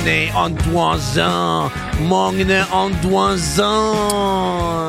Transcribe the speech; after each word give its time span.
Magne 0.00 0.32
Antoisin. 0.32 1.70
Magne 2.08 2.60
Antoisin. 2.72 3.66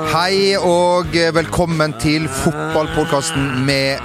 Hei 0.08 0.56
og 0.56 1.12
velkommen 1.36 1.92
til 2.00 2.30
fotballpodkasten 2.32 3.66
med 3.68 4.00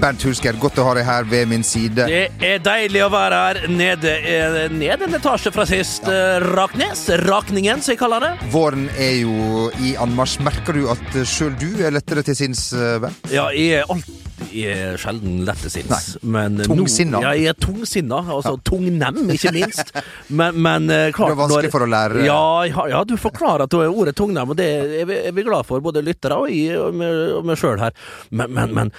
Bernt 0.00 0.24
Hulsker. 0.24 0.56
Godt 0.56 0.80
å 0.80 0.86
ha 0.86 0.94
deg 0.96 1.04
her 1.04 1.28
ved 1.28 1.50
min 1.52 1.60
side. 1.60 2.06
Det 2.08 2.30
er 2.40 2.62
deilig 2.64 3.02
å 3.04 3.10
være 3.12 3.42
her. 3.42 3.60
Nede, 3.68 4.14
eh, 4.24 4.72
ned 4.72 5.04
en 5.04 5.18
etasje 5.20 5.52
fra 5.52 5.66
sist. 5.68 6.08
Ja. 6.08 6.38
Raknes. 6.40 7.04
Rakningen, 7.28 7.84
som 7.84 7.92
jeg 7.92 8.00
kaller 8.00 8.24
det. 8.24 8.32
Våren 8.48 8.88
er 8.96 9.18
jo 9.20 9.68
i 9.84 9.98
anmarsj. 10.00 10.40
Merker 10.48 10.72
du 10.80 10.88
at 10.88 11.20
sjøl 11.28 11.52
du 11.60 11.84
er 11.84 11.92
lettere 11.92 12.24
til 12.24 12.40
sinns, 12.40 12.72
eh, 12.72 12.96
Bernt? 13.04 13.28
Ja, 13.28 13.50
jeg 13.52 13.82
er 13.82 13.84
jeg 13.84 14.27
er 14.48 14.98
sjelden 15.00 15.42
lett 15.46 15.64
sinns. 15.70 16.16
Tungsinna. 16.20 17.20
Ja, 17.24 17.34
jeg 17.36 17.52
er 17.52 17.58
tungsinna. 17.58 18.20
Altså 18.22 18.56
tungnem, 18.64 19.32
ikke 19.34 19.52
minst. 19.54 19.92
Men, 20.28 20.58
men 20.62 20.90
eh, 20.92 21.08
klart 21.14 21.32
Det 21.32 21.36
er 21.36 21.40
vanskelig 21.42 21.72
for 21.74 21.86
å 21.86 21.90
lære. 21.90 22.24
Ja, 22.26 22.42
ja, 22.68 22.86
ja, 22.94 23.02
du 23.08 23.16
forklarer 23.20 23.66
at 23.66 23.74
det 23.74 23.88
ordet 23.88 24.16
tungnem, 24.18 24.54
og 24.54 24.58
det 24.58 24.68
er 24.68 25.08
vi, 25.08 25.18
er 25.30 25.34
vi 25.36 25.46
glad 25.46 25.66
for, 25.68 25.82
både 25.84 26.04
lyttere 26.06 26.38
og 26.38 26.52
jeg 26.52 26.78
og 26.78 26.94
meg, 26.98 27.58
sjøl 27.58 27.80
her. 27.82 27.96
Men, 28.30 28.54
men, 28.54 28.74
men 28.76 28.94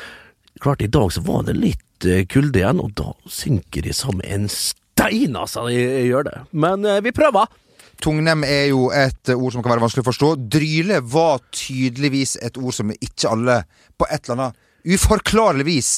klart, 0.61 0.83
i 0.85 0.91
dag 0.91 1.11
så 1.15 1.23
var 1.25 1.47
det 1.47 1.57
litt 1.57 2.09
eh, 2.09 2.25
kulde 2.29 2.61
igjen, 2.61 2.83
og 2.83 2.93
da 2.99 3.13
synker 3.31 3.85
de 3.87 3.95
som 3.95 4.21
en 4.25 4.47
stein, 4.51 5.37
altså. 5.39 5.67
Jeg, 5.73 5.89
jeg 6.01 6.13
gjør 6.13 6.29
det. 6.29 6.37
Men 6.51 6.87
eh, 6.87 7.01
vi 7.05 7.15
prøver. 7.15 7.49
Tungnem 7.99 8.45
er 8.47 8.69
jo 8.71 8.87
et 8.95 9.27
ord 9.33 9.51
som 9.51 9.63
kan 9.63 9.73
være 9.73 9.83
vanskelig 9.83 10.05
å 10.05 10.07
forstå. 10.07 10.31
Dryle 10.55 11.01
var 11.11 11.41
tydeligvis 11.51 12.37
et 12.45 12.55
ord 12.59 12.75
som 12.77 12.93
ikke 12.95 13.27
alle 13.27 13.57
på 13.99 14.07
et 14.07 14.23
eller 14.23 14.37
annet 14.37 14.65
uforklarlig 14.89 15.65
vis 15.67 15.89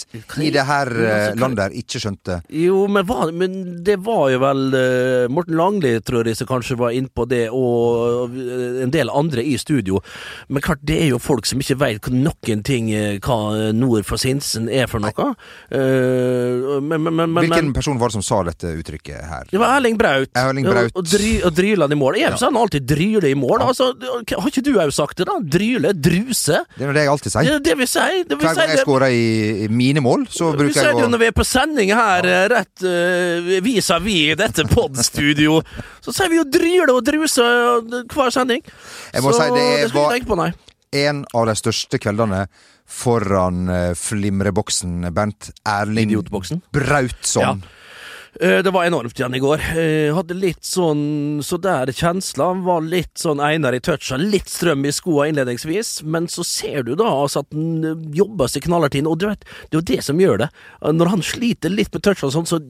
i 0.42 0.52
det 0.54 0.64
her 0.68 0.90
eh, 0.92 1.28
landet 1.40 1.66
her 1.66 1.76
ikke 1.82 2.02
skjønte. 2.02 2.40
Jo, 2.54 2.84
men, 2.92 3.06
hva, 3.08 3.30
men 3.36 3.58
det 3.86 3.98
var 4.06 4.30
jo 4.34 4.42
vel 4.44 4.64
uh, 4.76 5.32
Morten 5.32 5.58
Langli, 5.60 5.94
tror 6.06 6.28
jeg, 6.28 6.40
som 6.40 6.50
kanskje 6.50 6.78
var 6.80 6.96
innpå 6.96 7.26
det, 7.32 7.46
og 7.56 8.36
eh, 8.36 8.82
en 8.86 8.94
del 8.94 9.12
andre 9.14 9.44
i 9.46 9.56
studio. 9.62 10.02
Men 10.50 10.66
klart, 10.66 10.84
det 10.88 11.00
er 11.06 11.12
jo 11.14 11.22
folk 11.22 11.48
som 11.50 11.62
ikke 11.62 11.80
veit 11.82 12.12
noen 12.12 12.64
ting 12.68 12.90
hva 13.24 13.72
nord 13.76 14.06
for 14.08 14.22
Sinsen 14.22 14.68
er 14.72 14.90
for 14.92 15.04
noe. 15.04 15.32
Uh, 15.72 16.80
men, 16.84 17.08
men, 17.08 17.38
Hvilken 17.42 17.74
person 17.76 18.00
var 18.02 18.12
det 18.12 18.20
som 18.20 18.26
sa 18.26 18.42
dette 18.48 18.74
uttrykket 18.82 19.24
her? 19.32 19.48
det 19.52 19.62
var 19.62 19.78
Erling 19.78 19.98
Braut. 20.00 20.32
Erling 20.38 20.68
Braut. 20.68 20.92
Og, 20.92 21.04
og, 21.04 21.10
dry, 21.10 21.34
og 21.48 21.56
Dryland 21.56 21.96
i 21.96 22.00
mål. 22.00 22.20
Jeg 22.22 22.34
ja. 22.34 22.40
han 22.46 22.60
alltid 22.60 22.88
Dryle 22.90 23.32
i 23.32 23.38
mål. 23.38 23.64
Altså, 23.66 23.92
har 23.98 24.50
ikke 24.50 24.64
du 24.66 24.74
òg 24.76 24.94
sagt 24.96 25.22
det, 25.22 25.28
da? 25.30 25.38
Dryle? 25.42 25.94
Druse? 25.96 26.62
Det 26.78 26.88
er 26.88 26.96
det 26.96 27.06
jeg 27.06 27.14
alltid 27.14 27.36
sier. 27.36 27.50
Det, 27.50 27.60
det 27.70 27.78
vi 27.80 27.88
sier. 27.90 28.24
Det 28.28 28.38
vil 28.38 28.48
Hver 28.48 28.58
si 28.58 28.68
det- 28.68 28.81
scorer 28.82 29.14
i, 29.16 29.68
mine 29.72 30.02
mål, 30.04 30.26
så 30.30 30.52
bruker 30.56 30.74
ser 30.76 30.90
jeg 30.90 30.98
det 30.98 31.04
jo 31.06 31.12
når 31.14 31.22
vi 31.24 31.30
er 31.32 31.36
på 31.38 31.46
sending 31.48 31.94
her, 31.96 32.28
eh, 32.28 32.48
rett 32.52 32.84
uh, 32.86 33.52
vis-à-vis 33.66 34.36
dette 34.40 34.66
podstudio. 34.72 35.62
Så 36.02 36.14
sier 36.16 36.32
vi 36.32 36.40
jo 36.42 36.46
dryle 36.50 36.90
og 36.96 37.04
druse 37.08 37.46
eh, 37.46 38.02
hver 38.12 38.34
sending. 38.34 38.62
Jeg 39.14 39.26
må 39.26 39.34
så 39.34 39.46
si 39.46 39.56
det 39.56 39.66
er- 39.68 39.88
skal 39.90 40.02
vi 40.08 40.20
tenke 40.20 40.32
på, 40.34 40.40
nei. 40.42 40.52
en 41.06 41.26
av 41.34 41.46
de 41.48 41.56
største 41.56 42.00
kveldene 42.04 42.46
foran 42.92 43.70
uh, 43.72 43.94
flimreboksen, 43.96 45.06
Bernt 45.16 45.52
Erling 45.64 46.10
Idiotboksen. 46.12 46.62
Brautsson. 46.76 47.64
Eh, 48.40 48.64
Det 48.64 48.72
var 48.72 48.86
enormt 48.86 49.20
igjen 49.20 49.36
i 49.36 49.40
går. 49.44 49.60
Jeg 49.76 50.14
Hadde 50.16 50.36
litt 50.40 50.64
sånn 50.64 51.42
så 51.44 51.58
der 51.60 51.92
kjensler. 51.92 52.62
Var 52.64 52.86
litt 52.88 53.20
sånn 53.20 53.42
Einar 53.44 53.76
i 53.76 53.82
toucha, 53.84 54.16
litt 54.18 54.48
strøm 54.48 54.86
i 54.88 54.94
skoa 54.96 55.28
innledningsvis. 55.28 56.04
Men 56.04 56.28
så 56.32 56.46
ser 56.48 56.84
du 56.88 56.96
da 56.96 57.10
altså 57.12 57.44
at 57.44 57.52
han 57.52 57.84
eh, 57.84 58.08
jobber 58.16 58.48
seg 58.48 58.64
knallhardt 58.70 58.96
inn, 58.96 59.10
og 59.10 59.20
du 59.20 59.28
vet, 59.28 59.44
det 59.70 59.76
er 59.76 59.82
jo 59.82 59.88
det 59.92 60.00
som 60.08 60.22
gjør 60.24 60.46
det. 60.46 60.50
Eh, 60.82 60.94
Når 60.96 61.12
han 61.12 61.26
sliter 61.28 61.74
litt 61.74 61.92
med 61.94 62.06
toucha 62.08 62.30
og 62.30 62.36
sånn, 62.38 62.48
så 62.48 62.62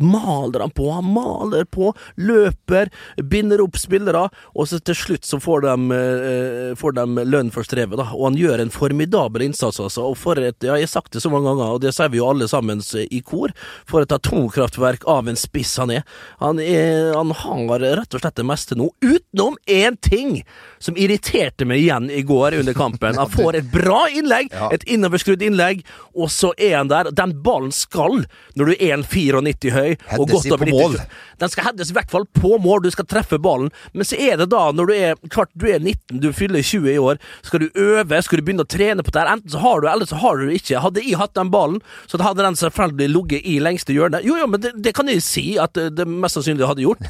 maler 0.00 0.64
han 0.64 0.72
på. 0.72 0.88
Han 0.94 1.10
maler 1.12 1.66
på, 1.68 1.90
løper, 2.16 2.88
binder 3.28 3.60
opp 3.60 3.76
spillere, 3.76 4.24
og 4.56 4.70
så 4.70 4.80
til 4.80 4.96
slutt 4.96 5.28
så 5.28 5.40
får 5.42 5.66
de, 5.66 5.76
eh, 5.98 6.74
får 6.80 6.96
de 6.96 7.26
lønn 7.28 7.52
for 7.52 7.66
strevet, 7.66 7.98
da. 8.00 8.08
Og 8.16 8.30
han 8.30 8.40
gjør 8.40 8.60
en 8.64 8.72
formidabel 8.72 9.44
innsats, 9.50 9.82
altså. 9.82 10.08
Og 10.08 10.16
for 10.16 10.40
et, 10.40 10.56
ja, 10.64 10.78
jeg 10.80 10.88
har 10.88 10.94
sagt 10.96 11.12
det 11.12 11.20
så 11.20 11.28
mange 11.30 11.50
ganger, 11.52 11.74
og 11.76 11.82
det 11.84 11.92
sier 11.92 12.08
vi 12.08 12.22
jo 12.22 12.30
alle 12.30 12.48
sammen 12.48 12.80
i 13.10 13.20
kor, 13.20 13.52
for 13.84 14.00
et 14.00 14.08
atomkraftverk 14.16 15.04
av 15.10 15.28
en 15.30 15.38
spiss 15.38 15.74
han 15.80 15.90
er. 15.94 16.04
Han, 16.40 16.60
er, 16.62 17.10
han 17.16 17.32
har 17.70 17.84
rett 18.00 18.14
og 18.16 18.22
slett 18.22 18.38
det 18.40 18.46
meste 18.48 18.76
nå, 18.78 18.88
utenom 19.02 19.56
én 19.70 19.96
ting 20.00 20.40
som 20.80 20.96
irriterte 21.00 21.66
meg 21.68 21.82
igjen 21.84 22.08
i 22.14 22.22
går 22.26 22.56
under 22.60 22.76
kampen. 22.76 23.18
Han 23.20 23.30
får 23.32 23.60
et 23.60 23.70
bra 23.72 24.04
innlegg, 24.14 24.50
Ja. 24.54 24.70
et 24.74 24.84
innoverskrudd 24.90 25.42
innlegg, 25.44 25.82
og 26.14 26.30
så 26.32 26.52
er 26.58 26.76
han 26.78 26.88
der. 26.90 27.10
Den 27.14 27.34
ballen 27.44 27.72
skal, 27.74 28.24
når 28.58 28.72
du 28.72 28.74
er 28.78 28.96
1,94 29.00 29.74
høy 29.74 29.90
og 30.18 30.28
Heddes 30.28 30.32
godt 30.34 30.52
over 30.54 30.64
på 30.64 30.70
90 30.70 30.80
mål. 30.80 30.96
Den 31.40 31.48
skal 31.52 31.64
heades 31.70 31.90
i 31.90 31.94
hvert 31.96 32.10
fall 32.12 32.26
på 32.36 32.56
mål, 32.60 32.82
du 32.84 32.90
skal 32.92 33.06
treffe 33.08 33.38
ballen. 33.40 33.70
Men 33.96 34.04
så 34.08 34.18
er 34.20 34.36
det 34.40 34.50
da, 34.52 34.66
når 34.76 34.90
du 34.90 34.94
er 34.96 35.20
klart 35.32 35.50
du 35.56 35.66
er 35.70 35.78
19, 35.80 36.20
du 36.20 36.30
fyller 36.36 36.60
20 36.64 36.90
i 36.94 36.98
år, 37.00 37.20
skal 37.46 37.64
du 37.64 37.68
øve, 37.80 38.20
skal 38.24 38.40
du 38.40 38.44
begynne 38.46 38.66
å 38.66 38.68
trene 38.70 39.04
på 39.06 39.12
det 39.14 39.22
her. 39.22 39.30
Enten 39.36 39.52
så 39.54 39.62
har 39.62 39.80
du, 39.80 39.88
eller 39.88 40.08
så 40.10 40.18
har 40.20 40.36
du 40.40 40.50
ikke. 40.52 40.80
Hadde 40.84 41.04
jeg 41.04 41.16
hatt 41.20 41.34
den 41.38 41.52
ballen, 41.52 41.80
så 42.10 42.20
hadde 42.20 42.44
den 42.44 42.58
selvfølgelig 42.60 43.08
ligget 43.14 43.46
i 43.48 43.56
lengste 43.62 43.96
hjørne. 43.96 44.20
Jo, 44.26 44.36
jo, 44.40 44.46
men 44.52 44.60
det, 44.64 44.74
det 44.84 44.92
kan 45.00 45.10
jeg 45.10 45.24
si 45.24 45.44
at 45.60 45.78
det, 45.96 46.06
mest 46.06 46.36
sannsynlig 46.36 46.68
hadde 46.68 46.84
gjort. 46.84 47.02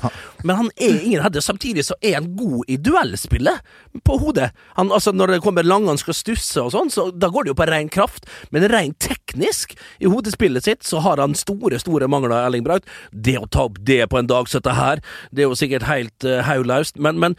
Men 0.47 0.57
han 0.63 0.71
er 0.77 0.99
ingen 1.01 1.25
hedder. 1.25 1.43
Samtidig 1.45 1.85
så 1.89 1.97
er 2.01 2.19
han 2.21 2.31
god 2.39 2.71
i 2.71 2.79
duellspillet 2.81 3.67
på 4.07 4.19
hodet. 4.23 4.51
Han, 4.79 4.93
altså, 4.95 5.13
når 5.17 5.35
det 5.35 5.41
kommer 5.45 5.67
lange 5.67 5.91
han 5.91 6.01
skal 6.01 6.17
stusse 6.17 6.63
og 6.63 6.73
sånn, 6.75 6.93
så 6.93 7.09
da 7.11 7.31
går 7.33 7.47
det 7.47 7.55
jo 7.55 7.59
på 7.59 7.69
ren 7.71 7.91
kraft. 7.93 8.29
Men 8.55 8.69
rent 8.71 9.01
teknisk, 9.03 9.75
i 9.99 10.11
hodespillet 10.11 10.67
sitt, 10.67 10.87
så 10.87 11.03
har 11.05 11.23
han 11.23 11.37
store, 11.39 11.81
store 11.83 12.09
mangler, 12.11 12.39
Erling 12.39 12.65
Braut. 12.67 12.87
Det 13.11 13.39
å 13.41 13.49
ta 13.51 13.67
opp 13.69 13.81
det 13.87 14.05
på 14.11 14.21
en 14.21 14.31
dag 14.31 14.49
som 14.49 14.61
dette 14.61 14.77
her, 14.77 15.03
det 15.35 15.45
er 15.45 15.51
jo 15.51 15.59
sikkert 15.59 15.89
helt 15.89 16.27
uh, 16.29 16.41
haulaust, 16.47 16.99
men, 17.01 17.19
men 17.23 17.37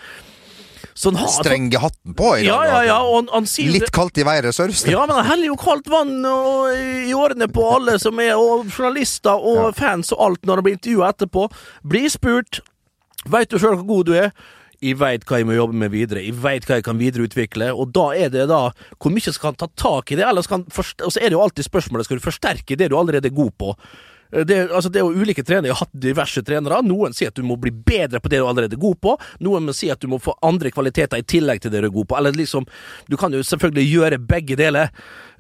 sånn 0.98 1.20
har 1.20 1.30
Strenge 1.32 1.82
hatten 1.82 2.16
på 2.18 2.34
i 2.38 2.46
dag. 2.46 2.50
Ja, 2.50 2.60
ja, 2.68 2.80
ja, 2.90 2.98
og 3.06 3.32
han, 3.34 3.48
sier 3.50 3.72
Litt 3.74 3.92
kaldt 3.96 4.20
i 4.22 4.26
været, 4.28 4.56
Sørst. 4.56 4.90
ja, 4.90 5.06
men 5.08 5.16
han 5.20 5.30
heller 5.30 5.52
jo 5.52 5.60
kaldt 5.60 5.90
vann 5.92 6.18
og, 6.28 6.72
i 7.08 7.14
årene 7.18 7.48
på 7.52 7.68
alle 7.76 7.98
som 8.02 8.20
er 8.24 8.34
og 8.40 8.68
journalister 8.72 9.36
og 9.36 9.76
fans 9.78 10.12
og 10.16 10.26
alt 10.28 10.46
når 10.48 10.62
han 10.62 10.68
blir 10.68 10.80
intervjua 10.80 11.14
etterpå. 11.16 11.48
Blir 11.88 12.10
spurt 12.12 12.62
Veit 13.30 13.52
du 13.52 13.60
sjøl 13.62 13.76
hvor 13.78 13.86
god 13.86 14.08
du 14.10 14.16
er? 14.18 14.32
Jeg 14.82 14.98
veit 14.98 15.26
hva 15.30 15.38
jeg 15.38 15.46
må 15.46 15.54
jobbe 15.54 15.78
med 15.78 15.92
videre, 15.94 16.24
jeg 16.26 16.34
veit 16.42 16.66
hva 16.66 16.80
jeg 16.80 16.86
kan 16.88 16.98
videreutvikle, 16.98 17.68
og 17.70 17.92
da 17.94 18.08
er 18.18 18.32
det 18.34 18.48
da 18.50 18.64
hvor 18.98 19.14
mye 19.14 19.30
skal 19.30 19.52
han 19.52 19.60
ta 19.62 19.68
tak 19.78 20.10
i 20.10 20.18
det, 20.18 20.26
Og 20.26 20.42
så 21.14 21.22
er 21.22 21.30
det 21.30 21.38
jo 21.38 21.44
alltid 21.44 21.68
spørsmålet 21.68 22.10
skal 22.10 22.18
du 22.18 22.26
forsterke 22.26 22.78
det 22.78 22.90
du 22.90 22.98
allerede 22.98 23.30
er 23.30 23.36
god 23.36 23.52
på. 23.62 23.76
Det, 24.32 24.58
altså 24.72 24.90
det 24.90 25.02
er 25.02 25.08
jo 25.08 25.24
ulike 25.24 25.44
trenere, 25.44 25.68
jeg 25.70 25.76
har 25.76 25.86
hatt 25.86 26.04
diverse 26.06 26.44
trenere. 26.48 26.80
Noen 26.88 27.16
sier 27.16 27.32
at 27.32 27.38
du 27.38 27.44
må 27.46 27.58
bli 27.60 27.74
bedre 27.74 28.22
på 28.24 28.32
det 28.32 28.40
du 28.40 28.48
allerede 28.48 28.78
er 28.78 28.82
god 28.82 29.00
på. 29.04 29.16
Noen 29.44 29.68
må 29.68 29.76
si 29.76 29.92
at 29.92 30.02
du 30.02 30.08
må 30.12 30.22
få 30.24 30.36
andre 30.46 30.72
kvaliteter 30.74 31.20
i 31.20 31.28
tillegg 31.28 31.64
til 31.64 31.74
det 31.74 31.84
du 31.84 31.90
er 31.90 31.94
god 31.94 32.08
på. 32.12 32.18
Eller 32.20 32.38
liksom, 32.38 32.68
Du 33.10 33.18
kan 33.20 33.34
jo 33.34 33.44
selvfølgelig 33.44 33.88
gjøre 33.92 34.22
begge 34.24 34.56
deler, 34.60 34.92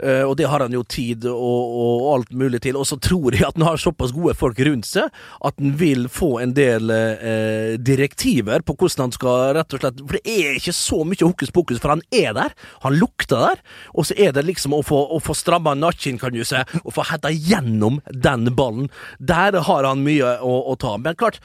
eh, 0.04 0.24
og 0.28 0.36
det 0.38 0.50
har 0.52 0.66
han 0.66 0.74
jo 0.76 0.84
tid 0.84 1.26
og, 1.30 1.76
og 1.84 2.08
alt 2.16 2.34
mulig 2.36 2.62
til. 2.66 2.80
Og 2.80 2.88
så 2.90 2.98
tror 3.00 3.36
jeg 3.38 3.48
at 3.48 3.58
han 3.58 3.68
har 3.68 3.80
såpass 3.82 4.14
gode 4.16 4.36
folk 4.38 4.60
rundt 4.60 4.90
seg 4.90 5.08
at 5.42 5.56
han 5.62 5.76
vil 5.80 6.08
få 6.12 6.34
en 6.44 6.56
del 6.58 6.92
eh, 6.92 7.78
direktiver 7.80 8.66
på 8.66 8.76
hvordan 8.76 9.08
han 9.08 9.16
skal 9.16 9.56
rett 9.58 9.76
og 9.76 9.82
slett 9.82 10.02
For 10.04 10.18
det 10.18 10.36
er 10.36 10.60
ikke 10.60 10.76
så 10.76 11.02
mye 11.08 11.26
hokus 11.26 11.54
pokus, 11.54 11.80
for 11.82 11.96
han 11.96 12.04
er 12.12 12.36
der. 12.38 12.56
Han 12.86 12.98
lukter 13.00 13.40
der. 13.48 13.64
Og 13.96 14.10
så 14.10 14.18
er 14.18 14.36
det 14.36 14.46
liksom 14.48 14.76
å 14.76 14.84
få, 14.86 15.00
å 15.16 15.22
få 15.24 15.36
stramma 15.38 15.76
nakken, 15.78 16.20
kan 16.22 16.34
du 16.34 16.44
si, 16.48 16.60
og 16.84 16.94
få 16.96 17.06
hetta 17.08 17.32
gjennom 17.32 18.02
den 18.12 18.50
ballen. 18.58 18.81
Der 19.20 19.60
har 19.68 19.88
han 19.88 20.06
mye 20.06 20.38
å, 20.42 20.56
å 20.72 20.78
ta. 20.80 20.96
Men 21.02 21.18
klart, 21.20 21.42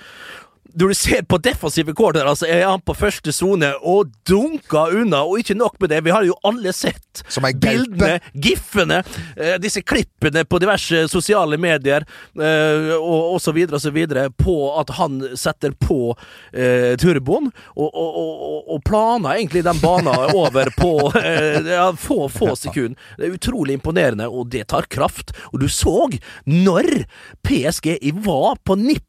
når 0.75 0.89
du 0.93 0.95
ser 0.95 1.23
på 1.29 1.39
defensive 1.43 1.95
quarter, 1.97 2.27
altså 2.27 2.49
er 2.51 2.65
han 2.67 2.83
på 2.85 2.95
første 2.97 3.33
sone 3.35 3.73
og 3.83 4.13
dunker 4.29 4.95
unna, 5.01 5.23
og 5.25 5.41
ikke 5.43 5.57
nok 5.59 5.79
med 5.81 5.93
det, 5.93 6.03
vi 6.07 6.15
har 6.15 6.27
jo 6.27 6.37
alle 6.47 6.73
sett 6.77 7.23
bildene, 7.63 8.19
giffene, 8.33 9.03
eh, 9.37 9.57
disse 9.63 9.83
klippene 9.87 10.45
på 10.45 10.61
diverse 10.63 11.07
sosiale 11.13 11.59
medier, 11.61 12.07
eh, 12.37 12.93
og, 12.97 13.37
osv. 13.39 13.63
videre, 13.95 14.29
på 14.31 14.57
at 14.81 14.93
han 14.99 15.23
setter 15.39 15.75
på 15.81 16.15
eh, 16.53 16.95
turboen, 17.01 17.51
og, 17.77 17.89
og, 17.89 18.21
og, 18.21 18.71
og 18.77 18.85
planer 18.87 19.37
egentlig 19.37 19.65
den 19.67 19.81
banen 19.83 20.13
over 20.43 20.71
på 20.77 20.93
eh, 21.21 21.61
ja, 21.73 21.91
få, 21.99 22.27
få 22.33 22.55
sekunder. 22.59 22.97
Det 23.17 23.29
er 23.29 23.37
utrolig 23.39 23.77
imponerende, 23.79 24.29
og 24.29 24.51
det 24.53 24.67
tar 24.73 24.89
kraft. 24.93 25.33
Og 25.53 25.61
du 25.63 25.69
så 25.73 25.97
når 26.45 27.07
PSG 27.47 27.97
var 28.27 28.59
på 28.65 28.77
nippet 28.79 29.06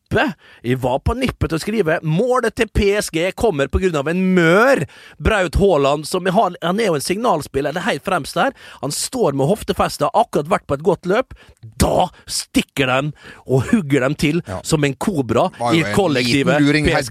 Jeg 0.63 0.80
var 0.83 1.00
på 1.00 1.15
nippet 1.18 1.50
til 1.50 1.57
å 1.57 1.62
skrive 1.62 2.00
'Målet 2.04 2.56
til 2.56 2.68
PSG 2.68 3.31
kommer 3.36 3.68
av 3.68 4.07
en 4.07 4.36
mør'. 4.36 4.86
Braut 5.19 5.56
Haaland, 5.56 6.07
som 6.07 6.25
har, 6.25 6.56
han 6.62 6.80
er 6.80 6.86
jo 6.86 6.95
en 6.95 7.01
signalspiller, 7.01 7.74
det 7.74 7.81
er 7.81 7.92
helt 7.92 8.06
fremst 8.06 8.36
der. 8.36 8.54
Han 8.81 8.92
står 8.92 9.33
med 9.33 9.48
hoftefestet, 9.48 10.07
har 10.07 10.25
akkurat 10.25 10.50
vært 10.50 10.68
på 10.68 10.74
et 10.77 10.83
godt 10.83 11.06
løp. 11.06 11.33
Da 11.77 12.09
stikker 12.25 12.88
de 12.88 13.12
og 13.45 13.68
hugger 13.71 14.01
dem 14.01 14.15
til 14.15 14.42
Ja. 14.48 14.62
som 14.63 14.83
en 14.83 14.94
kobra 14.95 15.50
i 15.74 15.83
kollektivet 15.94 16.62
PSG. 16.62 17.09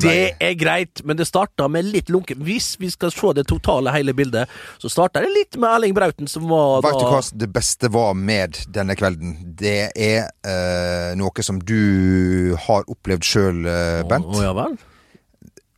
Det 0.00 0.36
er 0.40 0.54
greit, 0.54 1.04
men 1.04 1.16
det 1.16 1.26
starta 1.26 1.68
med 1.68 1.84
litt 1.84 2.10
lunken 2.10 2.42
Hvis 2.44 2.76
vi 2.78 2.90
skal 2.90 3.10
se 3.10 3.32
det 3.34 3.46
totale 3.46 3.90
hele 3.94 4.14
bildet, 4.14 4.48
så 4.78 4.90
starta 4.90 5.20
det 5.20 5.30
litt 5.32 5.56
med 5.56 5.70
Erling 5.70 5.94
Brauten, 5.94 6.28
som 6.28 6.48
var 6.48 6.82
Vet 6.82 7.00
du 7.00 7.06
hva 7.08 7.22
det 7.34 7.50
beste 7.52 7.90
var 7.92 8.14
med 8.14 8.58
denne 8.74 8.94
kvelden? 8.98 9.36
Det 9.56 9.90
er 9.94 10.28
uh, 10.46 11.16
noe 11.24 11.42
som 11.46 11.58
du 11.60 12.54
har 12.68 12.84
opplevd 12.92 13.24
sjøl, 13.26 13.64
Bent? 14.10 14.28
Å, 14.28 14.42
ja 14.44 14.52
vel? 14.56 14.76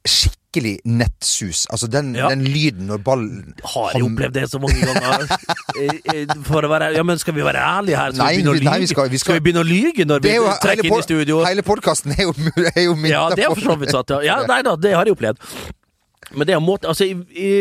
Skikkelig 0.07 0.77
nettsus. 0.87 1.65
Altså 1.73 1.89
den, 1.91 2.13
Ja. 2.15 2.29
den 2.31 2.45
lyden 2.47 2.87
når 2.87 3.01
ballen 3.03 3.55
Har 3.65 3.91
jeg 3.93 4.05
opplevd 4.07 4.33
det 4.39 4.45
så 4.53 4.61
mange 4.63 4.79
ganger? 4.87 5.27
Eh, 5.77 5.91
eh, 6.09 6.31
For 6.47 6.65
å 6.65 6.69
være 6.73 6.95
Ja, 6.97 7.03
men 7.05 7.19
skal 7.21 7.35
vi 7.37 7.43
være 7.45 7.61
ærlige 7.61 7.99
her? 8.01 8.13
Skal 8.15 8.23
Nei, 8.25 8.37
vi 8.41 8.65
nei, 8.65 8.79
vi 8.81 8.87
skal- 8.89 9.11
vi 9.13 9.19
skal- 9.21 9.35
vi 9.37 9.41
begynne 9.45 9.61
å 9.61 9.67
lyge 9.69 10.07
når 10.09 10.23
vi 10.25 10.31
er 10.31 10.37
jo 10.39 10.47
trekker 10.63 10.87
inn 10.89 10.95
i 10.97 11.03
studio? 11.05 11.41
Hele 11.45 11.61
podkasten 11.67 12.15
er 12.17 12.23
jo, 12.23 12.33
er 12.71 12.85
jo 12.87 12.95
mynta 12.95 13.11
Ja, 13.13 13.25
det 13.35 13.45
er 13.45 13.53
for 13.53 13.61
så 13.61 13.77
vidt 13.83 13.91
sant. 13.93 14.09
Ja. 14.09 14.21
ja, 14.25 14.47
nei 14.49 14.63
da, 14.65 14.73
det 14.77 14.95
har 14.95 15.05
jeg 15.05 15.13
opplevd. 15.19 15.37
Men 16.33 16.47
det 16.49 16.55
er 16.55 16.63
en 16.63 16.65
måte, 16.65 16.89
altså, 16.89 17.05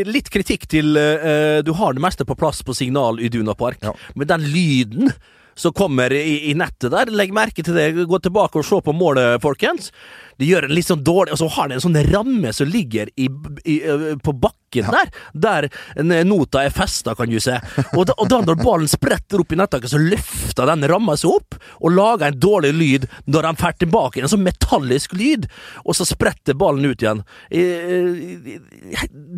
litt 0.07 0.29
kritikk 0.31 0.63
til 0.71 0.95
uh, 0.95 1.59
Du 1.61 1.73
har 1.73 1.91
det 1.93 2.01
meste 2.01 2.23
på 2.25 2.37
plass 2.39 2.63
på 2.63 2.73
signal 2.73 3.19
i 3.19 3.27
Duna 3.27 3.53
Park, 3.53 3.83
Ja. 3.83 3.91
men 4.15 4.27
den 4.31 4.47
lyden 4.47 5.11
som 5.55 5.73
kommer 5.75 6.13
i, 6.13 6.51
i 6.51 6.53
nettet 6.57 6.91
der, 6.91 7.11
legg 7.15 7.33
merke 7.35 7.63
til 7.63 7.77
det. 7.77 8.05
Gå 8.09 8.19
tilbake 8.23 8.59
og 8.59 8.67
se 8.67 8.81
på 8.83 8.95
målet, 8.95 9.39
folkens. 9.43 9.91
Det 10.39 10.49
gjør 10.49 10.67
en 10.67 10.75
litt 10.75 10.87
sånn 10.89 11.03
dårlig 11.05 11.31
Og 11.35 11.39
så 11.39 11.47
har 11.55 11.69
det 11.69 11.77
en 11.77 11.85
sånn 11.85 11.99
ramme 12.11 12.51
som 12.55 12.67
ligger 12.67 13.09
i, 13.15 13.29
i, 13.63 13.75
eh, 13.83 14.05
på 14.19 14.33
bakken 14.35 14.61
der, 14.75 15.07
der 15.31 15.69
nota 16.27 16.65
er 16.65 16.73
festa, 16.75 17.13
kan 17.15 17.29
du 17.31 17.37
se. 17.39 17.53
Og 17.95 18.09
da, 18.09 18.15
og 18.19 18.27
da 18.27 18.41
når 18.43 18.57
ballen 18.59 18.89
spretter 18.91 19.39
opp 19.39 19.53
i 19.55 19.55
nettaket, 19.55 19.87
så 19.93 19.99
løfter 20.01 20.67
den 20.67 20.83
ramma 20.91 21.15
seg 21.15 21.31
opp 21.31 21.55
og 21.79 21.93
lager 21.95 22.27
en 22.27 22.39
dårlig 22.43 22.73
lyd 22.75 23.05
når 23.31 23.47
den 23.47 23.59
fer 23.61 23.77
tilbake. 23.79 24.19
En 24.19 24.27
sånn 24.33 24.43
metallisk 24.43 25.15
lyd, 25.15 25.47
og 25.85 25.95
så 25.95 26.03
spretter 26.09 26.57
ballen 26.59 26.89
ut 26.91 27.05
igjen. 27.05 27.23
Eh, 27.55 28.59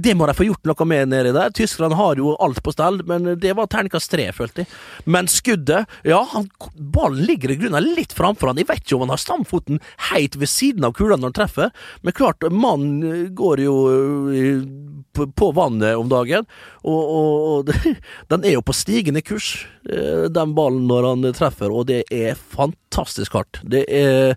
Det 0.01 0.15
må 0.17 0.25
de 0.25 0.33
få 0.39 0.47
gjort 0.47 0.65
noe 0.71 0.87
med 0.89 1.11
nedi 1.13 1.35
der. 1.35 1.53
Tyskland 1.53 1.93
har 1.99 2.17
jo 2.17 2.33
alt 2.41 2.63
på 2.65 2.73
stell, 2.73 3.03
men 3.05 3.35
det 3.37 3.53
var 3.57 3.69
terningkast 3.69 4.09
tre, 4.15 4.31
følte 4.33 4.63
jeg. 4.65 4.71
Men 5.05 5.29
skuddet 5.29 5.85
Ja, 6.07 6.23
han, 6.33 6.49
ballen 6.77 7.25
ligger 7.29 7.51
i 7.53 7.59
grunnen 7.61 7.93
litt 7.93 8.13
framfor 8.17 8.49
han. 8.49 8.57
Jeg 8.57 8.71
vet 8.71 8.81
ikke 8.85 8.97
om 8.97 9.05
han 9.05 9.13
har 9.13 9.21
stamfoten 9.21 9.81
helt 10.09 10.35
ved 10.39 10.49
siden 10.49 10.86
av 10.86 10.86
kula 10.95 11.17
når 11.17 11.31
han 11.31 11.37
treffer, 11.41 11.73
men 12.01 12.15
klart, 12.17 12.45
mannen 12.51 13.33
går 13.35 13.63
jo 13.63 13.75
eh, 14.31 14.63
på, 15.17 15.51
vannet 15.57 15.97
om 15.97 16.09
dagen, 16.11 16.47
og, 16.83 17.01
og, 17.01 17.35
og 17.51 17.93
den 18.31 18.45
er 18.45 18.57
jo 18.57 18.65
på 18.65 18.75
stigende 18.77 19.23
kurs, 19.25 19.65
eh, 19.89 20.27
den 20.31 20.55
ballen, 20.57 20.87
når 20.89 21.11
han 21.11 21.29
treffer, 21.37 21.73
og 21.73 21.89
det 21.91 22.03
er 22.13 22.37
fantastisk 22.37 23.39
hardt. 23.39 23.61
Det 23.65 23.85
er 23.91 24.35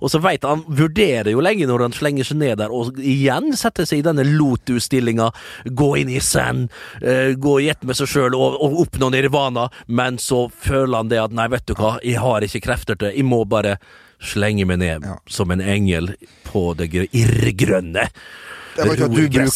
og 0.00 0.10
så 0.10 0.20
veit 0.22 0.44
han, 0.48 0.64
vurderer 0.66 1.30
jo 1.32 1.42
lenge 1.44 1.68
når 1.68 1.86
han 1.86 1.94
slenger 1.96 2.26
seg 2.26 2.40
ned 2.40 2.58
der, 2.60 2.72
og 2.72 2.98
igjen 2.98 3.52
setter 3.58 3.88
seg 3.88 4.00
i 4.00 4.06
denne 4.06 4.24
Lotus-stillinga. 4.26 5.30
Gå 5.76 5.90
inn 6.00 6.12
i 6.12 6.22
sand, 6.24 6.70
eh, 7.02 7.36
gå 7.36 7.58
i 7.60 7.68
ett 7.72 7.84
med 7.84 7.98
seg 7.98 8.10
sjøl 8.10 8.36
og, 8.36 8.56
og 8.64 8.80
oppnå 8.86 9.12
nirvana, 9.12 9.68
men 9.86 10.18
så 10.18 10.46
føler 10.48 11.02
han 11.02 11.12
det 11.12 11.20
at 11.22 11.36
nei, 11.36 11.50
vet 11.52 11.68
du 11.68 11.76
hva, 11.76 11.98
jeg 12.04 12.20
har 12.22 12.46
ikke 12.46 12.64
krefter 12.64 12.96
til 12.96 13.10
det, 13.10 13.18
jeg 13.18 13.28
må 13.28 13.44
bare 13.48 13.76
slenge 14.20 14.66
meg 14.68 14.78
ned 14.82 15.04
Ja. 15.06 15.16
som 15.28 15.50
en 15.50 15.60
engel 15.60 16.14
på 16.44 16.74
det 16.76 16.90
irrgrønne. 17.12 18.08
Jeg 18.76 18.86
vet 18.86 19.00
at 19.02 19.10
du 19.10 19.16
bruker 19.16 19.48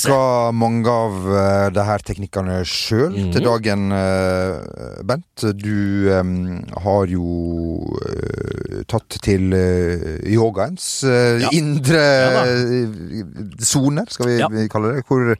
mange 0.52 0.90
av 0.90 1.12
uh, 1.30 1.70
de 1.70 1.84
her 1.86 2.02
teknikkene 2.04 2.56
sjøl 2.66 3.12
Mhm. 3.14 3.30
til 3.32 3.44
dagen, 3.46 3.84
uh, 3.92 5.02
Bent. 5.06 5.44
Du 5.54 6.10
um, 6.12 6.64
har 6.82 7.06
jo 7.06 7.22
uh, 7.94 8.82
tatt 8.90 9.08
til 9.22 9.54
yogaens 10.26 11.04
Ja. 11.04 11.48
indre 11.52 12.02
Ja 12.34 12.44
soner, 13.64 14.10
skal 14.10 14.26
vi 14.50 14.68
kalle 14.68 14.96
det. 14.96 15.04
Hvor, 15.06 15.36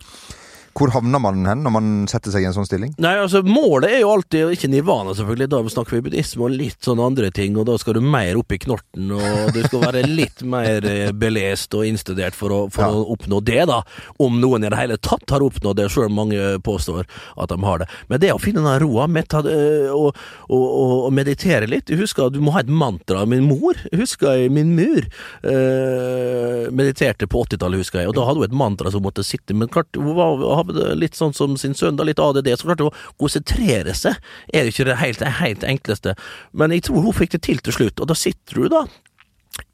hvor 0.75 0.91
havner 0.95 1.23
man 1.23 1.45
hen 1.47 1.63
når 1.65 1.73
man 1.75 1.91
setter 2.11 2.35
seg 2.35 2.45
i 2.45 2.49
en 2.49 2.57
sånn 2.57 2.67
stilling? 2.67 2.95
Nei, 3.03 3.15
altså 3.23 3.45
Målet 3.47 3.93
er 3.93 4.01
jo 4.03 4.11
alltid 4.15 4.55
ikke 4.57 4.71
nirvana, 4.73 5.15
selvfølgelig. 5.15 5.49
Da 5.53 5.61
snakker 5.71 5.97
vi 5.97 6.03
buddhisme 6.09 6.47
og 6.49 6.55
litt 6.55 6.87
sånne 6.87 7.07
andre 7.07 7.31
ting, 7.35 7.55
og 7.61 7.69
da 7.69 7.77
skal 7.81 7.99
du 7.99 8.03
mer 8.03 8.41
opp 8.41 8.55
i 8.55 8.59
knorten, 8.65 9.13
og 9.15 9.55
du 9.55 9.61
skal 9.67 9.85
være 9.87 10.03
litt 10.09 10.43
mer 10.51 10.87
eh, 10.91 11.13
belest 11.15 11.75
og 11.79 11.87
innstudert 11.87 12.37
for, 12.39 12.55
å, 12.55 12.61
for 12.75 12.85
Ja. 12.85 12.91
å 12.91 13.05
oppnå 13.15 13.39
det, 13.45 13.61
da. 13.71 13.81
Om 14.23 14.41
noen 14.43 14.67
i 14.67 14.73
det 14.73 14.81
hele 14.81 14.99
tatt 14.99 15.31
har 15.31 15.45
oppnådd 15.47 15.79
det, 15.79 15.89
sjøl 15.93 16.09
om 16.11 16.19
mange 16.25 16.59
påstår 16.67 17.07
at 17.07 17.53
de 17.53 17.61
har 17.63 17.85
det. 17.85 17.89
Men 18.11 18.23
det 18.25 18.33
å 18.35 18.41
finne 18.43 18.65
den 18.65 18.83
roa, 18.83 19.07
eh, 19.07 19.95
og, 19.95 20.19
og, 20.49 20.67
og, 21.07 21.13
meditere 21.15 21.69
litt 21.71 21.91
Jeg 21.93 22.01
husker 22.01 22.33
du 22.35 22.41
må 22.43 22.55
ha 22.57 22.65
et 22.65 22.73
mantra. 22.73 23.25
Min 23.31 23.47
mor, 23.47 23.79
husker 23.95 24.41
jeg, 24.41 24.51
min 24.55 24.75
mur, 24.75 25.07
eh, 25.47 26.67
mediterte 26.75 27.29
på 27.31 27.45
80-tallet, 27.47 27.85
husker 27.85 28.03
jeg, 28.03 28.11
og 28.11 28.19
da 28.19 28.27
hadde 28.27 28.43
hun 28.43 28.49
et 28.51 28.59
mantra 28.65 28.91
som 28.91 29.05
måtte 29.05 29.25
sitte, 29.27 29.55
men 29.55 29.71
klart 29.73 29.95
hun 29.95 30.15
var, 30.17 30.64
hadde 30.71 30.99
litt 30.99 31.19
sånn 31.19 31.35
som 31.37 31.57
sin 31.61 31.77
sønn, 31.79 32.01
litt 32.05 32.23
ADD, 32.23 32.51
så 32.59 32.71
klart 32.71 32.85
å 32.85 32.93
konsentrere 33.21 33.95
seg. 33.97 34.19
Er 34.53 34.67
jo 34.67 34.75
ikke 34.75 34.89
det 34.91 35.01
helt, 35.01 35.25
helt 35.41 35.67
enkleste, 35.67 36.15
men 36.53 36.75
jeg 36.75 36.87
tror 36.89 37.05
hun 37.07 37.17
fikk 37.17 37.37
det 37.37 37.45
til 37.47 37.63
til 37.65 37.79
slutt, 37.79 38.01
og 38.01 38.11
da 38.11 38.19
sitter 38.19 38.61
du 38.65 38.71
da 38.73 38.87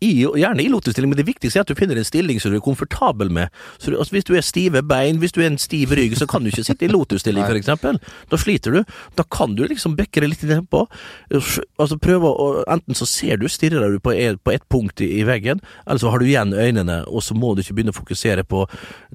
i, 0.00 0.25
gjerne 0.25 0.62
i 0.62 0.69
lotusstilling, 0.73 1.11
men 1.12 1.19
det 1.19 1.27
viktigste 1.29 1.61
er 1.61 1.65
at 1.67 1.71
du 1.71 1.77
finner 1.77 1.99
en 2.00 2.06
stilling 2.06 2.41
som 2.41 2.53
du 2.53 2.56
er 2.56 2.65
komfortabel 2.65 3.31
med. 3.32 3.53
Så 3.79 3.93
du, 3.93 3.99
altså, 3.99 4.15
hvis 4.17 4.27
du 4.29 4.32
er 4.37 4.44
stive 4.44 4.82
bein, 4.87 5.21
hvis 5.21 5.35
du 5.37 5.43
er 5.43 5.50
en 5.50 5.61
stiv 5.61 5.93
rygg, 5.97 6.17
så 6.17 6.29
kan 6.31 6.44
du 6.44 6.50
ikke 6.50 6.65
sitte 6.65 6.87
i 6.87 6.91
lotusstilling, 6.93 7.44
eksempel. 7.61 8.00
Da 8.32 8.41
sliter 8.41 8.79
du. 8.79 8.97
Da 9.19 9.27
kan 9.29 9.55
du 9.59 9.67
liksom 9.69 9.99
bekke 9.99 10.25
det 10.25 10.32
litt 10.32 10.47
nedpå. 10.49 10.87
Altså 11.31 12.00
prøve 12.00 12.31
å 12.31 12.49
Enten 12.71 12.94
så 12.94 13.06
ser 13.09 13.41
du, 13.41 13.49
stirrer 13.50 13.93
du 13.93 14.00
på 14.03 14.12
et, 14.15 14.38
på 14.44 14.53
ett 14.55 14.67
punkt 14.71 15.00
i, 15.03 15.09
i 15.21 15.25
veggen, 15.27 15.61
eller 15.87 16.00
så 16.03 16.12
har 16.12 16.21
du 16.21 16.29
igjen 16.29 16.53
øynene, 16.55 17.00
og 17.09 17.25
så 17.25 17.35
må 17.35 17.55
du 17.55 17.65
ikke 17.65 17.76
begynne 17.79 17.94
å 17.94 17.99
fokusere 17.99 18.44
på 18.47 18.65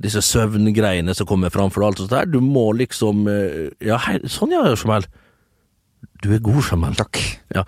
disse 0.02 0.22
søvngreiene 0.26 1.16
som 1.16 1.30
kommer 1.30 1.54
framfor 1.54 1.86
alt 1.86 2.02
sånt 2.02 2.14
der. 2.14 2.28
Du 2.30 2.42
må 2.44 2.72
liksom 2.78 3.30
eh, 3.32 3.70
Ja, 3.86 4.00
hei, 4.08 4.20
sånn 4.30 4.54
ja, 4.54 4.66
Jamel. 4.74 5.08
Du 6.24 6.32
er 6.34 6.40
god, 6.44 6.62
Jamel. 6.70 6.96
Takk. 6.98 7.20
Ja, 7.54 7.62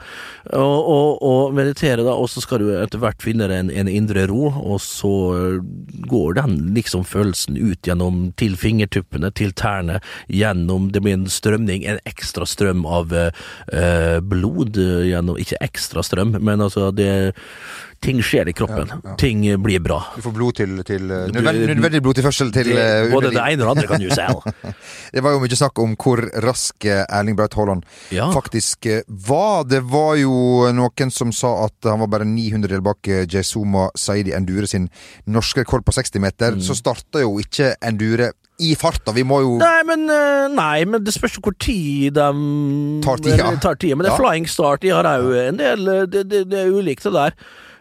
og, 0.56 0.88
og, 0.90 1.10
og 1.24 1.56
meditere 1.56 2.02
da, 2.02 2.14
og 2.16 2.30
så 2.32 2.42
skal 2.44 2.64
du 2.64 2.72
etter 2.76 3.02
hvert 3.02 3.22
finne 3.24 3.48
en, 3.54 3.70
en 3.70 3.90
indre 3.92 4.26
ro, 4.32 4.48
og 4.50 4.80
så 4.84 5.12
øh, 5.36 5.58
går 6.08 6.40
den 6.40 6.58
liksom 6.76 7.06
følelsen 7.08 7.60
ut 7.60 7.88
gjennom 7.88 8.32
til 8.40 8.58
fingertuppene, 8.60 9.32
til 9.38 9.54
tærne, 9.58 10.00
gjennom, 10.32 10.90
det 10.96 11.04
blir 11.04 11.18
en 11.20 11.28
strømning, 11.32 11.86
en 11.86 12.02
ekstra 12.10 12.48
strøm 12.50 12.86
av 12.88 13.14
eh, 13.14 14.20
blod 14.24 14.80
øh, 14.82 15.06
gjennom, 15.12 15.40
ikke 15.44 15.62
ekstra 15.68 16.04
strøm, 16.06 16.38
men 16.40 16.64
altså 16.64 16.90
det, 16.96 17.36
ting 18.02 18.20
skjer 18.24 18.48
i 18.50 18.54
kroppen, 18.54 18.88
Ja, 18.92 18.98
ja. 19.04 19.16
ting 19.20 19.42
blir 19.64 19.80
bra. 19.84 20.00
Du 20.16 20.22
får 20.22 20.34
blod 20.36 20.56
til, 20.60 20.76
til 20.88 21.10
eh, 21.12 21.28
nødvendig, 21.34 22.02
blodtilførsel 22.06 22.52
til 22.54 22.70
Det, 22.72 22.78
eh, 22.78 23.12
både 23.12 23.32
det 23.34 23.42
ene 23.42 23.66
og 23.66 23.66
det 23.66 23.72
andre 23.74 23.88
kan 23.88 24.02
du 24.02 24.10
si. 24.14 24.72
Det 25.18 25.24
var 25.24 25.34
jo 25.34 25.40
mye 25.42 25.58
snakk 25.58 25.80
om 25.82 25.96
hvor 25.98 26.22
rask 26.44 26.86
eh, 26.86 27.04
Erling 27.10 27.38
Braut 27.40 27.54
Haaland 27.58 27.86
Ja. 28.14 28.30
faktisk 28.36 28.86
eh, 28.86 29.02
var. 29.08 29.64
Det 29.66 29.82
var 29.90 30.16
jo 30.22 30.68
noen 30.76 31.12
som 31.14 31.32
sa 31.34 31.54
at 31.66 31.90
han 31.90 32.00
var 32.04 32.08
bare 32.08 32.26
900 32.28 32.68
del 32.76 32.82
bak 32.86 33.08
Jesuma 33.32 33.90
Saidi 33.98 34.34
Endure 34.38 34.68
sin 34.68 34.90
norske 35.26 35.64
rekord 35.66 35.86
på 35.88 35.96
60 35.96 36.20
meter. 36.22 36.58
Mm. 36.58 36.62
Så 36.62 36.76
starta 36.78 37.24
jo 37.24 37.38
ikke 37.42 37.74
Endure 37.82 38.32
i 38.60 38.72
farta. 38.76 39.12
Vi 39.14 39.22
må 39.28 39.42
jo 39.44 39.58
Nei, 39.62 39.84
men, 39.86 40.08
nei, 40.56 40.86
men 40.90 41.04
det 41.06 41.14
spørs 41.14 41.36
jo 41.38 41.44
hvor 41.46 41.54
tid 41.62 42.16
de 42.18 42.28
Tar 43.06 43.22
tida. 43.22 43.52
tar 43.62 43.76
tida. 43.78 43.96
Men 43.96 44.08
det 44.08 44.12
er 44.12 44.18
Ja. 44.18 44.22
flying 44.24 44.48
start. 44.50 44.82
De 44.82 44.90
har 44.90 45.06
òg 45.06 45.30
en 45.48 45.58
del 45.62 45.86
det, 46.10 46.24
det, 46.30 46.44
det 46.50 46.64
er 46.66 46.74
ulikt, 46.74 47.04
det 47.06 47.14
der. 47.14 47.36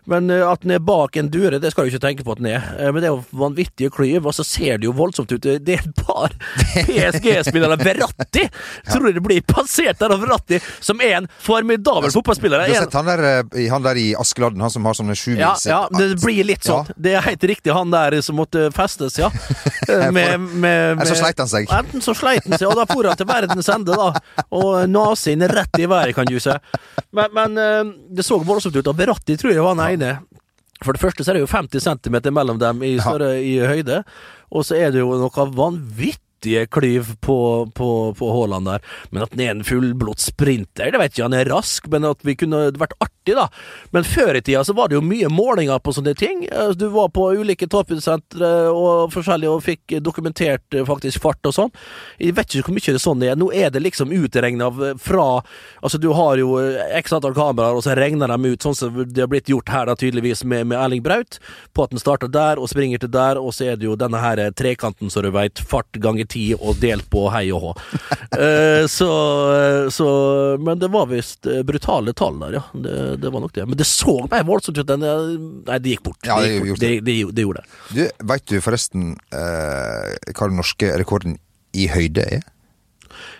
Men 0.07 0.31
øh, 0.31 0.45
at 0.47 0.63
den 0.63 0.71
er 0.77 0.83
bak 0.83 1.17
en 1.19 1.29
dure, 1.33 1.59
det 1.63 1.73
skal 1.73 1.87
du 1.87 1.91
ikke 1.91 2.03
tenke 2.03 2.25
på 2.27 2.37
at 2.37 2.41
den 2.43 2.49
er. 2.53 2.67
Eh, 2.79 2.93
Men 2.95 3.03
det 3.03 3.09
er 3.09 3.15
jo 3.15 3.25
vanvittige 3.37 3.91
klyv, 3.91 4.27
og 4.27 4.35
så 4.37 4.45
ser 4.47 4.79
det 4.79 4.87
jo 4.89 4.95
voldsomt 4.97 5.33
ut. 5.35 5.43
Det 5.43 5.75
er 5.75 5.83
et 5.83 5.99
par 5.99 6.35
PSG-spillere. 6.87 7.79
Verratti! 7.83 8.47
Tror 8.91 9.09
du 9.09 9.17
det 9.19 9.25
blir 9.25 9.43
passert 9.47 9.99
der 10.01 10.15
av 10.15 10.23
Verratti, 10.23 10.61
som 10.85 11.03
er 11.03 11.19
en 11.21 11.29
formidabel 11.43 12.13
fotballspiller. 12.15 12.67
Du 12.67 12.75
har 12.77 12.87
sett 12.87 12.99
han 12.99 13.11
der, 13.11 13.25
eh, 13.51 13.67
han 13.73 13.87
der 13.87 14.01
i 14.01 14.07
Askeladden, 14.19 14.63
han 14.63 14.73
som 14.73 14.87
har 14.87 14.97
sånne 14.99 15.17
ja, 15.17 15.23
sjumils 15.23 15.67
ja, 15.67 15.81
det 15.91 16.13
blir 16.23 16.47
litt 16.47 16.67
sånn. 16.67 16.87
Det 16.97 17.17
er 17.19 17.27
helt 17.27 17.49
riktig, 17.51 17.75
han 17.75 17.91
der 17.95 18.21
som 18.25 18.39
måtte 18.39 18.69
festes, 18.77 19.19
ja. 19.21 19.31
Med, 19.87 20.41
Med, 20.41 20.97
med, 20.99 21.07
så 21.07 21.15
sleit 21.19 21.39
han 21.39 21.49
seg. 21.51 21.69
Enten 21.73 22.03
så 22.05 22.15
sleit 22.17 22.47
han 22.47 22.57
seg, 22.59 22.69
og 22.69 22.79
da 22.79 22.87
for 22.89 23.07
han 23.07 23.19
til 23.19 23.29
verdens 23.29 23.69
ende, 23.73 23.95
da. 23.97 24.45
Og 24.55 24.87
nazien 24.91 25.43
rett 25.51 25.79
i 25.83 25.87
været, 25.91 26.15
kan 26.17 26.27
du 26.29 26.39
si. 26.43 26.55
Men, 27.17 27.33
men 27.37 27.59
eh, 27.61 27.93
det 28.17 28.25
så 28.27 28.39
voldsomt 28.43 28.77
ut. 28.77 28.87
Og 28.87 28.97
Beratti 28.99 29.37
tror 29.39 29.55
jeg 29.55 29.65
var 29.65 29.77
den 29.77 29.85
ene. 29.97 30.13
For 30.85 30.93
det 30.93 31.01
første 31.01 31.25
så 31.25 31.33
er 31.33 31.39
det 31.39 31.47
jo 31.47 31.51
50 31.51 31.89
cm 31.89 32.21
mellom 32.37 32.61
dem 32.61 32.85
i, 32.85 32.97
større, 33.01 33.37
i 33.41 33.57
høyde, 33.65 34.03
og 34.53 34.67
så 34.69 34.77
er 34.79 34.93
det 34.93 35.01
jo 35.01 35.17
noe 35.17 35.51
vanvittig 35.57 36.26
klyv 36.45 37.15
på, 37.21 37.71
på, 37.75 38.15
på 38.19 38.31
Haaland 38.33 38.67
der. 38.67 38.81
Men 39.11 39.23
at 39.23 39.33
han 39.33 39.41
er 39.41 39.51
en 39.55 39.65
fullblods 39.65 40.29
sprinter, 40.33 40.91
det 40.93 40.99
vet 41.01 41.13
ikke, 41.15 41.23
han 41.29 41.35
er 41.35 41.49
rask, 41.51 41.87
men 41.93 42.05
at 42.05 42.19
vi 42.27 42.37
kunne 42.37 42.67
det 42.71 42.81
vært 42.81 42.97
artig, 43.01 43.35
da. 43.37 43.49
Men 43.91 44.05
før 44.07 44.37
i 44.37 44.43
tida 44.45 44.65
så 44.65 44.75
var 44.77 44.89
det 44.89 44.99
jo 44.99 45.05
mye 45.07 45.31
målinger 45.33 45.81
på 45.83 45.95
sånne 45.97 46.15
ting. 46.19 46.45
Eh, 46.51 46.71
Du 46.77 46.89
var 46.93 47.09
på 47.09 47.31
ulike 47.39 47.67
toppidrettssentre 47.73 48.51
og 48.71 49.13
forskjellige 49.15 49.51
og 49.51 49.65
fikk 49.65 49.97
dokumentert 50.05 50.75
eh, 50.75 50.85
faktisk 50.87 51.23
fart 51.25 51.47
og 51.49 51.55
sånn. 51.57 51.73
Jeg 52.21 52.37
vet 52.37 52.55
ikke 52.55 52.69
hvor 52.71 52.77
mye 52.77 52.87
det 52.87 53.01
er 53.01 53.03
sånn 53.07 53.23
det 53.23 53.31
er. 53.33 53.41
Nå 53.41 53.51
er 53.55 53.71
det 53.75 53.83
liksom 53.83 54.13
utregna 54.15 54.71
fra 55.01 55.27
Altså, 55.83 55.99
du 55.99 56.09
har 56.17 56.39
jo 56.41 56.57
eh, 56.61 56.99
x 56.99 57.13
antall 57.15 57.35
kameraer, 57.37 57.77
og 57.77 57.83
så 57.85 57.95
regner 57.97 58.31
de 58.33 58.53
ut, 58.53 58.63
sånn 58.63 58.75
som 58.77 58.97
det 59.07 59.23
har 59.23 59.31
blitt 59.31 59.49
gjort 59.51 59.71
her, 59.71 59.87
da, 59.89 59.95
tydeligvis, 59.99 60.45
med, 60.49 60.67
med 60.71 60.79
Erling 60.79 61.03
Braut, 61.05 61.39
på 61.77 61.85
at 61.85 61.93
den 61.93 62.01
starter 62.03 62.31
der 62.33 62.59
og 62.61 62.69
springer 62.71 62.99
til 63.03 63.11
der, 63.15 63.39
og 63.41 63.55
så 63.55 63.73
er 63.73 63.79
det 63.81 63.87
jo 63.89 63.97
denne 63.99 64.21
her 64.23 64.41
eh, 64.43 64.51
trekanten, 64.57 65.11
så 65.13 65.23
du 65.25 65.31
veit, 65.35 65.61
fart 65.71 65.99
ganger 66.03 66.26
ganger 66.27 66.33
ti 66.33 66.55
og 66.57 66.81
delt 66.83 67.09
på 67.11 67.27
hei 67.33 67.47
og 67.55 67.63
hå. 67.63 67.73
Eh, 68.37 68.87
så, 68.91 69.11
så 69.91 70.09
Men 70.61 70.79
det 70.79 70.91
var 70.93 71.07
visst 71.11 71.47
eh, 71.47 71.63
brutale 71.67 72.13
tall 72.17 72.39
der, 72.41 72.59
ja. 72.59 72.65
Det, 72.75 73.21
det 73.23 73.33
var 73.33 73.41
nok 73.41 73.55
det. 73.55 73.67
Men 73.67 73.79
det 73.79 73.87
så 73.87 74.19
meg 74.31 74.47
voldsomt 74.47 74.79
ut 74.79 74.95
Nei, 74.97 75.79
det 75.79 75.97
gikk 75.97 76.05
bort. 76.07 76.21
Ja, 76.27 76.41
det, 76.41 76.57
gikk 76.57 76.69
bort. 76.75 76.81
Det, 76.81 76.93
det, 77.05 77.17
det 77.37 77.47
gjorde 77.47 77.63
det. 77.63 77.81
Du, 77.95 78.27
Veit 78.27 78.47
du 78.47 78.61
forresten 78.61 79.17
eh, 79.33 80.33
hva 80.33 80.49
den 80.51 80.59
norske 80.61 80.93
rekorden 80.99 81.39
i 81.77 81.89
høyde 81.93 82.25
er? 82.39 82.45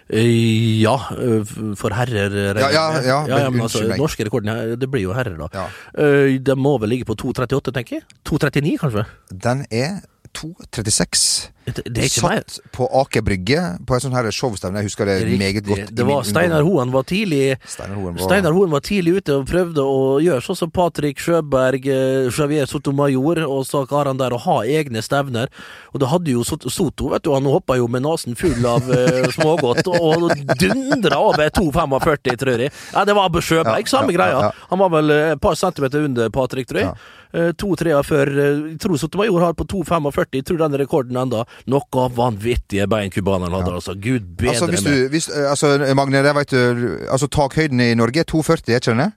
Eh, 0.09 0.81
Ja, 0.81 0.95
eh, 1.19 1.43
for 1.79 1.95
herrer 1.97 2.61
ja, 2.61 2.69
Ja, 2.71 2.85
ja, 3.03 3.21
jeg 3.27 3.29
ja, 3.29 3.39
men 3.51 3.57
men 3.59 3.67
altså, 3.67 3.83
norske 3.99 4.27
rekorden, 4.29 4.79
det 4.79 4.89
blir 4.91 5.03
jo 5.03 5.15
herrer, 5.17 5.37
da. 5.41 5.49
Ja. 5.53 5.67
Eh, 5.99 6.39
Det 6.39 6.57
må 6.57 6.77
vel 6.79 6.91
ligge 6.95 7.09
på 7.09 7.17
2,38, 7.19 7.73
tenker 7.75 7.99
jeg? 7.99 8.05
2,39, 8.29 8.77
kanskje? 8.85 9.07
Den 9.33 9.65
er 9.71 9.99
2,36. 10.35 11.53
Det, 11.67 11.83
det 11.91 12.03
er 12.05 12.07
ikke 12.07 12.23
mer. 12.29 12.45
Satt 12.47 12.69
på 12.77 12.87
Aker 13.01 13.25
Brygge 13.27 13.63
på 13.87 13.97
en 13.97 14.03
sånn 14.05 14.15
her 14.15 14.29
showstevne. 14.31 14.79
Jeg 14.85 14.91
husker 14.93 15.09
det 15.09 15.17
Riktig. 15.25 15.39
meget 15.41 15.67
godt. 15.67 15.91
Det 15.99 16.07
var 16.07 16.27
Steinar. 16.29 16.63
Hoen 16.67 16.93
var 16.95 17.07
tidlig 17.09 17.57
Steinar 17.67 17.99
Hoen 17.99 18.55
Hoen 18.55 18.71
var 18.71 18.85
tidlig 18.87 19.17
ute 19.19 19.41
og 19.41 19.49
prøvde 19.51 19.83
å 19.83 20.05
gjøre 20.23 20.45
sånn 20.47 20.61
som 20.61 20.71
Patrick 20.71 21.19
Sjøberg, 21.23 21.89
eh, 21.91 22.29
Javier 22.31 22.71
Sotomayor 22.71 23.43
og 23.49 23.65
så 23.67 23.83
karene 23.91 24.19
der, 24.21 24.37
å 24.37 24.41
ha 24.47 24.61
egne 24.63 25.03
stevner. 25.03 25.51
Og 25.93 26.01
det 26.03 26.13
hadde 26.13 26.37
jo 26.37 26.47
Soto, 26.47 27.11
vet 27.11 27.27
du, 27.27 27.33
han 27.35 27.51
hoppa 27.51 27.77
jo 27.81 27.91
med 27.91 28.07
nesen 28.07 28.39
full 28.39 28.63
av 28.67 28.87
uh, 28.87 29.27
smågodt 29.37 29.91
og 29.91 30.31
dundra 30.61 31.19
over 31.19 31.51
2,45, 31.51 32.39
tror 32.39 32.63
jeg. 32.63 32.75
Ja, 32.95 33.05
det 33.09 33.19
var 33.19 33.35
Sjøberg, 33.37 33.83
Ja, 33.83 33.91
samme 33.91 34.15
ja, 34.15 34.21
greia. 34.21 34.51
Han 34.71 34.83
var 34.85 34.95
vel 35.01 35.11
eh, 35.11 35.35
et 35.35 35.43
par 35.43 35.59
centimeter 35.59 36.07
under 36.07 36.31
Patrick, 36.31 36.71
tror 36.71 36.85
jeg. 36.85 36.99
Ja. 37.37 37.43
Eh, 37.47 37.53
to-treer 37.61 38.07
før 38.07 38.31
eh, 38.33 38.63
Jeg 38.73 38.79
tror 38.81 38.97
Sotomayor 39.01 39.43
har 39.45 39.53
på 39.59 39.67
2,45. 39.69 40.39
Jeg 40.39 40.47
tror 40.49 40.63
den 40.65 40.79
rekorden 40.81 41.19
enda. 41.21 41.45
Noe 41.69 42.09
vanvittige 42.17 42.89
bein 42.89 43.13
cubaneren 43.13 43.53
hadde, 43.53 43.75
altså. 43.77 43.95
Gud 43.95 44.33
bedre 44.41 44.55
Altså, 44.55 44.71
hvis 44.73 44.85
meg. 44.87 44.97
du, 44.97 45.09
hvis, 45.13 45.29
eh, 45.29 45.51
altså, 45.51 45.77
Magne, 45.99 46.25
det 46.25 46.35
vet 46.41 46.57
du 46.57 47.07
Altså, 47.11 47.29
takhøyden 47.29 47.81
i 47.85 47.95
Norge 47.99 48.25
er 48.25 48.29
2,40, 48.33 48.73
er 48.73 48.81
ikke 48.81 48.95
den 48.95 49.05
det? 49.05 49.13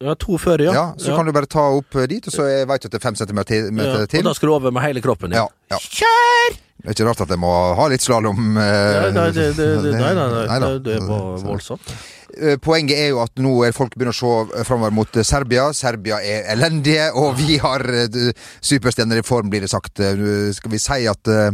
Ja, 0.00 0.14
to 0.16 0.38
før, 0.40 0.62
ja. 0.64 0.72
Ja, 0.72 0.84
så 0.96 1.12
kan 1.12 1.26
du 1.28 1.32
bare 1.36 1.48
ta 1.50 1.66
opp 1.76 1.96
eh, 2.00 2.06
dit, 2.08 2.24
og 2.24 2.32
så 2.32 2.46
jeg 2.48 2.68
vet 2.70 2.80
du 2.80 2.88
at 2.88 2.94
det 2.94 3.00
er 3.02 3.04
fem 3.04 3.16
centimeter. 3.20 3.66
Ja, 3.68 4.06
til. 4.08 4.22
Og 4.22 4.30
da 4.30 4.32
skal 4.38 4.48
du 4.48 4.54
over 4.54 4.72
med 4.72 4.84
hele 4.86 5.02
kroppen. 5.04 5.34
Ja, 5.36 5.44
ja. 5.68 5.76
Kjør! 5.76 6.56
Det 6.80 6.88
er 6.88 6.96
ikke 6.96 7.08
rart 7.10 7.20
at 7.20 7.34
jeg 7.34 7.40
må 7.42 7.50
ha 7.76 7.88
litt 7.92 8.00
slalåm. 8.00 8.54
Nei, 8.56 9.10
nei, 9.12 9.26
det, 9.36 9.50
det, 9.58 9.66
det, 9.84 9.92
nei, 10.00 10.14
nei, 10.16 10.24
nei, 10.32 10.46
nei, 10.48 10.70
det, 10.78 10.80
det 10.86 10.96
var 11.04 11.44
voldsomt. 11.44 11.92
Eh, 12.36 12.56
Poenget 12.62 12.98
er 12.98 13.08
jo 13.12 13.20
at 13.24 13.40
nå 13.42 13.52
er 13.66 13.74
folk 13.76 13.94
begynner 13.96 14.14
å 14.14 14.18
se 14.20 14.64
framover 14.68 14.94
mot 14.94 15.16
eh, 15.16 15.26
Serbia. 15.26 15.70
Serbia 15.76 16.20
er 16.22 16.50
elendige, 16.54 17.10
og 17.20 17.38
vi 17.40 17.58
har 17.62 17.84
eh, 18.04 18.30
superstjerner 18.60 19.22
i 19.22 19.26
form, 19.26 19.50
blir 19.52 19.66
det 19.66 19.72
sagt. 19.72 20.00
Eh, 20.04 20.50
Skal 20.56 20.74
vi 20.76 20.82
si 20.82 21.06
at 21.10 21.32
eh, 21.32 21.50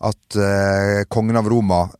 at 0.00 0.36
eh, 0.40 1.02
kongen 1.12 1.36
av 1.36 1.48
Roma 1.52 1.82
eh, 1.84 1.96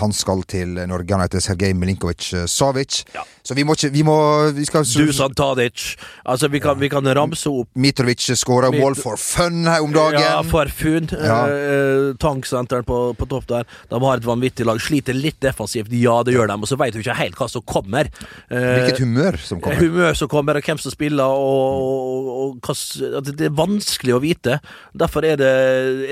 han 0.00 0.12
skal 0.16 0.42
til 0.48 0.78
Norge. 0.88 1.12
Han 1.12 1.20
heter 1.24 1.42
Sergej 1.44 1.74
Milinkovic-Savic. 1.76 3.04
Ja. 3.14 3.24
Så 3.42 3.54
vi 3.56 3.64
må 3.64 3.74
ikke 3.76 3.90
Vi 3.92 4.02
må 4.06 4.14
vi 4.56 4.64
skal, 4.68 4.84
Dusan 4.84 5.34
Tadic. 5.34 5.96
Altså, 6.28 6.48
vi 6.52 6.60
kan, 6.60 6.78
vi 6.80 6.88
kan 6.92 7.04
ramse 7.16 7.48
opp 7.50 7.68
Mitrovic 7.74 8.26
skåra 8.38 8.70
Mit- 8.70 8.80
mål 8.80 8.96
for 8.98 9.16
fun 9.20 9.64
her 9.66 9.82
om 9.82 9.92
dagen. 9.92 10.20
Ja, 10.20 10.42
Farfun. 10.46 11.08
Ja. 11.12 11.38
Eh, 11.48 12.14
tanksenteren 12.20 12.84
på, 12.86 12.98
på 13.18 13.28
topp 13.30 13.48
der. 13.50 13.66
De 13.90 14.00
har 14.04 14.20
et 14.20 14.26
vanvittig 14.28 14.66
lag. 14.68 14.80
Sliter 14.80 15.16
litt 15.16 15.40
defensivt, 15.42 15.92
ja 15.92 16.20
det 16.26 16.34
gjør 16.36 16.52
de. 16.52 16.58
Og 16.60 16.68
så 16.70 16.78
veit 16.80 16.94
du 16.94 17.00
ikke 17.02 17.16
helt 17.18 17.36
hva 17.40 17.48
som 17.50 17.64
kommer. 17.68 18.10
Eh, 18.50 18.70
Hvilket 18.80 19.02
humør 19.04 19.40
som 19.42 19.60
kommer. 19.60 19.80
humør 19.80 20.14
som 20.18 20.30
kommer, 20.32 20.60
og 20.60 20.68
hvem 20.70 20.80
som 20.82 20.94
spiller, 20.94 21.24
og, 21.24 21.90
og, 21.90 22.30
og 22.44 22.70
hva 22.70 23.24
Det 23.30 23.48
er 23.48 23.56
vanskelig 23.56 24.16
å 24.16 24.22
vite. 24.22 24.60
Derfor 24.96 25.26
er 25.26 25.40
det 25.40 25.52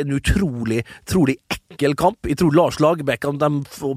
en 0.02 0.16
utrolig, 0.16 0.82
utrolig 1.06 1.38
ekkel 1.48 1.67
kamp. 1.98 2.26
Jeg 2.28 2.38
tror 2.40 2.54
Lars 2.56 2.78
Lagerbäck 2.82 3.26
og 3.28 3.42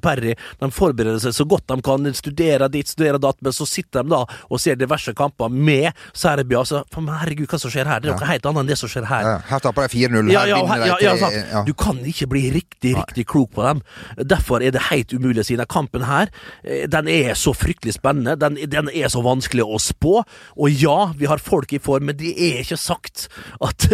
Perry 0.03 0.35
de 0.59 0.69
forbereder 0.73 1.19
seg 1.23 1.35
så 1.35 1.45
godt 1.49 1.67
de 1.71 1.79
kan. 1.85 2.09
Studere 2.17 2.69
ditt, 2.71 2.91
studere 2.91 3.21
datt, 3.21 3.39
men 3.41 3.55
så 3.55 3.67
sitter 3.69 4.03
de 4.03 4.13
da 4.13 4.21
og 4.25 4.61
ser 4.61 4.79
diverse 4.79 5.13
kamper 5.17 5.51
med 5.51 5.91
Serbia. 6.13 6.63
Så, 6.67 6.83
men 6.97 7.13
herregud, 7.21 7.49
hva 7.51 7.59
som 7.61 7.73
skjer 7.73 7.89
her? 7.89 8.03
Det 8.03 8.11
er 8.11 8.17
noe 8.19 8.31
helt 8.31 8.47
annet 8.49 8.63
enn 8.63 8.71
det 8.71 8.79
som 8.81 8.91
skjer 8.91 9.07
her. 9.09 9.27
Ja, 9.27 9.37
her 9.51 9.63
taper 9.63 9.87
de 9.87 9.95
4-0. 9.95 10.31
Ja, 10.33 10.45
ja, 10.49 10.61
ja, 10.85 10.97
ja, 11.01 11.15
ja. 11.31 11.63
Du 11.67 11.73
kan 11.77 11.99
ikke 12.07 12.29
bli 12.31 12.47
riktig, 12.53 12.95
riktig 12.97 13.27
klok 13.31 13.53
på 13.55 13.65
dem. 13.65 13.83
Derfor 14.17 14.63
er 14.63 14.75
det 14.75 14.87
helt 14.89 15.13
umulig 15.13 15.43
å 15.43 15.47
si. 15.47 15.57
Den 15.59 15.69
kampen 15.71 16.05
her, 16.07 16.31
eh, 16.63 16.87
den 16.91 17.09
er 17.11 17.33
så 17.39 17.53
fryktelig 17.57 17.97
spennende. 17.97 18.37
Den, 18.39 18.59
den 18.71 18.91
er 18.93 19.11
så 19.11 19.23
vanskelig 19.25 19.65
å 19.65 19.79
spå. 19.81 20.21
Og 20.57 20.81
ja, 20.83 21.11
vi 21.17 21.29
har 21.29 21.41
folk 21.41 21.73
i 21.73 21.81
form, 21.81 22.09
men 22.09 22.19
det 22.19 22.33
er 22.35 22.61
ikke 22.63 22.79
sagt 22.79 23.27
at, 23.63 23.87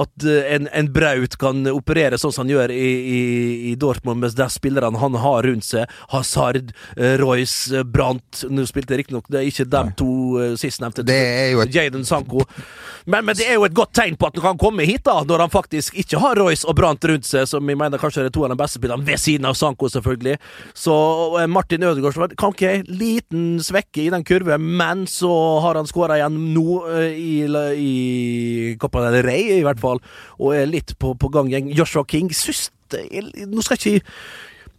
at 0.00 0.26
eh, 0.26 0.54
en, 0.56 0.68
en 0.74 0.90
Braut 0.92 1.36
kan 1.40 1.64
operere 1.70 2.18
sånn 2.20 2.34
som 2.34 2.44
han 2.44 2.54
gjør 2.54 2.74
i, 2.74 2.88
i, 3.00 3.20
i 3.72 3.74
Dortmund, 3.80 4.22
mens 4.24 4.36
de 4.38 4.48
spillerne 4.52 5.00
han 5.00 5.18
har 5.22 5.46
rundt 5.48 5.66
seg, 5.66 5.90
Hazard, 6.12 6.74
eh, 6.96 7.16
Royce, 7.20 7.84
Brant 7.84 8.10
Brandt 8.10 8.44
Nå 8.50 8.64
spilte 8.68 8.96
riktignok 8.98 9.28
det 9.30 9.44
ikke 9.48 9.66
dem 9.70 9.90
to 9.98 10.12
eh, 10.40 10.54
sistnevnte. 10.58 11.04
Et 11.06 11.74
Jaden 11.74 12.04
Sanko. 12.04 12.44
Men, 13.06 13.24
men 13.24 13.36
det 13.36 13.46
er 13.48 13.58
jo 13.58 13.66
et 13.66 13.74
godt 13.74 13.94
tegn 13.96 14.16
på 14.18 14.28
at 14.28 14.38
han 14.38 14.52
kan 14.52 14.60
komme 14.60 14.86
hit, 14.88 15.04
da, 15.06 15.20
når 15.26 15.46
han 15.46 15.52
faktisk 15.52 15.96
ikke 16.00 16.20
har 16.20 16.38
Royce 16.40 16.68
og 16.68 16.76
Brandt 16.78 17.04
rundt 17.08 17.28
seg, 17.28 17.46
som 17.48 17.66
jeg 17.68 17.78
mener 17.78 18.00
kanskje 18.00 18.26
er 18.26 18.34
to 18.34 18.44
av 18.44 18.52
de 18.52 18.58
beste 18.60 18.80
spillerne, 18.80 19.06
ved 19.06 19.20
siden 19.20 19.48
av 19.48 19.56
Sanko, 19.58 19.90
selvfølgelig. 19.92 20.36
Så 20.76 20.96
eh, 21.40 21.48
Martin 21.50 21.86
Ødegaard 21.86 22.36
kan 22.40 22.54
ikke 22.54 22.74
en 22.80 22.90
liten 23.00 23.46
svekke 23.64 24.04
i 24.04 24.10
den 24.12 24.26
kurven, 24.26 24.66
men 24.80 25.06
så 25.10 25.32
har 25.64 25.80
han 25.80 25.88
skåra 25.90 26.20
igjen 26.20 26.38
nå 26.54 26.80
eh, 26.96 27.14
i, 27.14 27.32
i 27.46 28.74
Copa 28.80 29.06
del 29.08 29.22
Rey, 29.26 29.56
i 29.58 29.64
hvert 29.66 29.80
fall, 29.82 30.02
og 30.38 30.54
er 30.56 30.70
litt 30.70 30.96
på, 31.00 31.14
på 31.18 31.32
gang. 31.32 31.50
Joshua 31.74 32.04
King 32.08 32.30
syns 32.34 32.68
nu 33.46 33.60
skal 33.60 33.78
jeg 33.84 34.00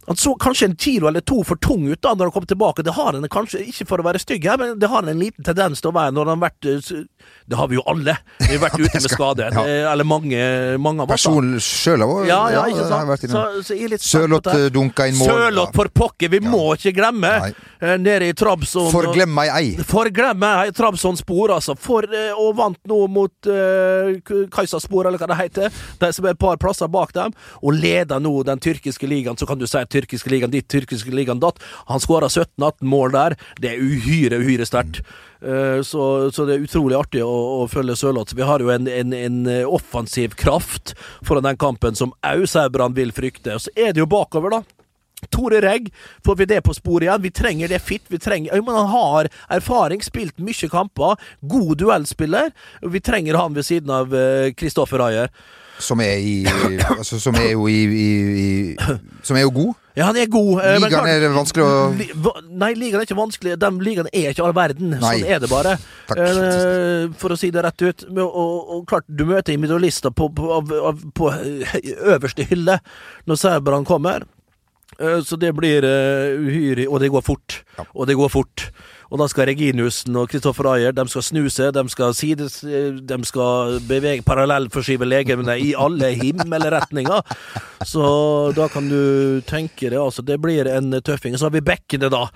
han 0.06 0.16
så 0.16 0.34
kanskje 0.34 0.66
en 0.66 0.76
kilo 0.76 1.06
eller 1.08 1.20
to 1.20 1.42
for 1.46 1.56
tung 1.62 1.84
ut 1.86 2.00
da 2.02 2.10
når 2.14 2.24
han 2.30 2.32
kom 2.34 2.46
tilbake. 2.46 2.82
Det 2.82 2.90
har 2.96 3.12
han 3.14 3.28
kanskje, 3.30 3.60
ikke 3.70 3.86
for 3.86 4.02
å 4.02 4.06
være 4.08 4.18
stygg 4.18 4.48
her, 4.50 4.58
men 4.58 4.78
det 4.82 4.88
har 4.90 5.02
han 5.04 5.12
en 5.12 5.20
liten 5.20 5.46
tendens 5.46 5.78
til 5.82 5.92
å 5.92 5.94
være 5.94 6.14
når 6.16 6.26
han 6.32 6.40
har 6.42 6.48
vært 6.48 6.66
eh, 6.66 7.04
Det 7.46 7.58
har 7.60 7.68
vi 7.70 7.78
jo 7.78 7.84
alle. 7.86 8.16
Vi 8.40 8.48
har 8.56 8.64
vært 8.64 8.80
ute 8.82 8.98
med 8.98 9.12
skade. 9.12 9.50
ja. 9.54 9.62
eh, 9.62 9.86
Eller 9.92 10.08
mange, 10.08 10.40
mange 10.82 11.04
av 11.04 11.12
oss. 11.12 11.22
da. 11.22 11.30
Person 11.30 11.52
sjøl 11.62 12.02
òg. 12.06 12.14
Ja, 12.26 12.40
ja, 12.50 12.64
ikke 12.66 12.88
har 12.88 13.12
sant. 13.14 13.30
Så, 13.30 13.44
så 13.68 13.76
jeg 13.78 13.86
er 13.86 13.94
litt 13.94 14.06
Sørloth 14.06 14.50
eh, 14.56 14.66
dunka 14.74 15.06
inn 15.06 15.20
mål. 15.20 15.30
Sørloth 15.30 15.76
for 15.78 15.92
pokker, 16.02 16.32
vi 16.34 16.42
må 16.42 16.64
ikke 16.74 16.94
glemme! 16.98 17.32
Nei. 17.46 17.52
Nede 17.82 18.28
i 18.30 18.34
Trabzon. 18.38 18.92
Forglem 18.94 19.32
meg 19.34 19.48
ei. 19.50 19.70
Forglem 19.86 20.38
meg 20.38 20.68
Trabzon-spor, 20.78 21.50
altså. 21.56 21.74
For, 21.74 22.06
og 22.38 22.52
vant 22.54 22.78
nå 22.86 22.98
mot 23.10 23.48
uh, 23.50 24.12
Kajsa-spor, 24.54 25.08
eller 25.10 25.18
hva 25.18 25.26
det 25.32 25.38
heter. 25.40 25.80
De 25.98 26.10
som 26.14 26.28
er 26.28 26.36
et 26.36 26.38
par 26.38 26.60
plasser 26.62 26.86
bak 26.94 27.10
dem. 27.16 27.34
Og 27.58 27.74
leder 27.74 28.22
nå 28.22 28.36
den 28.46 28.62
tyrkiske 28.62 29.10
ligaen. 29.10 29.34
Så 29.40 29.48
kan 29.50 29.58
du 29.58 29.66
si 29.66 29.82
tyrkiske 29.92 30.32
ligaen 30.32 30.52
ditt, 30.52 30.68
tyrkiske 30.72 31.12
ligaen 31.14 31.42
datt. 31.42 31.60
Han 31.90 32.02
skåra 32.02 32.30
17-18 32.30 32.88
mål 32.88 33.14
der. 33.16 33.36
Det 33.60 33.72
er 33.72 33.84
uhyre, 33.84 34.40
uhyre 34.42 34.66
sterkt. 34.68 35.02
Eh, 35.42 35.82
så, 35.82 36.30
så 36.30 36.46
det 36.46 36.54
er 36.54 36.66
utrolig 36.66 36.98
artig 36.98 37.24
å, 37.26 37.32
å 37.62 37.66
følge 37.70 37.96
Sørloth. 37.98 38.36
Vi 38.38 38.46
har 38.46 38.62
jo 38.62 38.70
en, 38.74 38.86
en, 38.86 39.14
en 39.16 39.40
eh, 39.50 39.64
offensiv 39.66 40.36
kraft 40.38 40.94
foran 41.26 41.48
den 41.48 41.58
kampen 41.58 41.98
som 41.98 42.14
òg 42.26 42.46
sauerne 42.50 42.94
vil 42.96 43.14
frykte. 43.14 43.56
Og 43.58 43.66
så 43.66 43.74
er 43.74 43.92
det 43.94 44.04
jo 44.04 44.10
bakover, 44.10 44.58
da. 44.58 44.62
Tore 45.30 45.60
Regg, 45.62 45.86
får 46.26 46.38
vi 46.40 46.46
det 46.50 46.60
på 46.66 46.74
sporet 46.74 47.06
igjen? 47.06 47.22
Vi 47.22 47.30
trenger 47.30 47.70
det 47.70 47.78
fit. 47.82 48.02
Vi 48.10 48.18
trenger, 48.18 48.58
men 48.58 48.74
Han 48.74 48.90
har 48.90 49.30
erfaring, 49.54 50.02
spilt 50.02 50.38
mye 50.42 50.70
kamper, 50.70 51.18
god 51.40 51.76
duellspiller. 51.78 52.50
Vi 52.82 53.00
trenger 53.00 53.38
han 53.38 53.54
ved 53.54 53.66
siden 53.66 53.90
av 53.94 54.10
Kristoffer 54.58 55.06
Ayer. 55.06 55.30
Som 55.78 56.02
er 56.02 56.18
i 56.18 56.42
altså, 56.98 57.20
Som 57.22 57.38
er 57.38 57.54
jo 57.54 57.68
i, 57.70 57.78
i, 57.86 58.08
i 58.42 58.76
Som 59.22 59.38
er 59.38 59.46
jo 59.46 59.54
god. 59.54 59.78
Ja, 59.92 60.06
han 60.08 60.16
er 60.16 60.28
god. 60.32 60.60
eh, 60.64 60.78
Ligaen 60.80 61.08
er 61.10 61.24
vanskelig 61.34 61.64
å 61.66 61.72
Li, 61.98 62.06
nei, 62.48 62.70
ligaen 62.80 63.02
er 63.02 63.06
ikke 63.06 63.18
vanskelig. 63.18 63.56
De 63.60 63.70
ligaene 63.84 64.12
er 64.12 64.30
ikke 64.32 64.44
all 64.46 64.54
verden. 64.56 64.94
Nei. 64.96 65.18
Sånn 65.18 65.32
er 65.34 65.42
det 65.42 65.50
bare. 65.52 65.74
Takk. 66.08 66.22
uh, 66.22 67.12
for 67.20 67.34
å 67.34 67.38
si 67.38 67.50
det 67.52 67.64
rett 67.66 67.84
ut. 67.84 68.06
Og, 68.08 68.22
og, 68.24 68.54
og 68.76 68.86
klart, 68.88 69.04
du 69.08 69.26
møter 69.28 69.52
individualister 69.52 70.14
på, 70.16 70.30
på, 70.32 70.62
på, 70.70 70.94
på 71.18 71.32
øverste 72.14 72.48
hylle 72.48 72.78
når 73.28 73.42
serberne 73.42 73.88
kommer. 73.88 74.24
Uh, 74.96 75.20
Så 75.24 75.36
det 75.40 75.52
blir 75.56 75.84
uh, 75.84 76.40
uhyre 76.40 76.88
Og 76.88 77.00
det 77.00 77.12
går 77.12 77.24
fort. 77.24 77.60
Ja. 77.78 77.86
Og 77.92 78.08
det 78.08 78.16
går 78.16 78.32
fort. 78.32 78.70
Og 79.12 79.20
da 79.20 79.26
skal 79.28 79.50
Reginussen 79.50 80.16
og 80.16 80.30
Kristoffer 80.32 80.70
Ayer 80.72 80.94
De 80.96 81.04
skal 81.12 81.24
snuse, 81.26 81.68
de 81.76 81.82
skal 81.92 82.14
sides 82.16 82.62
eh, 82.64 82.96
De 82.96 83.18
skal 83.28 83.76
bevege 83.88 84.24
parallellforskyve 84.24 85.04
legemene 85.08 85.58
i 85.60 85.74
alle 85.76 86.14
himmelretninger. 86.16 87.20
Så 87.84 88.04
da 88.56 88.68
kan 88.72 88.88
du 88.88 89.42
tenke 89.48 89.90
det. 89.92 90.00
Altså, 90.00 90.24
det 90.24 90.38
blir 90.40 90.70
en 90.72 90.96
tøffing. 91.04 91.36
Så 91.36 91.50
har 91.50 91.52
vi 91.56 91.60
bekkene, 91.66 92.08
da. 92.12 92.26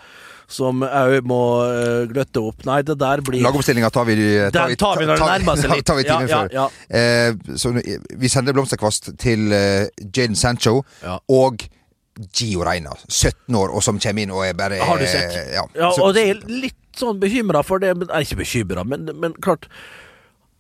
Som 0.47 0.85
òg 0.87 1.25
må 1.27 1.41
eh, 1.67 2.05
gløtte 2.13 2.43
opp. 2.45 2.61
Nei, 2.69 2.83
det 2.87 2.95
der 3.01 3.23
blir 3.27 3.43
Lagoppstillinga 3.43 3.89
tar 3.91 4.05
vi 4.07 4.15
Den 4.55 4.77
tar 4.79 5.01
vi 5.01 5.09
når 5.09 5.19
det 5.19 5.31
nærmer 5.33 5.59
seg 5.59 5.73
litt. 5.75 5.87
Tar 5.89 5.99
vi 5.99 6.05
timen 6.07 6.29
Ja, 6.31 6.43
ja, 6.53 6.67
ja, 6.67 6.69
Eh, 6.87 7.57
så 7.59 7.73
vi 7.75 8.31
sender 8.31 8.55
blomsterkvast 8.55 9.15
til 9.19 9.49
eh, 9.57 9.89
Jaden 10.07 10.37
Sancho 10.39 10.83
og 11.33 11.67
Gio 12.17 12.65
Reina, 12.65 12.95
17 13.09 13.55
år, 13.59 13.75
og 13.77 13.85
som 13.85 14.01
kommer 14.01 14.25
inn 14.25 14.33
og 14.33 14.47
er 14.47 14.57
bare 14.57 14.81
Har 14.81 15.01
du 15.01 15.07
sett? 15.09 15.37
Ja. 15.53 15.67
Ja, 15.77 15.93
og 15.93 16.15
det 16.17 16.25
er 16.31 16.43
litt 16.49 16.79
sånn 16.97 17.21
bekymra 17.21 17.61
for 17.67 17.83
det 17.83 17.93
men, 17.99 18.09
ikke 18.09 18.41
bekymra, 18.41 18.87
men, 18.89 19.11
men 19.21 19.37
klart 19.45 19.69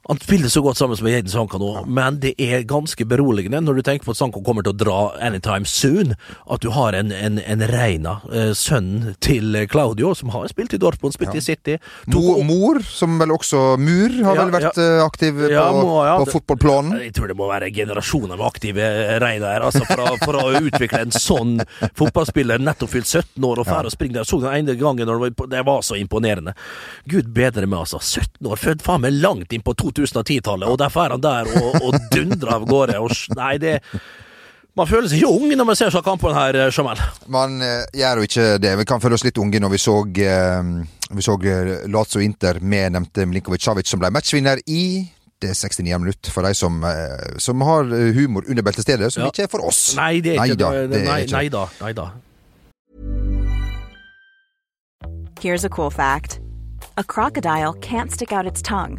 Han 0.08 0.18
spiller 0.22 0.48
så 0.52 0.60
godt 0.62 0.78
sammen 0.78 0.98
med 1.02 1.12
Jaden 1.16 1.30
Sanka 1.32 1.58
nå, 1.58 1.70
men 1.90 2.20
det 2.22 2.34
er 2.38 2.62
ganske 2.68 3.02
beroligende 3.10 3.58
når 3.64 3.80
du 3.80 3.82
tenker 3.88 4.06
på 4.06 4.12
at 4.14 4.18
Sanka 4.20 4.38
kommer 4.46 4.62
til 4.62 4.70
å 4.74 4.78
dra 4.78 4.98
anytime 5.26 5.66
soon, 5.66 6.12
at 6.46 6.62
du 6.62 6.68
har 6.70 6.94
en, 6.94 7.10
en, 7.10 7.40
en 7.42 7.64
Reina, 7.66 8.12
eh, 8.30 8.52
sønnen 8.54 9.16
til 9.24 9.56
Claudio, 9.72 10.12
som 10.14 10.30
har 10.30 10.46
spilt 10.52 10.76
i 10.76 10.80
Dortmund, 10.82 11.14
spilt 11.16 11.34
i 11.34 11.42
City. 11.42 11.74
Mo, 12.14 12.36
mor, 12.46 12.78
som 12.86 13.16
vel 13.18 13.34
også 13.34 13.64
Mur, 13.82 14.14
har 14.28 14.38
Ja, 14.38 14.44
vel 14.44 14.54
vært 14.54 14.78
ja. 14.78 14.84
eh, 14.84 15.02
aktiv 15.04 15.42
Ja, 15.50 15.64
på, 15.74 15.82
må- 15.82 16.04
ja, 16.06 16.14
på 16.22 16.28
fotballplanen. 16.36 17.00
Jeg 17.08 17.14
tror 17.18 17.32
det 17.32 17.38
må 17.42 17.50
være 17.50 17.72
generasjoner 17.74 18.36
med 18.38 18.46
aktive 18.46 18.86
Reina 19.22 19.56
her, 19.56 19.66
altså, 19.66 19.82
for, 19.90 20.04
å, 20.06 20.14
for 20.22 20.38
å 20.38 20.46
utvikle 20.60 21.02
en 21.08 21.14
sånn 21.16 21.56
fotballspiller, 21.98 22.62
nettopp 22.62 22.94
fylt 22.94 23.10
17 23.10 23.44
år 23.50 23.62
og 23.64 23.68
ferdig 23.68 23.90
å 23.90 23.96
springe 23.96 24.18
der. 24.20 24.28
Så 24.28 24.38
den 24.42 24.54
ene 24.62 24.78
gangen 24.80 25.08
når 25.08 25.30
det 25.50 25.64
var, 25.66 25.82
så 25.86 25.98
imponerende. 25.98 26.54
Gud 27.10 27.30
bedre 27.34 27.66
meg, 27.66 27.82
altså. 27.84 27.98
17 28.02 28.46
år, 28.52 28.60
født 28.60 28.86
faen 28.86 29.02
meg 29.04 29.18
langt 29.18 29.52
inn 29.56 29.64
på 29.66 29.74
2010-tallet, 29.96 30.68
og 30.68 30.78
derfor 30.78 31.06
er 31.06 31.16
han 31.16 31.24
der 31.24 31.50
og, 31.60 31.80
og 31.82 31.98
dundrer 32.12 32.54
av 32.56 32.64
gårde. 32.68 33.00
Og, 33.02 33.12
nei, 33.36 33.56
det 33.62 33.80
Man 34.76 34.84
føler 34.90 35.08
seg 35.08 35.22
ikke 35.22 35.32
ung 35.32 35.48
når 35.56 35.64
man 35.70 35.76
ser 35.78 35.88
så 35.94 36.02
kampen 36.04 36.34
her, 36.36 36.52
Jamal. 36.68 36.98
Jamel. 37.00 37.30
Man 37.32 37.62
eh, 37.64 37.86
gjør 37.96 38.18
jo 38.20 38.26
ikke 38.28 38.46
det. 38.60 38.74
Vi 38.82 38.84
kan 38.84 39.00
føle 39.00 39.16
oss 39.16 39.24
litt 39.24 39.38
unge 39.40 39.56
når 39.64 39.72
vi 39.72 39.78
så, 39.80 39.94
eh, 40.04 40.68
vi 41.16 41.24
så 41.24 41.36
eh, 41.40 41.70
Lazio 41.88 42.20
Inter 42.20 42.60
med 42.60 42.92
nevnte 42.92 43.24
Milinkovic 43.24 43.64
Savic, 43.64 43.88
som 43.88 44.02
ble 44.02 44.10
matchvinner 44.12 44.60
i 44.68 44.82
det 45.40 45.54
69. 45.56 45.98
minutt, 46.00 46.28
for 46.32 46.44
de 46.44 46.52
som, 46.56 46.76
eh, 46.84 47.38
som 47.40 47.60
har 47.64 47.88
humor 48.16 48.44
under 48.48 48.62
beltestedet, 48.68 49.08
som 49.12 49.22
Ja. 49.24 49.28
ikke 49.32 49.44
er 49.48 49.50
for 49.52 49.64
oss. 49.68 49.94
Nei, 49.96 50.20
det 50.20 50.36
er 50.36 50.44
ikke 50.44 50.56
Neida, 50.60 50.70
det. 50.76 50.90
det 50.92 51.00
er 51.00 51.08
Nei, 51.08 51.18
ikke. 51.24 51.32
nei 51.32 51.48
da. 51.48 51.66
Nei 51.80 51.92
da. 51.96 52.06
Here's 55.40 55.64
a 55.64 55.68
cool 55.68 55.90
fact 55.90 56.40
a 56.98 57.04
crocodile 57.04 57.74
can't 57.80 58.10
stick 58.12 58.32
out 58.32 58.46
its 58.46 58.60
tongue. 58.62 58.98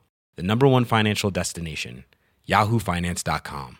the 0.41 0.47
number 0.47 0.67
one 0.67 0.85
financial 0.85 1.29
destination, 1.31 2.03
yahoofinance.com. 2.49 3.77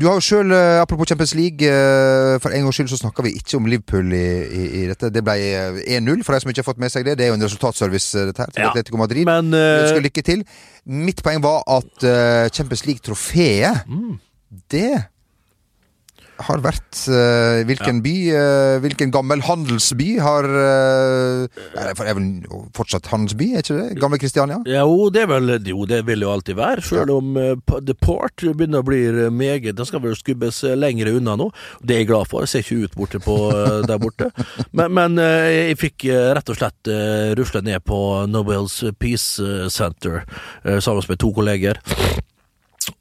Du 0.00 0.06
har 0.08 0.14
jo 0.16 0.22
sjøl, 0.24 0.52
apropos 0.80 1.08
Champions 1.10 1.34
League, 1.36 1.66
eh, 1.66 2.38
for 2.40 2.54
en 2.54 2.62
gangs 2.64 2.78
skyld 2.78 2.88
så 2.88 2.96
snakka 3.02 3.24
vi 3.26 3.34
ikke 3.36 3.58
om 3.58 3.66
Liverpool 3.68 4.14
i, 4.16 4.22
i, 4.46 4.62
i 4.80 4.84
dette. 4.88 5.10
Det 5.12 5.20
ble 5.26 5.34
eh, 5.50 5.80
1-0, 5.98 6.22
for 6.24 6.32
de 6.32 6.40
som 6.40 6.52
ikke 6.52 6.62
har 6.62 6.68
fått 6.70 6.80
med 6.80 6.92
seg 6.94 7.04
det. 7.04 7.18
Det 7.20 7.26
er 7.26 7.32
jo 7.34 7.36
en 7.36 7.44
resultatservice, 7.44 8.14
eh, 8.16 8.30
dette 8.30 8.40
her, 8.46 8.54
til 8.54 8.62
Ja, 8.64 8.70
Atletico 8.70 8.96
Madrid. 9.02 9.26
men, 9.28 9.50
eh, 9.52 9.82
ønsker 9.82 10.06
lykke 10.06 10.24
til. 10.24 10.44
Mitt 10.86 11.20
poeng 11.26 11.42
var 11.44 11.60
at 11.68 12.06
eh, 12.08 12.48
Champions 12.54 12.86
League-trofeet, 12.88 13.84
Mm. 13.90 14.16
det 14.72 15.04
har 16.46 16.62
vært 16.64 17.02
uh, 17.10 17.60
Hvilken 17.68 18.00
by? 18.04 18.14
Uh, 18.34 18.76
hvilken 18.84 19.12
gammel 19.14 19.42
handelsby 19.44 20.14
har 20.22 20.46
uh, 20.46 21.44
Er 21.76 21.90
det 21.90 22.14
vel 22.16 22.28
fortsatt 22.76 23.10
handelsby, 23.12 23.50
er 23.54 23.64
ikke 23.64 23.78
det? 23.78 23.98
Gamle 24.00 24.20
Kristiania? 24.22 24.60
Jo, 24.68 25.08
det, 25.12 25.24
er 25.24 25.30
vel, 25.32 25.54
jo, 25.68 25.84
det 25.90 26.02
vil 26.08 26.24
jo 26.24 26.32
alltid 26.32 26.58
være, 26.58 26.84
selv 26.86 27.14
om 27.16 27.36
The 27.68 27.96
Port 27.98 28.44
begynner 28.44 28.82
å 28.82 28.86
bli 28.86 29.02
meget 29.34 29.76
Den 29.78 29.88
skal 29.88 30.02
vel 30.04 30.16
skubbes 30.18 30.62
lenger 30.78 31.12
unna 31.14 31.36
nå. 31.38 31.50
Det 31.82 31.96
er 31.96 32.02
jeg 32.02 32.10
glad 32.10 32.28
for. 32.30 32.44
Jeg 32.44 32.52
ser 32.52 32.64
ikke 32.64 32.88
ut 32.88 32.96
borte 32.98 33.20
på, 33.22 33.36
der 33.88 34.00
borte. 34.00 34.30
Men, 34.76 34.92
men 34.94 35.18
jeg 35.18 35.78
fikk 35.80 36.04
rett 36.36 36.50
og 36.52 36.58
slett 36.58 36.90
rusle 37.38 37.62
ned 37.66 37.82
på 37.86 37.98
Nobels 38.30 38.78
Peace 39.02 39.42
Center 39.72 40.22
sammen 40.80 41.06
med 41.08 41.20
to 41.20 41.32
kolleger. 41.34 41.80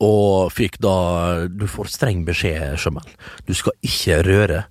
Og 0.03 0.51
fikk 0.53 0.79
da 0.83 1.47
Du 1.49 1.67
får 1.69 1.91
streng 1.93 2.25
beskjed, 2.27 2.77
Sjømel. 2.79 3.07
Du 3.47 3.55
skal 3.57 3.75
ikke 3.85 4.21
røre 4.27 4.65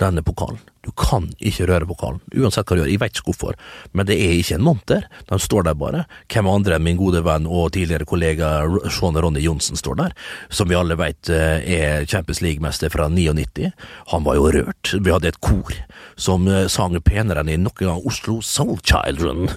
denne 0.00 0.22
pokalen. 0.24 0.60
Du 0.80 0.88
kan 0.96 1.26
ikke 1.44 1.66
røre 1.68 1.84
pokalen, 1.84 2.22
uansett 2.32 2.64
hva 2.64 2.76
du 2.76 2.80
gjør. 2.80 2.88
Jeg 2.88 3.00
vet 3.02 3.18
ikke 3.18 3.34
hvorfor, 3.34 3.56
men 3.92 4.08
det 4.08 4.16
er 4.16 4.32
ikke 4.38 4.56
en 4.56 4.64
monter. 4.64 5.04
Den 5.28 5.42
står 5.42 5.66
der 5.68 5.76
bare. 5.76 6.06
Hvem 6.32 6.48
andre 6.48 6.78
enn 6.78 6.86
min 6.86 7.00
gode 7.00 7.20
venn 7.26 7.48
og 7.48 7.74
tidligere 7.76 8.08
kollega 8.08 8.52
Sean 8.88 9.18
Ronny 9.20 9.42
Johnsen 9.44 9.76
står 9.76 9.98
der, 10.00 10.16
som 10.48 10.70
vi 10.70 10.78
alle 10.78 10.96
vet 11.00 11.28
eh, 11.34 11.66
er 11.76 12.08
Champions 12.08 12.40
League-mester 12.44 12.92
fra 12.92 13.10
99. 13.12 13.68
Han 14.14 14.24
var 14.24 14.40
jo 14.40 14.48
rørt. 14.56 14.94
Vi 14.96 15.12
hadde 15.12 15.34
et 15.34 15.42
kor 15.44 15.76
som 16.16 16.48
eh, 16.48 16.64
sang 16.72 16.96
penere 17.04 17.44
enn 17.44 17.52
i 17.52 17.60
noen 17.60 17.84
gang 17.84 18.08
Oslo 18.08 18.40
Soul 18.40 18.80
Children. 18.80 19.50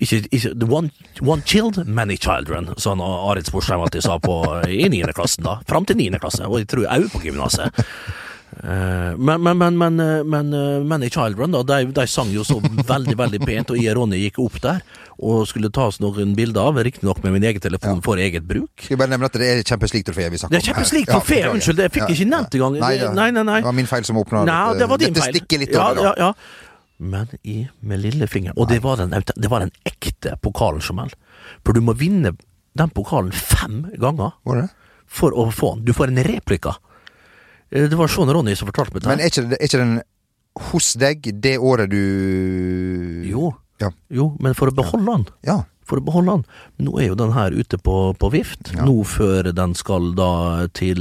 Ikke, 0.00 0.20
ikke 0.30 0.52
one, 0.68 0.90
one 1.22 1.42
child, 1.46 1.80
many 1.86 2.16
children, 2.16 2.70
som 2.76 3.00
Arild 3.00 3.48
Sporsheim 3.48 3.80
alltid 3.80 4.04
sa 4.04 4.18
på, 4.22 4.36
i 4.68 4.88
niende 4.92 5.14
klassen. 5.16 5.46
da, 5.46 5.58
Fram 5.68 5.88
til 5.88 5.98
niende 6.00 6.20
klasse, 6.22 6.44
og 6.46 6.60
jeg 6.60 6.70
tror 6.72 6.88
òg 6.92 7.10
på 7.14 7.24
gymnaset. 7.24 7.84
Eh, 8.64 9.16
men, 9.18 9.42
men, 9.42 9.58
men, 9.58 9.78
men, 9.78 10.00
eh, 10.00 10.24
men 10.24 10.52
eh, 10.54 10.84
Many 10.84 11.10
Children 11.10 11.52
da, 11.52 11.62
de, 11.62 11.90
de 11.92 12.06
sang 12.08 12.30
jo 12.32 12.44
så 12.46 12.56
veldig 12.62 13.16
veldig 13.18 13.40
pent, 13.44 13.72
og 13.74 13.80
jeg 13.80 13.92
og 13.92 13.98
Ronny 14.00 14.22
gikk 14.22 14.40
opp 14.46 14.60
der 14.64 14.80
og 15.16 15.46
skulle 15.48 15.70
ta 15.72 15.86
oss 15.90 15.96
noen 16.00 16.34
bilder 16.36 16.68
av, 16.68 16.78
riktignok 16.84 17.22
med 17.24 17.32
min 17.38 17.46
egen 17.48 17.62
telefon 17.64 18.02
for 18.04 18.20
eget 18.20 18.44
bruk. 18.48 18.84
Skal 18.84 18.98
bare 19.00 19.14
nevne 19.14 19.30
at 19.30 19.38
det 19.40 19.48
er 19.48 19.62
Champions 19.64 19.94
League-trofeet 19.96 20.32
vi 20.32 20.40
snakker 20.40 20.52
Det 20.52 20.60
er 20.60 20.66
Champions 20.66 20.92
her. 20.92 20.98
League-trofé, 20.98 21.38
ja, 21.40 21.52
unnskyld, 21.56 21.78
det 21.80 21.86
fikk 21.94 22.04
jeg 22.04 22.18
ikke 22.18 22.30
nevnt 22.34 22.56
engang. 22.58 22.76
Nei, 22.82 22.92
nei, 23.16 23.30
nei, 23.32 23.44
nei. 23.48 23.58
Det 23.64 23.70
var 23.70 23.78
min 23.80 23.88
feil 23.88 24.08
som 24.08 24.20
åpna 24.20 24.44
Dette 24.76 25.28
stikker 25.30 25.64
litt 25.64 25.72
over, 25.76 25.96
da. 25.96 26.06
ja, 26.10 26.14
ja. 26.26 26.30
Men 26.98 27.28
i, 27.44 27.66
med 27.80 28.00
lillefingeren. 28.00 28.56
Og 28.56 28.68
det 28.70 28.78
var, 28.84 28.96
den, 28.96 29.12
det 29.36 29.50
var 29.52 29.60
den 29.60 29.72
ekte 29.84 30.36
pokalen, 30.42 30.80
Jamel. 30.80 31.10
For 31.64 31.76
du 31.76 31.82
må 31.84 31.92
vinne 31.98 32.32
den 32.76 32.90
pokalen 32.96 33.32
fem 33.36 33.82
ganger 34.00 34.32
Var 34.48 34.62
det? 34.62 34.68
for 35.06 35.36
å 35.36 35.44
få 35.52 35.74
den. 35.76 35.84
Du 35.84 35.92
får 35.96 36.08
en 36.12 36.22
replika. 36.24 36.72
Eh, 37.70 37.86
Det 37.88 37.96
var 38.00 38.08
Sean 38.08 38.32
Ronny 38.32 38.56
som 38.56 38.68
fortalte 38.70 38.94
meg 38.96 39.02
det. 39.04 39.10
Men 39.12 39.20
er 39.20 39.30
ikke, 39.32 39.44
er 39.60 39.68
ikke 39.68 39.82
den 39.82 39.94
hos 40.72 40.94
deg 40.96 41.28
det 41.44 41.58
året 41.60 41.90
du 41.92 42.00
Jo. 43.28 43.52
Ja. 43.80 43.90
Jo, 44.08 44.30
men 44.40 44.54
for 44.56 44.72
å 44.72 44.74
beholde 44.76 45.04
den 45.18 45.26
ja. 45.44 45.58
For 45.86 46.00
å 46.00 46.04
beholde 46.04 46.32
den. 46.34 46.44
Nå 46.86 46.96
er 46.98 47.06
jo 47.12 47.14
den 47.14 47.30
her 47.30 47.54
ute 47.54 47.78
på, 47.78 47.92
på 48.18 48.30
vift, 48.32 48.72
Ja. 48.74 48.82
nå 48.84 49.04
før 49.06 49.52
den 49.54 49.74
skal 49.78 50.08
da 50.18 50.66
til 50.74 50.98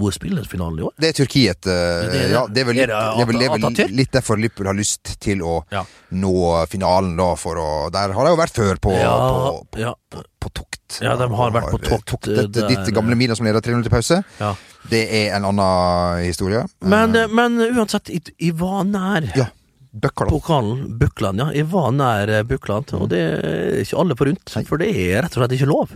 Hvor 0.00 0.12
spilles 0.16 0.48
finalen 0.48 0.78
i 0.80 0.82
år? 0.86 0.94
Det 0.98 1.10
er 1.10 1.18
Turkiet. 1.24 1.66
eh, 1.68 2.08
Det 2.10 2.20
er 2.24 2.30
ja, 2.32 2.46
det 2.48 2.62
er 2.62 2.64
vel 2.70 2.78
Er 2.78 2.86
litt, 2.86 2.88
det 2.88 2.96
det 2.96 3.20
er 3.20 3.26
vel, 3.26 3.42
er 3.42 3.84
vel 3.86 3.96
litt 4.00 4.10
derfor 4.16 4.40
Liverpool 4.40 4.66
har 4.70 4.74
lyst 4.78 5.20
til 5.20 5.42
å 5.44 5.62
Ja. 5.70 5.84
nå 6.12 6.32
finalen, 6.72 7.14
da, 7.16 7.34
for 7.36 7.56
å 7.60 7.90
Der 7.92 8.12
har 8.16 8.24
de 8.24 8.30
jo 8.30 8.40
vært 8.40 8.56
før, 8.56 8.80
på, 8.80 8.92
ja, 8.96 9.12
på, 9.18 9.66
på, 9.72 9.78
ja, 9.84 9.94
på 10.40 10.50
tokt. 10.54 11.00
Ja, 11.02 11.14
de 11.16 11.28
har 11.28 11.50
vært 11.52 11.70
på 11.70 11.78
tokt. 11.84 12.06
tokt, 12.06 12.24
Dette, 12.34 12.48
der- 12.56 12.68
ditt 12.84 12.94
gamle 12.94 13.14
Mina 13.16 13.34
som 13.36 13.44
leder 13.46 13.60
3-0 13.60 13.82
til 13.84 13.90
pause, 13.92 14.24
ja. 14.40 14.54
det 14.88 15.04
er 15.12 15.36
en 15.36 15.44
annen 15.44 16.24
historie. 16.24 16.64
Men, 16.82 17.14
eh, 17.14 17.26
men 17.28 17.58
uansett, 17.76 18.08
i, 18.10 18.20
i 18.40 18.50
hva 18.52 18.80
nær 18.82 19.28
Ja. 19.36 19.46
Bøkker, 19.90 20.28
da. 20.28 20.30
pokalen 20.30 20.98
Bøkland, 21.00 21.40
ja. 21.42 21.48
Jeg 21.56 21.66
var 21.72 21.90
nær 21.90 22.30
Bøkland, 22.46 22.86
Bukland, 22.86 23.02
og 23.02 23.08
det 23.10 23.18
er 23.26 23.80
ikke 23.82 23.98
alle 23.98 24.14
forunt. 24.18 24.52
For 24.68 24.76
det 24.78 24.90
er 24.94 25.22
rett 25.24 25.34
og 25.34 25.40
slett 25.42 25.56
ikke 25.56 25.66
lov. 25.70 25.88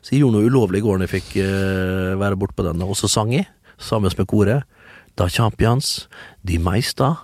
Så 0.00 0.14
jeg 0.14 0.20
gjorde 0.22 0.36
noe 0.38 0.46
ulovlig 0.46 0.78
i 0.78 0.84
går 0.86 0.94
når 1.00 1.06
jeg 1.08 1.14
fikk 1.16 1.30
uh, 1.42 2.12
være 2.20 2.38
bortpå 2.38 2.62
den, 2.68 2.82
og 2.86 2.94
så 2.98 3.10
sang 3.10 3.30
jeg, 3.34 3.46
sammen 3.80 4.12
med 4.16 4.26
koret, 4.30 4.62
Da 5.18 5.26
Champions, 5.28 6.06
De 6.46 6.58
Meista, 6.62 7.16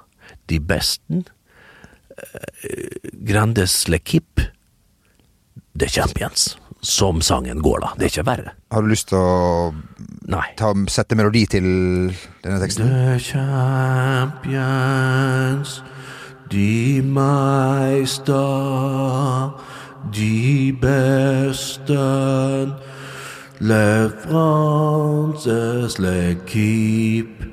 De 0.50 0.58
Besten, 0.58 1.24
uh, 2.18 2.48
Grandes 3.22 3.86
L'Equipe, 3.92 4.50
The 5.78 5.88
Champions. 5.88 6.56
Som 6.86 7.22
sangen 7.24 7.62
går, 7.64 7.80
da. 7.82 7.88
Det 7.98 8.04
er 8.04 8.10
ikke 8.12 8.26
verre. 8.28 8.50
Har 8.70 8.82
du 8.84 8.88
lyst 8.92 9.08
til 9.10 9.18
å 9.18 9.72
Nei. 10.30 10.44
ta, 10.60 10.68
sette 10.92 11.16
melodi 11.18 11.46
til 11.50 11.64
denne 12.44 12.60
teksten? 12.62 12.86
The 12.86 13.16
champions, 14.46 15.80
de 16.50 17.02
Meister, 17.02 18.34
de 20.12 20.72
besten, 20.80 22.74
Le 23.60 24.10
Frances, 24.20 25.98
l'Equipe, 25.98 27.46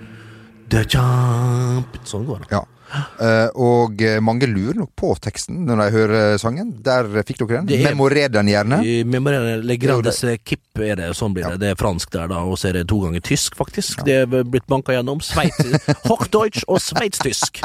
the 0.69 0.83
champ 0.89 1.85
Sånn 2.03 2.25
går 2.27 2.43
det. 2.43 2.49
Ja. 2.51 2.63
Eh, 2.93 3.47
og 3.57 4.01
eh, 4.05 4.19
mange 4.21 4.45
lurer 4.49 4.77
nok 4.77 4.91
på 4.99 5.13
teksten 5.23 5.63
når 5.67 5.79
de 5.81 5.87
hører 5.95 6.37
sangen. 6.41 6.73
Der 6.85 7.07
fikk 7.25 7.41
dere 7.41 7.63
den. 7.63 7.71
Er- 7.73 7.93
Memorer 7.93 8.29
den 8.33 8.51
gjerne. 8.51 8.81
I 8.85 8.99
Memorere 9.07 9.55
Le 9.63 9.77
Grandes 9.81 10.21
Kipp 10.45 10.81
er 10.83 10.99
det, 10.99 11.09
sånn 11.17 11.33
blir 11.35 11.47
det. 11.53 11.61
Det 11.63 11.71
er 11.73 11.79
fransk 11.79 12.13
der, 12.13 12.29
da, 12.31 12.43
og 12.45 12.57
så 12.61 12.69
er 12.69 12.79
det 12.79 12.87
to 12.91 12.99
ganger 13.05 13.23
tysk, 13.25 13.57
faktisk. 13.59 14.03
Det 14.05 14.19
er 14.23 14.43
blitt 14.43 14.67
banka 14.69 14.93
gjennom. 14.95 15.21
Hochdeutsch 16.09 16.67
og 16.67 16.81
sveitstysk. 16.83 17.63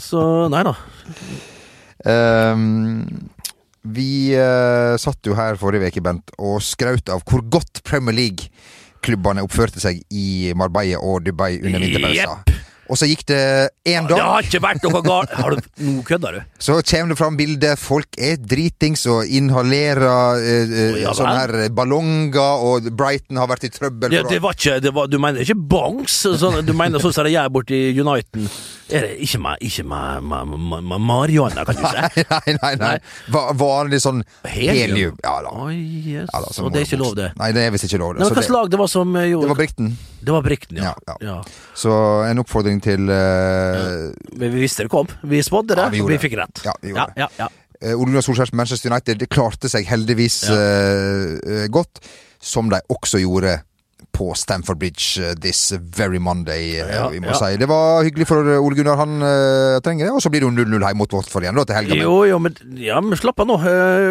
Så 0.00 0.22
nei 0.52 0.62
da. 0.66 0.74
Um, 2.06 3.30
vi 3.86 4.34
uh, 4.36 4.96
satt 5.00 5.26
jo 5.26 5.36
her 5.38 5.56
forrige 5.60 5.88
uke, 5.90 6.02
Bent, 6.04 6.32
og 6.42 6.60
skraut 6.64 7.08
av 7.12 7.22
hvor 7.26 7.42
godt 7.50 7.82
Premier 7.86 8.16
League-klubbene 8.16 9.44
oppførte 9.46 9.82
seg 9.82 10.00
i 10.10 10.52
Marbella 10.58 11.00
og 11.02 11.24
Dubai 11.26 11.56
under 11.60 11.82
vinterpausa. 11.82 12.55
Og 12.86 12.98
så 12.98 13.08
gikk 13.10 13.24
det 13.30 13.40
én 13.88 14.06
Det 14.06 14.18
har 14.20 14.46
ikke 14.46 14.60
vært 14.62 14.84
noe 14.86 15.02
galt. 15.04 15.32
Har 15.36 15.56
du 15.56 15.62
Nå 15.86 16.02
kødder 16.06 16.38
du. 16.38 16.40
så 16.62 16.78
kommer 16.86 17.14
det 17.14 17.18
fram 17.18 17.36
bilder. 17.36 17.76
Folk 17.80 18.18
er 18.18 18.38
dritings 18.38 19.06
og 19.10 19.26
inhalerer 19.26 20.40
eh, 20.40 20.74
oh, 20.94 21.00
Ja 21.00 21.14
sånne 21.16 21.34
her 21.36 21.74
ballonger, 21.74 22.64
og 22.66 22.88
Brighton 22.96 23.40
har 23.40 23.50
vært 23.50 23.66
i 23.68 23.72
trøbbel. 23.74 24.12
Det, 24.12 24.22
det 24.30 24.40
var 24.42 24.56
ikke 24.56 24.78
det 24.82 24.94
var, 24.94 25.10
Du 25.10 25.18
mener 25.22 25.42
ikke 25.42 25.58
bongs? 25.58 26.22
Sånn, 26.40 26.62
du 26.66 26.72
mener 26.76 27.02
sånn 27.02 27.14
som 27.16 27.26
de 27.26 27.34
gjør 27.34 27.52
borti 27.58 27.82
Uniten? 27.96 28.48
Er 28.86 29.02
det 29.02 29.16
ikke 29.26 29.40
med, 29.42 29.62
ikke 29.66 29.82
med 29.82 31.00
marihuana, 31.02 31.64
kan 31.66 31.74
du 31.74 31.82
si? 31.82 32.24
Nei, 32.30 32.52
nei, 32.62 32.72
nei. 32.78 32.92
nei. 32.94 33.44
vanlig 33.58 33.98
sånn 34.04 34.22
Helium. 34.46 35.16
Ja 35.24 35.40
da. 35.42 35.50
Oh, 35.50 35.72
yes. 35.72 36.28
Ja, 36.30 36.42
da, 36.44 36.52
og 36.62 36.70
det 36.74 36.82
er 36.82 36.86
ikke 36.86 37.00
lov, 37.00 37.16
det. 37.18 37.32
Nei, 37.40 37.50
det 37.56 37.64
er 37.66 37.74
visst 37.74 37.88
ikke 37.88 38.00
lov. 38.02 38.14
det. 38.14 38.26
Så 38.28 38.36
Hvilket 38.36 38.54
lag 38.54 38.70
det 38.70 38.78
var 38.78 38.92
som 38.92 39.16
eh, 39.18 39.30
gjorde 39.32 39.48
det 39.48 39.54
var 39.54 39.60
Brikten. 39.62 39.96
Det 40.26 40.34
var 40.34 40.42
Brikten, 40.42 40.78
ja. 40.78 40.92
Ja, 40.94 40.94
ja. 41.06 41.16
ja. 41.26 41.36
Så 41.74 41.96
en 42.26 42.42
oppfordring 42.42 42.75
til 42.84 43.10
uh, 43.10 44.10
vi 44.40 44.50
visste 44.54 44.86
det 44.86 44.92
kom. 44.92 45.08
Vi 45.26 45.42
spådde 45.44 45.76
det, 45.76 45.86
Ja, 45.86 45.92
vi 45.92 46.02
vi, 46.06 46.18
fikk 46.22 46.36
rett. 46.40 46.62
Ja, 46.66 46.74
vi 46.82 46.92
gjorde 46.92 47.12
ja, 47.16 47.28
ja, 47.38 47.46
ja. 47.46 47.48
eh, 47.80 47.94
Ole 47.94 48.10
Gunnar 48.10 48.24
Solskjærs 48.26 48.52
Manchester 48.56 48.92
United 48.92 49.20
det 49.22 49.28
klarte 49.32 49.70
seg 49.72 49.86
heldigvis 49.88 50.42
eh, 50.52 51.66
godt, 51.72 52.02
som 52.42 52.70
de 52.72 52.80
også 52.92 53.22
gjorde 53.22 53.58
på 54.16 54.34
Stamford 54.34 54.78
Bridge 54.78 55.22
eh, 55.22 55.34
this 55.34 55.72
very 55.96 56.18
Monday, 56.18 56.80
eh, 56.80 56.94
Ja, 56.94 57.08
vi 57.08 57.20
må 57.20 57.26
ja. 57.26 57.34
si. 57.34 57.56
Det 57.60 57.68
var 57.68 58.04
hyggelig 58.06 58.26
for 58.28 58.48
eh, 58.48 58.62
Ole 58.62 58.78
Gunnar, 58.78 58.96
han 58.96 59.20
uh, 59.20 59.76
trenger 59.84 60.08
det. 60.08 60.14
Og 60.16 60.22
så 60.24 60.32
blir 60.32 60.42
det 60.42 60.48
jo 60.48 60.54
0-0 60.56 60.72
hjemme 60.80 61.00
mot 61.02 61.12
Watford 61.12 61.44
igjen 61.44 61.58
da, 61.58 61.66
til 61.68 61.76
helga. 61.76 61.98
Jo, 62.00 62.14
jo, 62.30 62.38
men, 62.42 62.56
ja, 62.80 63.00
men 63.04 63.20
slapp 63.20 63.42
av 63.44 63.50
nå. 63.50 63.58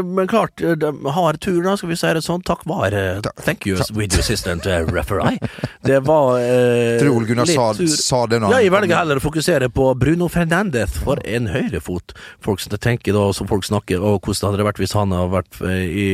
Men 0.05 0.29
klart, 0.29 0.61
de 0.61 0.91
har 1.17 1.39
tur, 1.41 1.61
da, 1.65 1.73
skal 1.79 1.91
vi 1.91 1.97
si 1.99 2.11
det 2.17 2.21
sånn. 2.25 2.43
Takk 2.45 2.65
vare 2.69 3.01
Thank 3.45 3.65
you, 3.65 3.79
video 3.95 4.21
assistant 4.21 4.67
eh, 4.69 4.85
referee. 4.93 5.39
Det 5.85 5.99
var 6.05 6.37
uh, 6.37 6.99
Tror 7.01 7.17
Ole 7.17 7.29
Gunnar 7.29 7.49
sa, 7.49 7.71
sa 7.73 8.21
det 8.29 8.41
nå. 8.43 8.51
Ja, 8.53 8.61
jeg 8.61 8.73
velger 8.73 8.99
heller 8.99 9.21
å 9.21 9.23
fokusere 9.23 9.71
på 9.73 9.89
Bruno 9.99 10.29
Fernandez 10.31 10.93
for 11.01 11.21
en 11.25 11.49
høyrefot. 11.51 12.13
Folk 12.45 12.61
som 12.63 12.75
tenker 12.77 13.17
da, 13.17 13.25
som 13.35 13.49
folk 13.49 13.65
snakker, 13.65 14.01
og 14.01 14.21
hvordan 14.21 14.51
hadde 14.51 14.61
det 14.61 14.69
vært 14.69 14.83
hvis 14.83 14.95
han 14.97 15.15
hadde 15.15 15.33
vært 15.33 15.61
i 15.65 16.07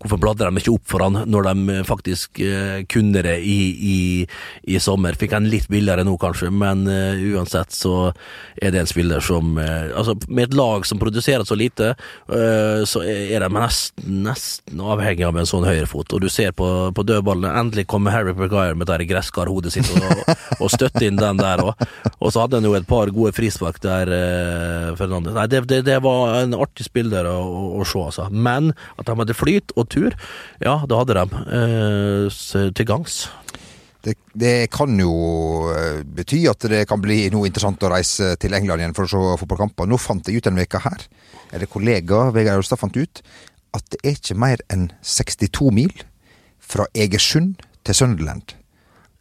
Hvorfor 0.00 0.20
bladde 0.20 0.46
de 0.46 0.60
ikke 0.60 0.74
opp 0.74 0.84
for 0.88 1.02
han 1.04 1.18
når 1.28 1.48
de 1.50 1.78
faktisk 1.88 2.40
uh, 2.40 2.80
kunne 2.90 3.25
det 3.26 3.36
i, 3.42 3.58
i, 3.74 3.98
i 4.72 4.80
sommer? 4.82 5.16
Fikk 5.18 5.34
han 5.36 5.48
litt 5.50 5.68
billigere 5.72 6.04
nå, 6.06 6.16
kanskje, 6.20 6.50
men 6.54 6.86
uh, 6.88 7.18
uansett 7.34 7.74
så 7.74 8.12
er 8.56 8.72
det 8.72 8.82
en 8.82 8.90
spiller 8.90 9.22
som 9.24 9.56
uh, 9.58 9.92
Altså, 9.96 10.16
med 10.28 10.48
et 10.48 10.56
lag 10.56 10.86
som 10.86 11.00
produserer 11.00 11.44
så 11.46 11.56
lite, 11.58 11.92
uh, 12.30 12.82
så 12.88 13.02
er 13.06 13.42
de 13.42 13.50
nesten, 13.52 14.22
nesten 14.26 14.80
avhengig 14.80 15.26
av 15.26 15.38
en 15.38 15.48
sånn 15.48 15.66
høyrefot. 15.66 16.14
Og 16.16 16.24
du 16.24 16.28
ser 16.32 16.54
på, 16.56 16.68
på 16.96 17.04
dødballene, 17.06 17.52
endelig 17.60 17.86
kommer 17.90 18.14
Harry 18.14 18.34
Maguire 18.36 18.76
med 18.78 18.88
det 18.90 19.08
gresskarhodet 19.10 19.74
sitt 19.74 19.90
og, 19.96 20.22
og 20.60 20.72
støtter 20.72 21.06
inn 21.08 21.20
den 21.20 21.40
der 21.40 21.62
òg. 21.64 21.86
Og 22.20 22.32
så 22.32 22.44
hadde 22.44 22.60
han 22.60 22.68
jo 22.68 22.74
et 22.78 22.88
par 22.88 23.10
gode 23.14 23.34
frispark 23.36 23.80
der, 23.84 24.10
Fernandes. 24.98 25.34
Nei, 25.36 25.46
det, 25.52 25.62
det, 25.70 25.82
det 25.86 25.98
var 26.04 26.38
en 26.40 26.56
artig 26.56 26.86
spiller 26.86 27.28
å, 27.28 27.36
å, 27.42 27.64
å 27.80 27.86
se, 27.86 28.02
altså. 28.08 28.28
Men 28.32 28.72
at 28.96 29.08
de 29.08 29.16
hadde 29.20 29.36
flyt 29.36 29.74
og 29.76 29.88
tur, 29.92 30.16
ja, 30.64 30.78
det 30.88 31.00
hadde 31.00 31.18
de. 31.20 31.42
Til 32.76 32.88
gangs. 32.88 33.15
Det, 34.06 34.14
det 34.38 34.54
kan 34.70 34.92
jo 35.00 35.12
eh, 35.74 36.02
bety 36.06 36.44
at 36.50 36.62
det 36.70 36.84
kan 36.86 37.00
bli 37.02 37.24
noe 37.34 37.48
interessant 37.48 37.82
å 37.82 37.90
reise 37.90 38.34
til 38.38 38.54
England 38.54 38.84
igjen 38.84 38.94
for 38.94 39.08
å 39.08 39.10
se 39.10 39.38
fotballkamper. 39.42 39.88
Nå 39.90 39.98
fant 39.98 40.28
jeg 40.28 40.38
ut 40.38 40.46
denne 40.46 40.62
veka 40.62 40.82
her, 40.84 41.06
eller 41.56 41.70
kollega 41.70 42.28
Vegard 42.36 42.60
Aulstad 42.60 42.78
fant 42.78 42.98
ut, 42.98 43.22
at 43.74 43.88
det 43.92 44.02
er 44.04 44.14
ikke 44.14 44.38
mer 44.38 44.62
enn 44.72 44.90
62 45.02 45.72
mil 45.74 46.04
fra 46.62 46.86
Egersund 46.94 47.66
til 47.86 47.98
Sunderland. 47.98 48.54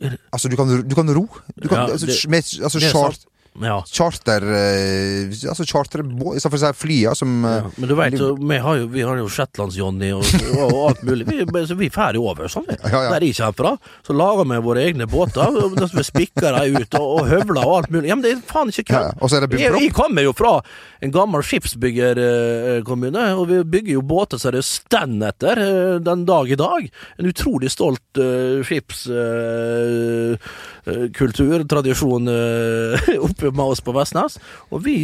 Er 0.03 0.17
Altså, 0.31 0.49
du 0.51 0.57
kan, 0.59 0.67
du 0.67 0.95
kan 0.95 1.09
ro. 1.15 1.25
Du 1.55 1.67
kan, 1.69 1.87
Ja, 1.87 1.91
altså, 1.95 2.29
med, 2.29 2.43
altså, 2.61 2.79
det 2.79 2.89
er 2.89 2.91
sant. 2.91 3.25
Ja. 3.61 3.77
charter 3.87 4.43
eh, 4.43 5.31
Altså 5.47 5.63
charter 5.63 6.01
å 6.03 6.59
si 6.59 6.71
flya 6.75 7.13
som 7.15 7.37
eh, 7.47 7.61
Ja, 7.61 7.69
men 7.77 7.91
du 7.91 7.95
vet, 7.95 8.17
så, 8.19 8.33
vi 8.35 8.57
har 8.61 8.81
jo, 8.81 8.89
vi 8.91 9.05
har 9.07 9.21
jo 9.21 9.29
Shetlands-Johnny 9.31 10.11
og, 10.17 10.25
og, 10.65 10.75
alt 10.89 11.05
mulig. 11.07 11.27
Vi, 11.29 11.63
så 11.69 11.77
vi 11.79 11.89
jo 11.89 12.25
over 12.27 12.51
sånn, 12.51 12.67
vi. 12.67 12.77
Ja, 12.83 13.05
ja. 13.05 13.13
Der 13.13 13.25
jeg 13.25 13.37
kommer 13.37 13.59
fra. 13.59 13.73
Så 14.05 14.15
lager 14.17 14.49
vi 14.49 14.59
våre 14.65 14.83
egne 14.85 15.07
båter. 15.09 15.55
Vi 15.95 16.03
spikker 16.03 16.59
dem 16.59 16.81
ut 16.81 16.99
og, 16.99 17.05
og 17.05 17.31
høvler 17.31 17.63
og 17.63 17.77
alt 17.79 17.93
mulig. 17.93 18.09
Ja, 18.11 18.17
men 18.17 18.25
det 18.25 18.35
er 18.35 18.43
faen 18.49 18.73
ikke 18.73 18.89
kødd. 18.91 19.15
Ja, 19.15 19.29
så 19.29 19.39
er 19.39 19.45
det 19.45 19.61
Jeg, 19.61 19.73
jeg 19.85 19.95
kommer 19.95 20.25
jo 20.25 20.35
fra 20.35 20.57
en 21.05 21.13
gammel 21.13 21.43
skipsbyggerkommune, 21.45 23.27
og 23.37 23.47
vi 23.51 23.61
bygger 23.75 23.97
jo 23.97 24.05
båter 24.05 24.41
så 24.41 24.53
det 24.55 24.63
står 24.65 24.95
etter 24.95 25.59
eh, 25.59 25.99
den 26.03 26.25
dag 26.25 26.51
i 26.51 26.55
dag. 26.59 26.89
En 27.19 27.29
utrolig 27.29 27.71
stolt 27.71 28.17
uh, 28.19 28.63
skipskultur, 28.65 31.63
tradisjon, 31.69 32.27
uh, 32.31 32.97
oppe 33.25 33.44
med 33.51 33.75
oss 33.75 33.83
på 33.83 33.93
Vestnes. 33.95 34.39
Og 34.71 34.85
vi 34.85 34.97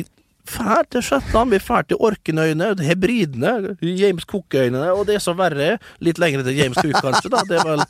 drar 0.50 0.88
til 0.90 1.04
Shetland, 1.06 1.54
vi 1.54 1.60
drar 1.62 1.86
til 1.88 2.00
Orkenøyene, 2.02 2.74
Hebridene, 2.82 3.76
James 3.82 4.26
Cook-øyene, 4.26 4.88
og 4.96 5.06
det 5.10 5.20
som 5.22 5.38
verre 5.40 5.76
er, 5.76 5.82
litt 6.02 6.22
lenger 6.22 6.46
til 6.48 6.58
James 6.58 6.80
Cook 6.82 6.98
kanskje, 7.04 7.32
da. 7.34 7.44
Det 7.48 7.60
er 7.60 7.68
vel 7.68 7.86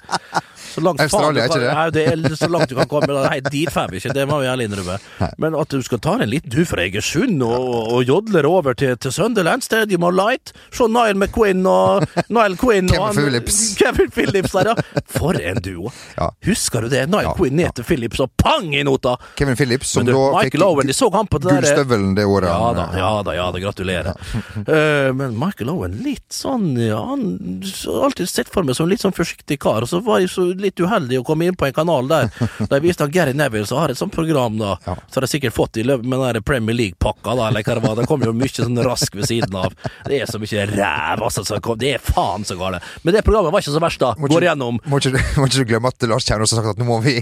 så 0.72 0.84
langt 0.86 1.02
Australia, 1.04 1.46
er 1.46 1.52
ikke 1.52 1.62
det? 1.64 1.74
Nei, 1.76 1.88
det 1.96 2.06
er 2.32 2.38
så 2.40 2.50
langt 2.52 2.72
du 2.72 2.76
kan 2.80 2.90
komme. 2.92 3.10
Nei, 3.26 3.40
dit 3.48 3.72
får 3.72 3.92
vi 3.92 4.02
ikke, 4.02 4.16
det 4.16 4.28
må 4.30 4.42
vi 4.44 4.50
ærlig 4.52 4.70
innrømme. 4.70 4.98
Men 5.42 5.58
at 5.60 5.74
du 5.74 5.82
skal 5.86 6.02
ta 6.04 6.18
en 6.22 6.32
liten 6.32 6.52
tur 6.54 6.68
fra 6.70 6.86
Egersund 6.86 7.44
og, 7.46 7.68
og 7.96 8.04
jodler 8.08 8.48
over 8.50 8.78
til, 8.78 8.96
til 9.02 9.14
Sunderland 9.16 9.66
Stadium 9.66 10.06
of 10.08 10.16
Light, 10.18 10.54
se 10.76 10.88
Nile 10.92 11.18
McQueen 11.18 11.66
og 11.70 12.06
Nile 12.30 12.60
Quinn 12.62 12.92
og 12.92 13.12
Kevin 13.12 13.24
Phillips. 13.24 13.60
Kevin 13.82 14.12
Phillips 14.12 14.56
der, 14.58 14.72
ja. 14.74 15.02
For 15.12 15.38
en 15.40 15.62
duo. 15.64 15.92
Ja. 16.18 16.32
Husker 16.48 16.86
du 16.88 16.92
det? 16.92 17.06
Nile 17.12 17.32
Ja, 17.32 17.36
Quinn 17.38 17.56
ned 17.56 17.76
til 17.78 17.86
Phillips 17.88 18.22
og 18.24 18.32
pang 18.40 18.74
i 18.76 18.84
nota! 18.88 19.16
Kevin 19.40 19.56
Phillips, 19.60 19.92
som 19.96 20.06
du, 20.06 20.14
da 20.14 20.42
Michael 20.42 20.64
Owen, 20.66 20.88
de 20.88 20.96
så 20.96 21.10
han 21.14 21.28
på 21.28 21.40
det 21.42 21.52
gullstøvelen 21.52 22.16
det 22.18 22.26
året. 22.26 22.50
ja 22.50 22.72
da, 22.76 22.86
eh, 22.92 23.00
ja 23.02 23.12
da, 23.26 23.36
ja 23.38 23.48
da, 23.54 23.62
gratulerer. 23.64 24.12
uh, 24.16 25.14
men 25.20 25.38
Michael 25.40 25.72
Owen, 25.74 26.00
litt 26.06 26.28
sånn 26.34 26.74
ja, 26.80 27.00
Han 27.12 27.62
alltid 28.02 28.30
sett 28.30 28.52
for 28.52 28.68
meg 28.68 28.78
som 28.78 28.88
en 28.88 28.94
litt 28.94 29.04
sånn 29.04 29.16
forsiktig 29.16 29.60
kar, 29.62 29.86
og 29.86 29.92
så 29.92 30.02
var 30.06 30.22
jeg 30.24 30.32
så 30.34 30.48
litt 30.64 30.80
uheldig 30.80 31.22
å 31.22 31.26
komme 31.28 31.50
inn 31.50 31.58
på 31.58 31.68
en 31.68 31.76
kanal 31.76 32.10
der 32.12 32.30
de 32.72 32.82
viste 32.84 33.06
at 33.06 33.14
Gary 33.14 33.34
Neville 33.38 33.68
som 33.70 33.82
har 33.82 33.94
et 33.94 34.00
sånt 34.00 34.14
program, 34.16 34.58
da. 34.60 34.76
Ja. 34.86 34.96
Så 35.08 35.20
har 35.20 35.28
de 35.28 35.32
sikkert 35.32 35.56
fått 35.58 35.80
i 35.82 35.86
løpet 35.88 36.08
med 36.08 36.20
den 36.20 36.38
der 36.38 36.46
Premier 36.46 36.78
League-pakka, 36.78 37.36
da, 37.38 37.50
eller 37.50 37.66
hva 37.66 37.78
det 37.78 37.86
var. 37.86 37.98
Det 38.00 38.08
kommer 38.10 38.32
jo 38.32 38.36
mye 38.38 38.54
sånn 38.54 38.80
rask 38.86 39.16
ved 39.18 39.30
siden 39.30 39.58
av. 39.58 39.76
Det 40.08 40.22
er 40.22 40.30
så 40.30 40.42
mye 40.42 40.68
ræv, 40.72 41.26
altså. 41.28 41.76
Det 41.82 41.94
er 41.96 42.04
faen 42.04 42.46
så 42.48 42.58
gale. 42.60 42.82
Men 43.04 43.16
det 43.16 43.26
programmet 43.28 43.54
var 43.54 43.64
ikke 43.64 43.76
så 43.76 43.84
verst, 43.84 44.02
da. 44.02 44.14
Går 44.32 44.48
igjennom. 44.48 44.80
Må 44.92 45.02
ikke, 45.02 45.24
må 45.40 45.50
ikke 45.50 45.64
du 45.64 45.70
glemme 45.74 45.92
at 45.92 46.10
Lars 46.12 46.28
Kjærnes 46.28 46.54
har 46.56 46.62
sagt 46.62 46.74
at 46.76 46.82
nå 46.82 46.88
må 46.88 47.00
vi 47.04 47.18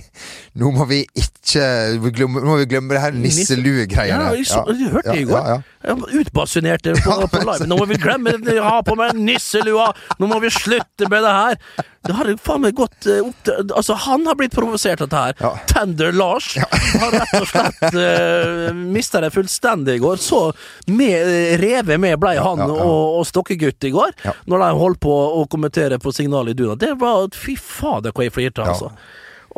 Nå 0.59 0.71
må 0.75 0.85
vi 0.89 1.01
ikke 1.17 1.65
vi 2.03 2.11
glemme, 2.15 2.41
Nå 2.43 2.51
må 2.51 2.57
vi 2.61 2.67
glemme 2.69 2.93
det 2.95 3.03
her 3.03 3.15
nisselue-greiene. 3.15 4.31
Ja, 4.43 4.63
du 4.65 4.85
hørte 4.93 5.13
det 5.13 5.23
i 5.23 5.27
går. 5.29 5.51
Ja, 5.53 5.59
ja, 5.87 5.95
utbasunerte 6.21 6.95
på, 6.99 7.15
på 7.33 7.43
live. 7.45 7.69
Nå 7.69 7.79
må 7.79 7.87
vi 7.89 7.99
glemme 8.01 8.35
det, 8.43 8.57
ha 8.63 8.79
på 8.85 8.97
meg 8.99 9.17
nisselua! 9.17 9.91
Nå 10.19 10.29
må 10.31 10.41
vi 10.43 10.51
slutte 10.53 11.09
med 11.11 11.25
det 11.25 11.35
her! 11.37 11.87
Det 12.07 12.13
har 12.15 12.29
faen 12.39 12.61
meg 12.63 12.75
gått 12.77 13.05
eh, 13.11 13.19
opp 13.25 13.41
til 13.43 13.73
Altså, 13.75 13.95
han 14.05 14.23
har 14.29 14.37
blitt 14.39 14.53
provosert 14.55 15.01
av 15.03 15.09
dette 15.09 15.23
her. 15.23 15.35
Ja. 15.43 15.51
Tender 15.69 16.15
Lars 16.15 16.53
har 16.57 17.11
rett 17.15 17.33
og 17.41 17.47
slett 17.49 17.83
uh, 17.99 18.69
mista 18.77 19.19
det 19.23 19.31
fullstendig 19.35 19.97
i 19.99 20.03
går. 20.03 20.21
Så 20.23 20.41
med, 20.87 21.15
eh, 21.27 21.55
revet 21.59 21.99
med 21.99 22.19
blei 22.21 22.37
han 22.39 22.63
ja, 22.63 22.69
ja. 22.71 22.87
og, 22.87 23.19
og 23.19 23.27
Stokkegutt 23.29 23.89
i 23.89 23.93
går, 23.95 24.15
Ja. 24.23 24.33
når 24.49 24.63
de 24.63 24.69
holdt 24.79 25.01
på 25.03 25.15
å 25.41 25.43
kommentere 25.51 25.99
på 26.01 26.13
signalet 26.15 26.55
i 26.55 26.61
Duna. 26.63 26.77
Det 26.79 26.95
var 27.01 27.27
Fy 27.35 27.57
fader, 27.59 28.15
hvor 28.15 28.25
jeg 28.27 28.35
flirte, 28.35 28.63
Ja. 28.63 28.73
altså. 28.73 28.93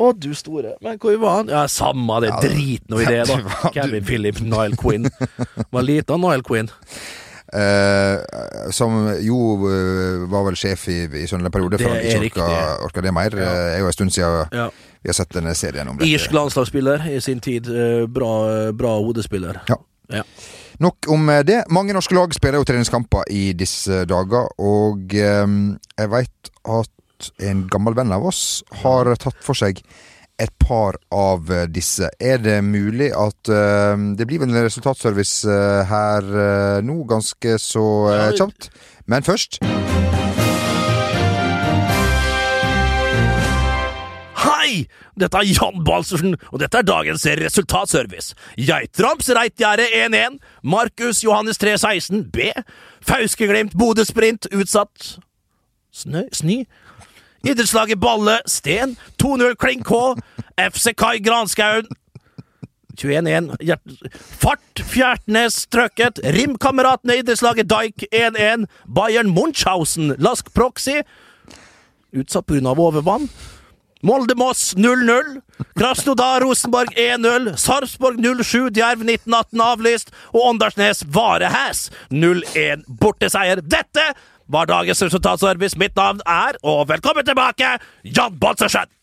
Å, 0.01 0.13
du 0.15 0.31
store. 0.33 0.77
Men 0.81 0.95
hvor 1.03 1.17
var 1.19 1.41
han? 1.41 1.49
Ja, 1.51 1.65
samme 1.69 2.21
det. 2.23 2.29
Ja, 2.31 2.37
Drit 2.41 2.85
nå 2.89 3.01
i 3.03 3.07
det, 3.09 3.25
da. 3.27 3.71
Kevin 3.75 4.05
Philip, 4.07 4.39
Nile 4.39 4.79
Quinn. 4.79 5.09
Var 5.69 5.83
liten 5.85 6.23
Nile 6.23 6.45
Quinn. 6.47 6.71
Eh, 7.51 8.71
som 8.71 8.93
jo 9.19 9.37
eh, 9.67 10.21
var 10.31 10.45
vel 10.47 10.55
sjef 10.55 10.85
i, 10.87 11.01
i 11.19 11.25
sånn 11.27 11.43
en 11.43 11.51
periode, 11.51 11.81
han 11.83 11.97
ikke 11.99 12.39
orka, 12.39 12.47
orka 12.87 13.03
det 13.03 13.11
mer. 13.15 13.35
Eh, 13.35 13.41
Det 13.41 13.75
er 13.75 13.79
jo 13.83 13.89
en 13.89 13.97
stund 13.97 14.13
siden 14.15 14.47
Ja. 14.55 14.69
vi 15.03 15.09
har 15.11 15.17
sett 15.17 15.33
denne 15.35 15.53
serien 15.55 15.89
om. 15.91 15.99
Irsk 15.99 16.31
landslagsspiller 16.31 17.03
i 17.11 17.19
sin 17.21 17.39
tid. 17.43 17.67
Eh, 17.67 18.05
Bra, 18.07 18.71
bra 18.71 18.93
hodespiller. 19.03 19.61
Ja. 19.67 19.75
Ja. 20.11 20.23
Nok 20.79 21.07
om 21.11 21.29
eh, 21.29 21.43
det. 21.43 21.63
Mange 21.69 21.93
norske 21.93 22.15
lag 22.15 22.33
spiller 22.35 22.59
jo 22.59 22.65
treningskamper 22.67 23.27
i 23.31 23.51
disse 23.53 24.05
dager, 24.09 24.47
og 24.59 25.13
eh, 25.13 25.47
jeg 25.99 26.09
veit 26.11 26.51
at 26.65 27.31
en 27.45 27.67
gammel 27.69 27.93
venn 27.93 28.11
av 28.15 28.23
oss 28.25 28.63
har 28.81 29.11
tatt 29.21 29.37
for 29.45 29.53
seg 29.53 29.83
et 30.41 30.53
par 30.61 30.97
av 31.13 31.51
eh, 31.51 31.67
disse. 31.69 32.09
Er 32.19 32.41
det 32.41 32.59
mulig 32.65 33.11
at 33.13 33.51
uh, 33.51 33.93
Det 34.17 34.27
blir 34.27 34.41
vel 34.41 34.51
en 34.53 34.65
resultatservice 34.65 35.45
uh, 35.47 35.83
her 35.87 36.27
uh, 36.31 36.81
nå, 36.85 37.01
ganske 37.09 37.57
så 37.61 37.85
kjapt. 38.37 38.71
Men 39.05 39.25
først 39.25 39.61
Hei! 44.41 44.85
Dette 45.19 45.37
er 45.37 45.49
Jan 45.51 45.83
Balsersen, 45.85 46.37
og 46.49 46.61
dette 46.61 46.79
er 46.79 46.87
dagens 46.87 47.25
resultatservice. 47.37 48.33
Geitrams 48.57 49.27
Reitgjerde 49.35 49.85
1-1. 49.99 50.39
Markus 50.63 51.19
Johannes 51.25 51.59
3-16 51.61 52.23
B. 52.33 52.47
Fauske-Glimt 53.05 53.75
Bodø 53.77 54.05
Sprint 54.07 54.47
utsatt. 54.55 55.17
Snø? 55.91 56.23
Sny? 56.33 56.63
Idrettslaget 57.43 57.99
Balle 57.99 58.41
Sten 58.45 58.95
2-0 59.23 59.55
Kling 59.55 59.83
K. 59.83 60.15
FC 60.57 60.93
Kai 60.97 61.17
Granskauen 61.19 61.87
21-1. 62.97 63.51
Fart 64.41 64.81
Fjertnes 64.91 65.65
trøkket. 65.71 66.19
Rimkameratene 66.23 67.17
idrettslaget 67.21 67.69
Dijk 67.71 68.05
1-1. 68.11 68.67
Bayern 68.85 69.31
Munchhausen 69.33 70.15
Lask 70.19 70.53
Proxy 70.53 71.01
utsatt 72.11 72.45
pga. 72.45 72.75
overvann. 72.75 73.29
Molde-Moss 74.01 74.73
0-0. 74.75 75.41
Krasnodar 75.77 76.41
Rosenborg 76.41 76.93
1-0. 76.97 77.55
Sarpsborg 77.57 78.17
0-7. 78.19 78.69
Djerv 78.73 79.05
1918 79.05 79.61
avlyst. 79.61 80.11
Og 80.33 80.49
Åndalsnes 80.49 81.03
Varehæs 81.05 81.89
0-1 82.09 82.85
borteseier. 82.99 83.61
Dette 83.61 84.13
var 84.51 84.65
dagens 84.69 85.03
resultatservice. 85.03 85.79
Mitt 85.79 85.95
navn 85.95 86.21
er, 86.27 86.59
og 86.63 86.87
velkommen 86.89 87.25
tilbake, 87.25 87.77
Jan 88.03 88.39
Balsersen! 88.39 89.00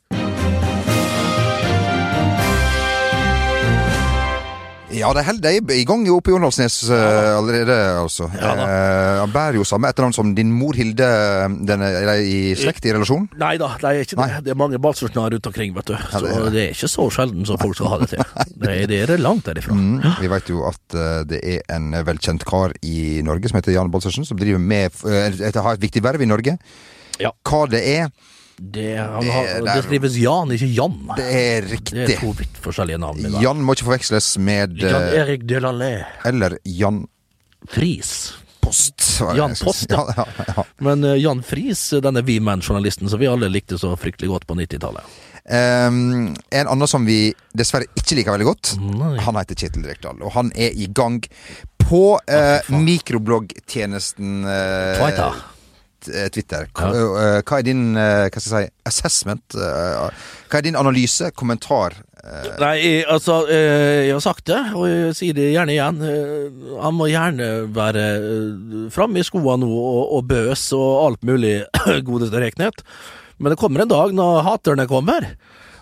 Ja, 4.98 5.10
de 5.14 5.22
holder 5.24 5.44
de 5.44 5.74
er 5.74 5.80
i 5.80 5.84
gang 5.86 6.04
oppe 6.12 6.32
i 6.32 6.34
Åndalsnes 6.36 6.76
uh, 6.90 7.38
allerede, 7.38 7.76
altså. 8.02 8.28
Ja. 8.34 8.52
Eh, 8.64 9.20
han 9.22 9.32
bærer 9.32 9.58
jo 9.58 9.66
samme 9.68 9.90
etternavn 9.90 10.16
som 10.16 10.32
din 10.36 10.50
mor 10.54 10.76
Hilde. 10.78 11.08
Den 11.68 11.84
er, 11.84 11.98
er 12.02 12.10
de 12.10 12.26
i 12.26 12.40
slekt, 12.58 12.86
i 12.88 12.94
relasjon? 12.94 13.28
Nei 13.38 13.54
da, 13.60 13.70
det 13.80 13.90
er 13.90 14.06
ikke 14.06 14.16
det. 14.16 14.20
Nei. 14.22 14.42
Det 14.46 14.54
er 14.54 14.58
mange 14.58 14.80
Balsersnar 14.82 15.30
rundt 15.34 15.50
omkring, 15.50 15.74
vet 15.76 15.90
du. 15.90 15.94
Så 15.98 16.22
det 16.24 16.32
er 16.34 16.46
det. 16.46 16.52
det 16.54 16.62
er 16.64 16.74
ikke 16.76 16.90
så 16.94 17.08
sjelden 17.14 17.48
som 17.48 17.60
folk 17.62 17.78
skal 17.78 17.92
ha 17.94 18.00
det 18.02 18.10
til. 18.14 18.24
Det 18.58 18.72
er, 18.74 18.86
det 18.90 19.00
er 19.06 19.22
langt 19.22 19.46
derifra. 19.46 19.76
Mm. 19.76 20.02
Vi 20.22 20.32
vet 20.32 20.50
jo 20.50 20.64
at 20.68 20.82
uh, 20.96 21.20
det 21.28 21.42
er 21.42 21.62
en 21.76 21.92
velkjent 22.08 22.46
kar 22.48 22.74
i 22.82 23.20
Norge 23.26 23.50
som 23.50 23.60
heter 23.60 23.76
Jan 23.76 23.92
Balsersen, 23.94 24.26
som 24.28 24.40
driver 24.40 24.62
med 24.62 24.94
uh, 25.06 25.62
har 25.68 25.76
et 25.76 25.84
viktig 25.84 26.02
verv 26.04 26.24
i 26.24 26.30
Norge. 26.30 26.58
Ja. 27.22 27.32
Hva 27.46 27.64
det 27.70 27.82
er, 27.86 28.10
Det, 28.58 28.96
han 28.98 29.22
Det- 29.24 29.64
det 29.64 29.82
skrives 29.84 30.16
Jan, 30.18 30.50
ikke 30.50 30.66
Jan. 30.74 30.98
det 31.16 31.28
er 31.30 31.62
Det 31.62 32.10
er 32.10 32.20
to 32.20 32.32
vidt 32.32 32.58
forskjellige 32.60 32.98
navn. 32.98 33.40
Jan 33.40 33.62
må 33.62 33.74
ikke 33.76 33.86
forveksles 33.86 34.38
med 34.38 34.76
Jan 34.82 35.02
eh, 35.02 35.20
Erik 35.22 35.46
Delalé. 35.46 36.04
Eller 36.24 36.58
Jan 36.64 37.06
Friis. 37.68 38.34
Post. 38.60 39.20
Jan. 39.36 39.54
Post, 39.54 39.86
ja. 39.90 40.04
ja. 40.16 40.26
ja. 40.56 40.64
Men 40.78 41.04
eh, 41.04 41.16
Jan 41.22 41.42
Friis, 41.42 41.90
denne 42.02 42.22
V-Man-journalisten 42.22 43.08
som 43.08 43.20
vi 43.20 43.26
alle 43.30 43.48
likte 43.48 43.78
så 43.78 43.94
fryktelig 43.96 44.28
godt 44.28 44.46
på 44.46 44.54
90-tallet. 44.58 45.02
Um, 45.48 46.34
en 46.52 46.68
annen 46.68 46.88
som 46.90 47.06
vi 47.08 47.30
dessverre 47.56 47.86
ikke 47.96 48.18
liker 48.18 48.34
veldig 48.34 48.48
godt, 48.50 48.74
Nei. 48.84 49.14
han 49.24 49.38
heter 49.40 49.56
Kjetil 49.56 49.86
Rekdal. 49.88 50.20
Og 50.20 50.34
han 50.34 50.50
er 50.52 50.76
i 50.76 50.90
gang 50.92 51.22
på 51.80 52.18
uh, 52.20 52.68
mikrobloggtjenesten 52.68 54.42
uh, 54.44 54.98
Twitter. 55.00 55.38
T- 56.08 56.26
Twitter. 56.34 56.66
Hva, 56.74 56.90
ja. 56.96 57.30
hva 57.44 57.60
er 57.60 57.68
din 57.68 57.86
eh, 57.94 58.26
hva 58.32 58.40
skal 58.42 58.62
jeg 58.64 58.68
si, 58.72 58.76
assessment? 58.90 59.56
eh, 59.60 60.28
hva 60.48 60.60
er 60.62 60.66
din 60.66 60.78
analyse, 60.80 61.30
kommentar? 61.36 61.98
eh, 62.24 62.48
Nei, 62.60 62.78
altså, 63.08 63.42
eh, 63.52 64.08
jeg 64.08 64.16
har 64.16 64.24
sagt 64.24 64.48
det, 64.50 64.58
og 64.74 64.88
jeg 64.90 65.14
sier 65.20 65.36
det 65.38 65.50
gjerne 65.54 65.76
igjen. 65.76 66.00
Eh, 66.08 66.74
Han 66.82 66.96
må 66.98 67.06
gjerne 67.12 67.50
være 67.76 68.06
eh, 68.18 68.88
framme 68.94 69.20
i 69.22 69.28
skoene 69.28 69.62
nå 69.66 69.70
og, 69.70 70.02
og 70.18 70.26
bøs 70.32 70.66
og 70.76 70.90
alt 71.06 71.28
mulig, 71.28 71.54
godeste 72.08 72.40
Reknet. 72.42 72.82
Men 73.38 73.52
det 73.54 73.60
kommer 73.60 73.84
en 73.84 73.92
dag 73.92 74.10
når 74.18 74.40
haterne 74.48 74.88
kommer. 74.90 75.28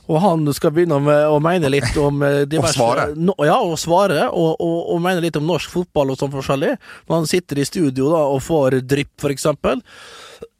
Og 0.06 0.20
han 0.22 0.44
skal 0.54 0.74
begynne 0.74 1.00
med 1.02 1.24
å 1.28 1.40
mene 1.42 1.70
litt 1.72 1.96
om 1.98 2.22
diverse, 2.52 2.76
Og 2.76 2.78
svare. 2.78 3.06
No, 3.18 3.34
ja, 3.46 3.58
og 3.58 3.78
svare, 3.80 4.28
og, 4.30 4.60
og, 4.62 4.76
og 4.94 5.02
mene 5.02 5.24
litt 5.24 5.38
om 5.40 5.48
norsk 5.48 5.72
fotball 5.72 6.14
og 6.14 6.20
sånn 6.20 6.34
forskjellig. 6.34 6.76
Når 7.08 7.18
han 7.20 7.30
sitter 7.30 7.62
i 7.62 7.66
studio 7.68 8.12
da 8.12 8.22
og 8.30 8.44
får 8.46 8.80
drypp, 8.86 9.14
for 9.22 9.34
eksempel. 9.34 9.82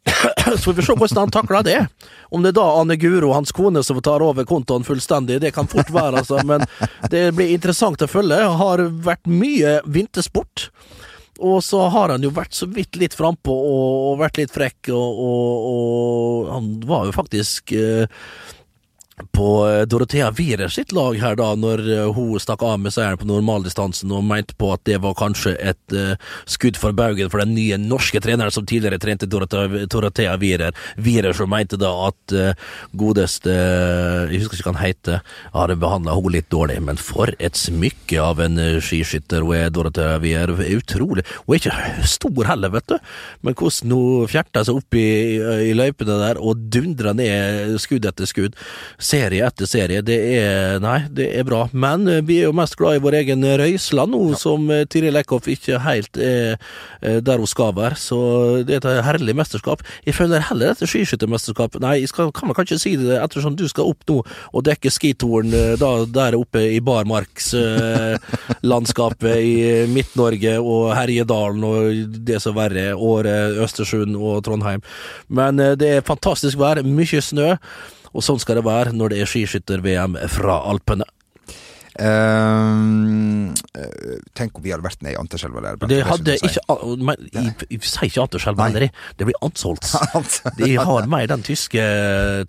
Så 0.57 0.59
får 0.59 0.73
vi 0.73 0.87
se 0.87 0.95
hvordan 0.95 1.25
han 1.25 1.35
takler 1.35 1.67
det. 1.67 1.81
Om 2.31 2.43
det 2.43 2.53
er 2.53 2.59
da 2.59 2.67
Anne 2.81 2.97
Guro, 3.01 3.33
hans 3.35 3.53
kone, 3.55 3.83
som 3.87 3.99
tar 4.03 4.23
over 4.25 4.47
kontoen 4.49 4.87
fullstendig, 4.87 5.41
det 5.43 5.53
kan 5.55 5.69
fort 5.71 5.91
være, 5.95 6.23
altså. 6.23 6.43
Men 6.47 6.67
det 7.11 7.29
blir 7.37 7.55
interessant 7.55 8.03
å 8.03 8.11
følge. 8.11 8.39
Det 8.39 8.59
har 8.61 8.83
vært 9.07 9.31
mye 9.31 9.81
vintersport. 9.87 10.71
Og 11.37 11.61
så 11.65 11.83
har 11.93 12.15
han 12.15 12.25
jo 12.25 12.33
vært 12.33 12.57
så 12.57 12.69
vidt 12.71 12.97
litt 12.97 13.15
frampå 13.17 13.53
og, 13.53 13.97
og 14.11 14.21
vært 14.23 14.41
litt 14.41 14.55
frekk, 14.55 14.89
og, 14.95 15.19
og, 15.27 15.67
og 15.71 16.53
han 16.55 16.71
var 16.89 17.11
jo 17.11 17.17
faktisk 17.17 17.75
eh, 17.77 18.07
på 19.33 19.69
eh, 19.69 19.83
Dorothea 19.89 20.31
Wierer 20.31 20.69
sitt 20.69 20.93
lag 20.93 21.17
her 21.21 21.37
da, 21.41 21.49
når 21.57 21.83
eh, 21.89 22.09
hun 22.13 22.41
stakk 22.41 22.61
av 22.67 22.81
med 22.83 22.93
seieren 22.93 23.17
på 23.17 23.29
normaldistansen 23.29 24.13
og 24.13 24.25
mente 24.29 24.57
på 24.61 24.69
at 24.75 24.83
det 24.89 24.99
var 25.01 25.17
kanskje 25.17 25.55
et 25.57 25.95
uh, 25.97 26.19
skudd 26.45 26.77
for 26.77 26.93
baugen 26.97 27.31
for 27.33 27.41
den 27.41 27.55
nye 27.57 27.79
norske 27.81 28.21
treneren 28.21 28.53
som 28.53 28.67
tidligere 28.69 29.01
trente 29.01 29.29
Dorothea, 29.31 29.87
Dorothea 29.89 30.35
Wierer. 30.41 30.77
Wierer 31.01 31.37
som 31.37 31.49
mente 31.53 31.79
da 31.81 31.93
at 32.09 32.35
uh, 32.37 32.69
godeste 32.93 33.53
uh, 33.53 34.29
Jeg 34.33 34.43
husker 34.43 34.59
ikke 34.59 34.69
hva 34.69 34.75
han 34.77 34.85
heter, 34.85 35.33
har 35.55 35.75
behandla 35.77 36.17
henne 36.17 36.35
litt 36.37 36.51
dårlig, 36.53 36.77
men 36.85 37.01
for 37.01 37.33
et 37.39 37.57
smykke 37.57 38.21
av 38.21 38.43
en 38.45 38.61
skiskytter 38.85 39.47
hun 39.47 39.57
er, 39.57 39.73
Dorothea 39.73 40.21
Wierer. 40.21 40.61
Utrolig. 40.77 41.25
Hun 41.47 41.57
er 41.57 41.63
ikke 41.63 42.05
stor 42.17 42.51
heller, 42.51 42.75
vet 42.75 42.93
du, 42.93 42.97
men 43.47 43.57
hvordan 43.57 43.97
hun 43.97 44.31
fjerta 44.31 44.65
seg 44.67 44.83
opp 44.83 44.99
i, 44.99 45.09
i 45.71 45.73
løypene 45.77 46.21
der 46.21 46.41
og 46.43 46.69
dundra 46.73 47.17
ned 47.17 47.79
skudd 47.81 48.09
etter 48.09 48.29
skudd 48.29 48.57
serie 49.07 49.47
etter 49.47 49.67
serie. 49.71 50.03
Det 50.07 50.17
er 50.37 50.81
Nei, 50.83 50.99
det 51.13 51.29
er 51.39 51.45
bra. 51.47 51.69
Men 51.73 52.09
eh, 52.11 52.25
vi 52.27 52.39
er 52.41 52.45
jo 52.49 52.57
mest 52.57 52.77
glad 52.79 52.95
i 52.99 53.05
vår 53.05 53.15
egen 53.23 53.41
Røisland 53.61 54.11
nå, 54.15 54.23
som 54.39 54.71
eh, 54.73 54.87
Tiril 54.91 55.19
Eckhoff 55.21 55.47
ikke 55.51 55.77
helt 55.85 56.15
er 56.21 56.57
eh, 57.01 57.19
der 57.25 57.39
hun 57.41 57.47
skal 57.51 57.73
være. 57.77 57.97
Så 58.01 58.19
det 58.67 58.75
er 58.77 58.81
et 58.91 59.07
herlig 59.07 59.35
mesterskap. 59.39 59.79
Jeg 60.07 60.15
føler 60.19 60.49
heller 60.49 60.67
dette 60.73 60.87
skiskyttermesterskapet 60.91 61.79
Nei, 61.85 61.95
jeg 62.03 62.11
skal, 62.11 62.27
kan 62.35 62.49
vel 62.51 62.59
kanskje 62.59 62.83
si 62.83 62.93
det 63.01 63.17
ettersom 63.21 63.55
du 63.59 63.67
skal 63.71 63.87
opp 63.93 64.03
nå 64.11 64.19
og 64.27 64.61
dekke 64.67 64.91
skitoren 64.93 65.51
da, 65.81 65.91
der 66.11 66.39
oppe 66.39 66.61
i 66.75 66.81
barmarkslandskapet 66.85 69.37
i 69.53 69.55
Midt-Norge 69.93 70.55
og 70.61 70.97
Herjedalen 70.97 71.63
og 71.67 71.83
det 72.27 72.41
som 72.43 72.55
verre 72.57 72.81
er, 72.91 72.97
Åre, 72.97 73.35
Østersund 73.65 74.17
og 74.17 74.45
Trondheim. 74.47 74.83
Men 75.29 75.61
eh, 75.61 75.77
det 75.79 75.91
er 75.97 76.07
fantastisk 76.07 76.59
vær, 76.61 76.83
mye 76.87 77.23
snø. 77.23 77.55
Og 78.17 78.25
sånn 78.25 78.41
skal 78.41 78.57
det 78.61 78.65
være 78.67 78.95
når 78.97 79.13
det 79.13 79.21
er 79.23 79.31
skiskytter-VM 79.31 80.17
fra 80.33 80.63
Alpene. 80.71 81.05
Eh, 81.97 83.53
tenk 84.37 84.59
om 84.59 84.65
vi 84.65 84.73
hadde 84.73 84.85
vært 84.85 85.01
nede 85.05 85.15
i 85.15 85.19
Anterselva. 85.21 85.63
Det 85.89 86.01
hadde 86.05 86.27
det 86.29 86.35
ikke 86.45 86.77
men, 87.01 87.29
Jeg, 87.33 87.55
jeg 87.73 87.81
sier 87.89 88.09
ikke 88.11 88.25
Anterselva 88.27 88.67
heller, 88.69 88.89
det 89.17 89.29
blir. 89.29 89.39
Altså, 89.41 89.73
De 90.61 90.71
har 90.77 91.09
mer 91.11 91.29
den 91.31 91.45
tyske 91.47 91.87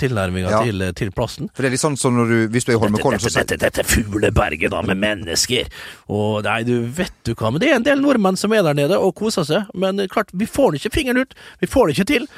tilnærminga 0.01 0.51
Ja. 0.51 0.61
til, 0.67 0.83
til 0.99 1.13
plassen. 1.15 1.51
For 1.55 1.63
det 1.63 1.71
er 1.71 1.75
litt 1.77 1.83
sånn 1.83 1.95
som 1.99 2.17
når 2.17 2.33
du, 2.33 2.35
hvis 2.53 2.67
du 2.67 2.73
er 2.73 2.77
i 2.77 2.81
Holmenkollen, 2.81 3.23
Dette, 3.23 3.43
Dette, 3.43 3.55
dette, 3.55 3.71
dette 3.83 3.87
fugleberget 3.87 4.73
da, 4.73 4.83
med 4.87 4.99
mennesker. 5.03 5.71
Og 6.11 6.43
nei, 6.47 6.59
du 6.67 6.75
vet 6.99 7.15
du 7.27 7.33
hva, 7.35 7.51
men 7.53 7.63
det 7.63 7.71
er 7.71 7.79
en 7.79 7.87
del 7.87 8.03
nordmenn 8.03 8.39
som 8.39 8.53
er 8.55 8.67
der 8.67 8.77
nede 8.77 8.99
og 8.99 9.15
koser 9.19 9.47
seg. 9.47 9.71
Men 9.75 9.99
eh, 10.03 10.11
klart, 10.11 10.31
vi 10.35 10.47
får 10.49 10.75
det 10.75 10.83
ikke 10.83 10.95
fingeren 10.99 11.23
ut. 11.23 11.37
Vi 11.63 11.71
får 11.71 11.87
det 11.87 11.97
ikke 11.97 12.11
til. 12.15 12.29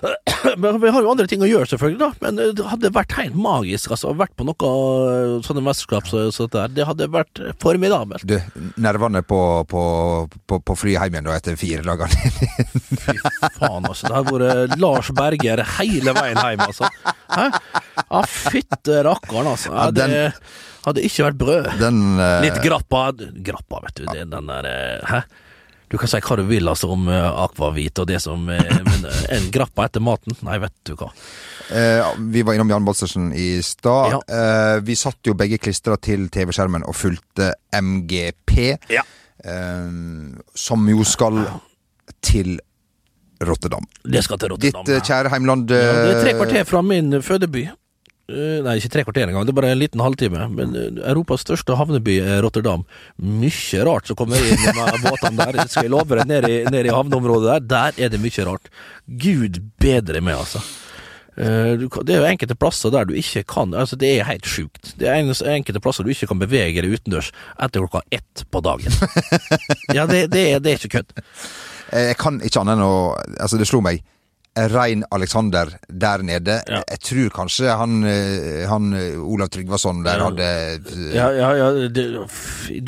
Men 0.56 0.80
Vi 0.80 0.90
har 0.90 1.02
jo 1.02 1.10
andre 1.12 1.26
ting 1.28 1.42
å 1.44 1.48
gjøre, 1.48 1.68
selvfølgelig, 1.72 2.00
da. 2.00 2.10
Men 2.24 2.40
eh, 2.40 2.52
det 2.56 2.66
hadde 2.70 2.92
vært 2.94 3.16
helt 3.18 3.36
magisk, 3.38 3.92
altså. 3.94 4.14
Vært 4.18 4.34
på 4.38 4.46
noe 4.48 4.70
eh, 4.70 5.34
sånne 5.46 5.64
mesterskap 5.64 6.08
så, 6.10 6.26
så 6.34 6.46
det 6.48 6.56
der. 6.56 6.74
Det 6.78 6.86
hadde 6.88 7.10
vært 7.12 7.42
formidabelt. 7.62 8.24
du, 8.28 8.36
nervene 8.80 9.22
på, 9.26 9.40
på, 9.70 9.82
på, 10.48 10.60
på 10.64 10.78
flyet 10.78 11.04
hjem 11.04 11.18
igjen 11.18 11.28
da 11.28 11.36
etter 11.36 11.60
fire 11.60 11.84
dager. 11.86 12.16
Fy 13.04 13.18
faen, 13.58 13.84
altså. 13.84 14.08
Det 14.08 14.16
har 14.16 14.26
vært 14.30 14.80
Lars 14.80 15.12
Berger 15.16 15.64
hele 15.76 16.16
veien 16.16 16.40
hjem, 16.40 16.64
altså. 16.66 16.90
Hæ? 17.30 17.46
Ja, 18.00 18.24
fytte 18.26 19.04
rakkeren, 19.06 19.52
altså. 19.52 19.74
Ja, 19.76 19.90
det 19.94 20.10
hadde 20.86 21.04
ikke 21.04 21.28
vært 21.28 21.40
brød. 21.40 21.70
Den 21.80 22.02
uh... 22.16 22.40
Litt 22.44 22.58
grappa 22.64 23.10
Grappa, 23.50 23.84
vet 23.84 24.00
du. 24.00 24.08
Det 24.08 24.26
den 24.32 24.48
der 24.48 24.68
Hæ? 25.08 25.24
Du 25.90 25.96
kan 25.98 26.06
si 26.10 26.20
hva 26.22 26.36
du 26.38 26.44
vil 26.46 26.68
altså 26.70 26.92
om 26.94 27.08
uh, 27.10 27.42
akvavit 27.44 27.98
og 27.98 28.06
det 28.06 28.20
som 28.22 28.44
eh, 28.54 28.60
Men 28.86 29.08
eh, 29.10 29.24
en 29.36 29.48
grappa 29.50 29.88
etter 29.88 30.02
maten? 30.06 30.36
Nei, 30.46 30.58
vet 30.62 30.74
du 30.86 30.92
hva. 31.00 31.08
eh, 31.74 32.12
Vi 32.30 32.44
var 32.46 32.54
innom 32.54 32.70
Jan 32.70 32.86
Balsersen 32.86 33.32
i 33.34 33.48
stad. 33.66 34.14
Ja. 34.14 34.20
Eh, 34.30 34.76
vi 34.86 34.94
satt 34.98 35.18
jo 35.26 35.34
begge 35.34 35.58
klistra 35.58 35.98
til 35.98 36.28
TV-skjermen 36.30 36.86
og 36.86 36.94
fulgte 36.94 37.50
MGP, 37.74 38.76
Ja. 38.94 39.02
eh, 39.42 39.90
som 40.54 40.86
jo 40.94 41.02
skal 41.04 41.42
til 42.22 42.58
Rotterdam. 43.40 43.86
Det 44.04 44.22
skal 44.22 44.38
til 44.38 44.50
Rotterdam. 44.52 44.84
Ditt 44.84 44.94
eh, 44.94 45.02
kjære 45.06 45.30
heimland 45.32 45.70
ja, 45.72 45.92
det 46.04 46.10
er 46.14 46.22
tre 46.22 46.32
eh, 46.34 46.38
kvarter 46.38 46.66
fra 46.68 46.82
min 46.84 47.14
fødeby. 47.24 47.66
Eh, 48.30 48.58
Nei, 48.64 48.76
ikke 48.78 48.92
tre 48.94 49.04
kvarter 49.06 49.30
engang, 49.30 49.46
det 49.46 49.52
er 49.54 49.58
bare 49.60 49.72
en 49.74 49.80
liten 49.80 50.02
halvtime. 50.04 50.46
Men 50.54 50.76
eh, 50.78 51.00
Europas 51.10 51.42
største 51.44 51.76
havneby 51.78 52.18
er 52.22 52.44
Rotterdam. 52.44 52.84
Mye 53.18 53.86
rart 53.88 54.10
som 54.10 54.18
kommer 54.18 54.38
inn 54.40 54.60
med 54.66 55.00
båtene 55.06 55.38
der. 55.40 55.64
Skal 55.70 55.88
jeg 55.88 55.94
love 55.94 56.20
deg, 56.20 56.28
nede 56.30 56.52
i, 56.52 56.60
i 56.64 56.94
havneområdet 56.94 57.50
der, 57.50 57.66
der 57.74 58.06
er 58.06 58.12
det 58.14 58.22
mye 58.22 58.46
rart. 58.48 58.70
Gud 59.20 59.60
bedre 59.82 60.22
med, 60.22 60.38
altså. 60.38 60.62
Eh, 61.40 61.78
det 62.04 62.14
er 62.14 62.20
jo 62.20 62.28
enkelte 62.28 62.56
plasser 62.58 62.90
der 62.92 63.06
du 63.06 63.14
ikke 63.16 63.44
kan 63.48 63.70
Altså, 63.78 63.96
det 63.96 64.10
er 64.18 64.28
helt 64.28 64.46
sjukt. 64.50 64.94
Det 65.00 65.08
er 65.08 65.22
enkelte 65.54 65.82
plasser 65.82 66.04
du 66.04 66.10
ikke 66.12 66.28
kan 66.32 66.42
bevege 66.42 66.82
deg 66.82 66.94
utendørs 66.98 67.30
etter 67.56 67.84
klokka 67.86 68.02
ett 68.14 68.46
på 68.50 68.62
dagen. 68.64 68.92
Ja, 69.96 70.06
det, 70.06 70.28
det, 70.30 70.42
er, 70.54 70.62
det 70.62 70.72
er 70.72 70.78
ikke 70.78 71.00
kødd. 71.00 71.14
Jeg 71.90 72.16
kan 72.20 72.36
ikke 72.46 72.60
annet 72.62 72.76
enn 72.78 72.84
å 72.86 72.92
Altså, 73.40 73.58
det 73.58 73.66
slo 73.66 73.80
meg. 73.82 74.04
Rein 74.58 75.04
Alexander 75.14 75.66
der 75.86 76.22
nede. 76.26 76.56
Ja. 76.68 76.80
Jeg 76.90 77.00
tror 77.00 77.28
kanskje 77.34 77.70
han, 77.78 78.02
eh, 78.04 78.66
han 78.68 78.92
eh, 78.98 79.20
Olav 79.22 79.48
Tryggvason 79.48 80.02
der 80.04 80.24
hadde 80.24 80.48
eh, 80.74 81.14
Ja, 81.14 81.28
ja, 81.30 81.50
ja 81.54 81.68
Nå 81.78 82.26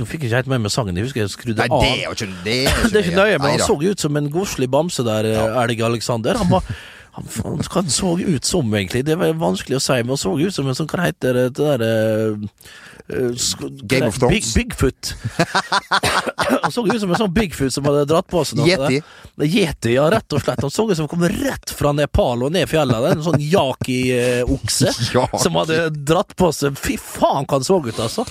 fikk 0.09 0.25
jeg 0.25 0.31
ikke 0.31 0.41
helt 0.41 0.51
med 0.51 0.65
meg 0.65 0.75
sangen. 0.75 0.99
Jeg 0.99 1.07
husker 1.07 1.23
jeg 1.23 1.31
skrudde 1.31 1.63
Nei, 1.63 1.69
av. 1.71 1.83
det 1.85 1.93
er 1.93 2.17
ikke 2.17 2.31
Det 2.43 2.57
er, 2.65 2.83
Det 2.89 2.99
er 2.99 3.07
ikke 3.07 3.21
nøye, 3.21 3.39
men 3.39 3.47
han 3.47 3.61
Neida. 3.61 3.69
så 3.71 3.79
ut 3.79 4.07
som 4.07 4.19
en 4.19 4.33
godslig 4.35 4.71
bamse 4.75 5.07
der, 5.07 5.31
ja. 5.37 5.47
Elg 5.63 5.87
Alexander. 5.87 6.43
Han 6.43 6.51
var 6.51 6.67
han, 7.13 7.27
han, 7.45 7.61
han 7.75 7.91
så 7.93 8.17
ut 8.19 8.45
som, 8.49 8.75
egentlig. 8.75 9.05
Det 9.07 9.19
var 9.21 9.35
vanskelig 9.39 9.79
å 9.79 9.85
si, 9.85 9.99
men 10.01 10.17
han 10.17 10.23
så 10.23 10.33
ut 10.39 10.55
som 10.55 10.67
en 10.67 10.79
sånn, 10.79 10.89
hva 10.91 11.11
heter 11.11 11.37
det, 11.37 11.49
der 11.61 11.85
Game 13.83 14.07
of 14.07 14.19
Thrones? 14.19 14.55
Big, 14.55 14.69
Bigfoot. 14.69 15.15
han 16.63 16.73
så 16.73 16.87
ut 16.87 17.01
som 17.01 17.11
en 17.11 17.21
sånn 17.25 17.35
Bigfoot 17.35 17.75
som 17.75 17.87
hadde 17.89 18.07
dratt 18.11 18.29
på 18.31 18.45
seg 18.47 18.61
noe. 18.61 18.69
Yeti? 18.71 19.03
Yeti, 19.43 19.95
ja, 19.97 20.07
rett 20.13 20.33
og 20.33 20.43
slett. 20.45 20.63
Han 20.63 20.73
så 20.73 20.87
ut 20.91 20.97
som 20.97 21.09
han 21.09 21.13
kom 21.13 21.27
rett 21.29 21.75
fra 21.75 21.93
Nepal 21.97 22.47
og 22.47 22.55
ned 22.55 22.71
fjellet. 22.71 23.11
En 23.13 23.25
sånn 23.27 23.43
yaki-okse 23.43 24.95
som 25.45 25.61
hadde 25.61 25.85
dratt 25.99 26.37
på 26.39 26.53
seg 26.55 26.79
Fy 26.79 26.97
faen, 27.01 27.47
hva 27.47 27.59
han 27.59 27.67
så 27.67 27.81
ut, 27.83 27.99
altså. 28.01 28.27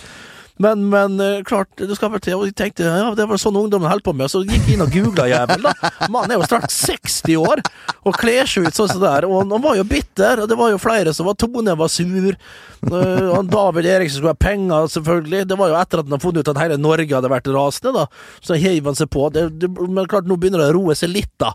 Men, 0.57 0.89
men 0.89 1.19
eh, 1.19 1.43
klart, 1.47 1.69
det 1.77 1.95
skal 1.95 2.11
vel 2.13 2.21
til. 2.23 2.37
Og 2.39 2.49
jeg 2.49 2.55
tenkte 2.57 2.87
ja, 2.87 3.11
det 3.17 3.27
var 3.29 3.39
sånn 3.41 3.57
ungdommen 3.59 3.89
holdt 3.91 4.05
på 4.05 4.13
med. 4.17 4.31
Så 4.31 4.43
gikk 4.43 4.67
jeg 4.67 4.77
inn 4.77 4.85
og 4.85 4.91
googla 4.93 5.27
jævel, 5.31 5.67
da. 5.67 5.91
Mannen 6.11 6.35
er 6.35 6.41
jo 6.41 6.49
snart 6.49 6.73
60 6.73 7.39
år 7.41 7.63
og 8.01 8.17
kler 8.17 8.49
seg 8.49 8.67
ut 8.67 8.77
sånn 8.77 8.91
som 8.91 9.01
det 9.01 9.07
der. 9.07 9.29
Og 9.29 9.45
han 9.45 9.63
var 9.63 9.79
jo 9.79 9.87
bitter, 9.87 10.43
og 10.43 10.51
det 10.51 10.59
var 10.59 10.73
jo 10.73 10.81
flere 10.81 11.15
som 11.15 11.29
var 11.29 11.39
Tone 11.39 11.77
var 11.77 11.91
sur. 11.91 12.35
Uh, 12.81 13.27
og 13.35 13.45
David 13.51 13.85
Eriksen 13.85 14.17
skulle 14.17 14.33
ha 14.33 14.41
penger, 14.41 14.87
selvfølgelig. 14.95 15.45
Det 15.49 15.57
var 15.59 15.69
jo 15.69 15.77
etter 15.77 16.01
at 16.01 16.07
han 16.07 16.15
hadde 16.15 16.25
funnet 16.25 16.41
ut 16.41 16.53
at 16.53 16.61
hele 16.63 16.79
Norge 16.81 17.13
hadde 17.13 17.31
vært 17.31 17.49
rasende, 17.53 17.93
da. 18.01 18.05
Så 18.41 18.57
heiv 18.59 18.89
han 18.89 18.97
seg 18.97 19.11
på. 19.13 19.27
Det, 19.33 19.47
det, 19.61 19.69
men 19.69 20.09
klart, 20.09 20.29
nå 20.29 20.37
begynner 20.41 20.63
det 20.63 20.71
å 20.73 20.77
roe 20.79 20.97
seg 20.97 21.13
litt, 21.13 21.33
da. 21.41 21.53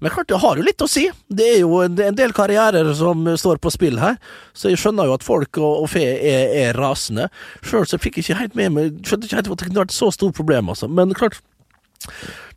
Men 0.00 0.14
klart, 0.14 0.30
det 0.30 0.40
har 0.40 0.56
jo 0.56 0.64
litt 0.64 0.80
å 0.80 0.88
si. 0.88 1.04
Det 1.28 1.48
er 1.56 1.58
jo 1.60 1.82
en, 1.84 1.98
en 2.00 2.16
del 2.16 2.32
karrierer 2.36 2.88
som 2.96 3.26
står 3.36 3.60
på 3.60 3.72
spill 3.74 3.98
her, 4.00 4.16
så 4.56 4.70
jeg 4.70 4.80
skjønner 4.80 5.10
jo 5.10 5.16
at 5.18 5.26
folk 5.26 5.60
og, 5.60 5.82
og 5.84 5.90
fe 5.92 6.06
er, 6.06 6.54
er 6.62 6.78
rasende. 6.78 7.28
Sjøl 7.66 7.84
så 7.88 8.00
fikk 8.00 8.20
jeg 8.20 8.28
ikke 8.28 8.39
helt 8.40 8.56
med 8.58 8.74
meg 8.74 9.00
Skjønte 9.06 9.28
ikke 9.28 9.38
helt 9.38 9.50
at 9.50 9.62
det 9.62 9.68
kunne 9.68 9.84
vært 9.84 9.96
så 9.96 10.10
stort 10.14 10.36
problem, 10.38 10.72
altså. 10.72 10.88
Men 10.90 11.14
klart, 11.16 11.40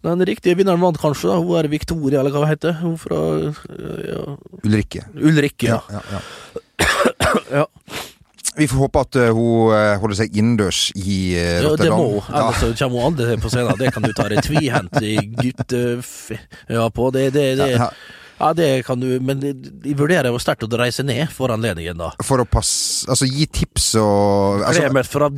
den 0.03 0.23
riktige 0.27 0.57
vinneren 0.59 0.81
vant 0.83 0.99
kanskje, 1.01 1.29
da. 1.31 1.37
Hun 1.41 1.59
er 1.59 1.69
Victoria, 1.71 2.21
eller 2.21 2.33
hva 2.33 2.45
hun 2.45 2.51
heter. 2.51 2.79
Hun 2.81 2.97
fra 2.99 3.19
ja, 4.07 4.23
Ulrikke. 4.63 5.05
Ulrikke, 5.15 5.69
ja. 5.69 5.79
Ja, 5.91 6.03
ja. 6.83 7.61
ja. 7.61 7.67
Vi 8.53 8.67
får 8.69 8.83
håpe 8.83 9.01
at 9.01 9.17
eh, 9.17 9.31
hun 9.33 9.71
eh, 9.73 9.95
holder 10.01 10.17
seg 10.19 10.35
innendørs 10.37 10.81
i 10.93 11.15
Rotterdam. 11.63 11.71
Ja, 11.71 11.77
det 11.79 11.93
må 11.95 12.09
hun. 12.19 12.35
Ellers 12.37 12.81
kommer 12.81 12.99
hun 12.99 13.07
aldri 13.07 13.37
på 13.41 13.49
scenen. 13.49 13.79
Det 13.79 13.93
kan 13.95 14.05
du 14.05 14.11
ta 14.13 14.27
deg 14.29 14.43
tvihendt 14.45 14.99
i 15.01 15.15
guttef... 15.41 16.11
Ja, 16.69 16.85
på. 16.93 17.09
Det, 17.15 17.31
det, 17.33 17.47
det, 17.57 17.71
Ja, 18.43 18.49
det 18.53 18.83
kan 18.83 18.99
du 18.99 19.07
Men 19.23 19.39
jeg 19.39 19.95
vurderer 19.95 20.27
jo 20.27 20.39
sterkt 20.41 20.65
å 20.67 20.79
reise 20.79 21.05
ned 21.07 21.31
for 21.31 21.53
anledningen, 21.53 21.95
da. 21.99 22.09
For 22.25 22.43
å 22.43 22.47
passe 22.49 23.07
Altså, 23.07 23.27
gi 23.29 23.47
tips 23.47 23.93
og 24.01 24.65
altså, 24.65 24.81
Kle 24.83 24.91
meg 24.97 25.07
fra 25.07 25.29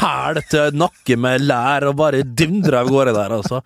hæl 0.00 0.42
til 0.50 0.76
nakke 0.76 1.16
med 1.20 1.46
lær 1.46 1.88
og 1.88 1.96
bare 2.02 2.20
dundre 2.24 2.82
av 2.82 2.92
gårde 2.92 3.16
der, 3.16 3.32
altså. 3.38 3.62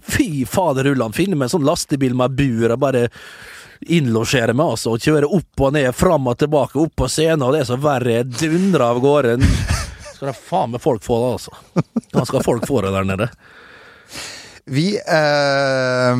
Fy 0.00 0.46
fader 0.48 0.88
Ulland. 0.94 1.16
finne 1.16 1.36
meg 1.36 1.48
en 1.50 1.58
sånn 1.58 1.68
lastebil 1.68 2.16
med 2.16 2.36
bur 2.38 2.72
og 2.72 2.80
bare 2.80 3.08
innlosjere 3.84 4.54
meg, 4.56 4.72
altså. 4.74 4.96
Og 4.96 5.04
kjøre 5.04 5.28
opp 5.38 5.66
og 5.66 5.76
ned, 5.76 5.90
fram 5.96 6.32
og 6.32 6.40
tilbake, 6.40 6.80
opp 6.80 6.96
på 6.98 7.10
scenen, 7.12 7.44
og 7.46 7.54
det 7.54 7.62
er 7.62 7.68
så 7.68 7.78
verre. 7.82 8.22
Dundre 8.24 8.88
av 8.94 9.02
gårde. 9.04 9.36
Skal 10.14 10.32
da 10.32 10.34
faen 10.34 10.72
meg 10.74 10.82
folk 10.82 11.04
få 11.04 11.20
det, 11.22 11.30
altså. 11.36 11.84
Da 12.16 12.24
skal 12.26 12.46
folk 12.46 12.66
få 12.66 12.80
det 12.86 12.94
der 12.96 13.06
nede. 13.12 13.28
Vi 14.68 14.88
eh, 14.96 16.16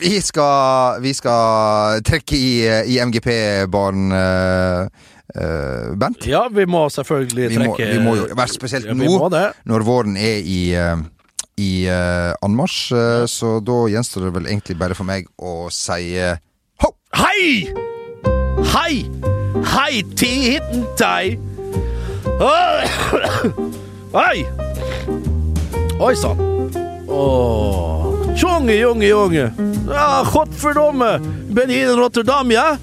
Vi 0.00 0.14
skal 0.20 1.02
Vi 1.02 1.12
skal 1.14 2.02
trekke 2.06 2.36
i, 2.38 2.54
i 2.94 2.98
MGP-barn 3.02 4.12
eh, 4.12 4.80
eh, 5.34 5.90
Bent. 5.98 6.26
Ja, 6.26 6.46
vi 6.52 6.66
må 6.66 6.86
selvfølgelig 6.90 7.50
Vi 7.50 7.58
må, 7.58 7.74
trekke 7.76 7.92
vi 7.92 8.00
må 8.02 8.16
jo 8.18 8.30
være 8.32 8.54
spesielt 8.54 8.90
Ja, 8.90 8.96
nå, 8.96 9.10
må 9.18 9.30
når 9.64 9.86
våren 9.86 10.16
er 10.18 10.42
i 10.42 10.62
uh, 10.78 10.96
i 11.56 11.86
uh, 11.88 12.34
anmarsj, 12.44 12.92
Uh, 12.92 13.24
så 13.26 13.56
da 13.64 13.76
gjenstår 13.88 14.26
det 14.26 14.32
vel 14.34 14.48
egentlig 14.50 14.76
bare 14.78 14.94
for 14.94 15.08
meg 15.08 15.24
å 15.40 15.70
si 15.72 16.18
uh, 16.20 16.36
ho! 16.84 16.92
Hei! 17.16 17.72
Hei! 18.74 19.06
Hei 19.72 20.02
titten 20.16 20.84
tei! 21.00 21.38
Hei! 24.12 24.44
Oi 25.96 26.12
sann. 26.20 26.44
Åh. 27.08 28.34
Tjonge, 28.34 28.76
jonge, 28.76 29.06
jonge. 29.06 29.52
Ja, 29.88 30.24
godverdomme. 30.24 31.20
Ben 31.46 31.68
hier 31.68 31.90
in 31.90 31.98
Rotterdam, 31.98 32.50
ja? 32.50 32.78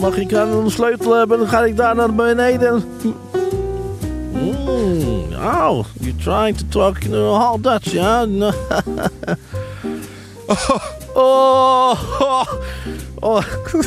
Mag 0.00 0.16
ik 0.16 0.30
een 0.30 0.70
sleutel 0.70 1.12
hebben? 1.12 1.38
Dan 1.38 1.48
ga 1.48 1.64
ik 1.64 1.76
daar 1.76 1.94
naar 1.94 2.14
beneden. 2.14 2.84
Mm, 4.32 5.32
oh, 5.34 5.84
you're 6.00 6.16
trying 6.18 6.56
to 6.56 6.64
talk 6.68 7.04
uh, 7.04 7.50
all 7.50 7.60
Dutch, 7.60 7.92
ja? 7.92 8.22
oh, 11.14 11.96
oh, 12.20 12.46
oh. 13.20 13.42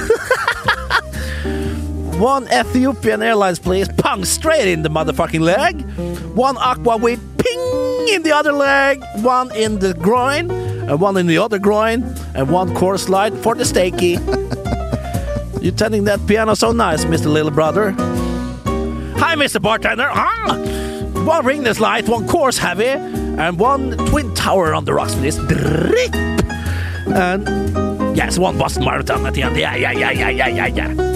One 2.19 2.45
Ethiopian 2.49 3.21
Airlines, 3.21 3.59
please. 3.59 3.89
Pung 3.95 4.25
straight 4.25 4.65
in 4.65 4.81
the 4.83 4.89
motherfucking 4.89 5.41
leg. 5.41 5.83
One 6.33 6.57
aqua 6.57 6.97
with 6.97 7.19
ping 7.37 7.94
in 8.09 8.23
the 8.23 8.31
other 8.31 8.51
leg. 8.51 9.03
One 9.21 9.51
in 9.55 9.79
the 9.79 9.93
groin. 9.93 10.51
And 10.51 10.99
one 11.01 11.17
in 11.17 11.27
the 11.27 11.37
other 11.37 11.59
groin. 11.59 12.03
And 12.33 12.49
one 12.49 12.73
course 12.75 13.09
light 13.09 13.33
for 13.33 13.55
the 13.55 13.63
steaky. 13.63 14.19
You're 15.61 15.73
tending 15.73 16.03
that 16.03 16.25
piano 16.27 16.55
so 16.55 16.71
nice, 16.71 17.05
Mr. 17.05 17.25
Little 17.25 17.51
Brother. 17.51 17.91
Hi, 19.17 19.35
Mr. 19.35 19.61
Bartender. 19.61 20.09
Ah! 20.11 20.57
One 21.25 21.43
ringless 21.43 21.79
light, 21.79 22.07
one 22.07 22.27
course 22.27 22.57
heavy, 22.57 22.85
and 22.85 23.57
one 23.57 23.97
twin 24.09 24.33
tower 24.35 24.75
on 24.75 24.85
the 24.85 24.93
rocks, 24.93 25.15
please. 25.15 25.37
Drip. 25.37 26.13
And 27.07 28.15
yes, 28.15 28.37
one 28.37 28.59
Boston 28.59 28.85
Marathon 28.85 29.25
at 29.25 29.33
the 29.33 29.41
end. 29.41 29.57
Yeah, 29.57 29.75
yeah, 29.75 29.91
yeah, 29.91 30.11
yeah, 30.11 30.29
yeah, 30.29 30.47
yeah, 30.47 30.67
yeah. 30.67 31.14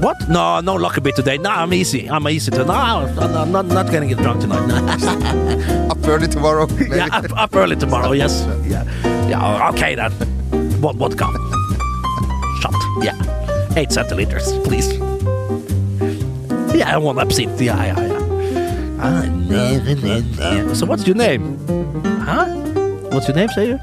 What? 0.00 0.16
No, 0.30 0.60
no 0.60 0.76
Lockerbie 0.76 1.12
today. 1.12 1.36
No, 1.36 1.50
I'm 1.50 1.74
easy. 1.74 2.08
I'm 2.08 2.26
easy 2.26 2.50
to. 2.52 2.64
No, 2.64 2.72
I'm 2.72 3.52
not, 3.52 3.66
not 3.66 3.92
gonna 3.92 4.06
get 4.06 4.16
drunk 4.16 4.40
tonight. 4.40 4.66
Up 5.90 6.08
early 6.08 6.26
tomorrow. 6.26 6.66
yeah, 6.90 7.08
up, 7.12 7.24
up 7.36 7.54
early 7.54 7.76
tomorrow. 7.76 8.12
Yes. 8.12 8.46
Yeah. 8.64 8.84
Yeah. 9.28 9.68
Okay 9.70 9.94
then. 9.94 10.10
What 10.80 10.96
vodka? 10.96 11.26
Shot. 12.62 12.74
Yeah. 13.02 13.14
Eight 13.76 13.90
centiliters, 13.90 14.64
please. 14.64 14.88
Yeah, 16.74 16.96
one 16.96 17.18
absinthe. 17.18 17.60
Yeah, 17.60 17.84
yeah, 17.84 18.00
yeah. 18.00 18.98
Ah, 19.00 19.22
ne. 19.26 20.74
So 20.74 20.86
what's 20.86 21.06
your 21.06 21.16
name? 21.16 21.58
Huh? 22.24 22.46
What's 23.12 23.28
your 23.28 23.36
name, 23.36 23.50
say 23.50 23.68
you? 23.68 23.80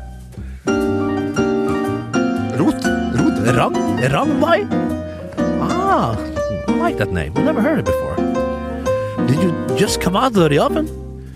Rot? 2.57 2.83
Rot? 2.83 3.55
Rang? 3.55 3.73
Rangvai? 4.09 4.86
Ah, 5.99 6.15
I 6.67 6.73
like 6.77 6.97
that 6.99 7.11
name. 7.11 7.33
Never 7.33 7.59
heard 7.59 7.79
it 7.79 7.85
before. 7.85 8.15
Did 9.25 9.41
you 9.41 9.51
just 9.77 9.99
come 9.99 10.15
out 10.15 10.37
of 10.37 10.49
the 10.51 10.59
oven? 10.59 10.85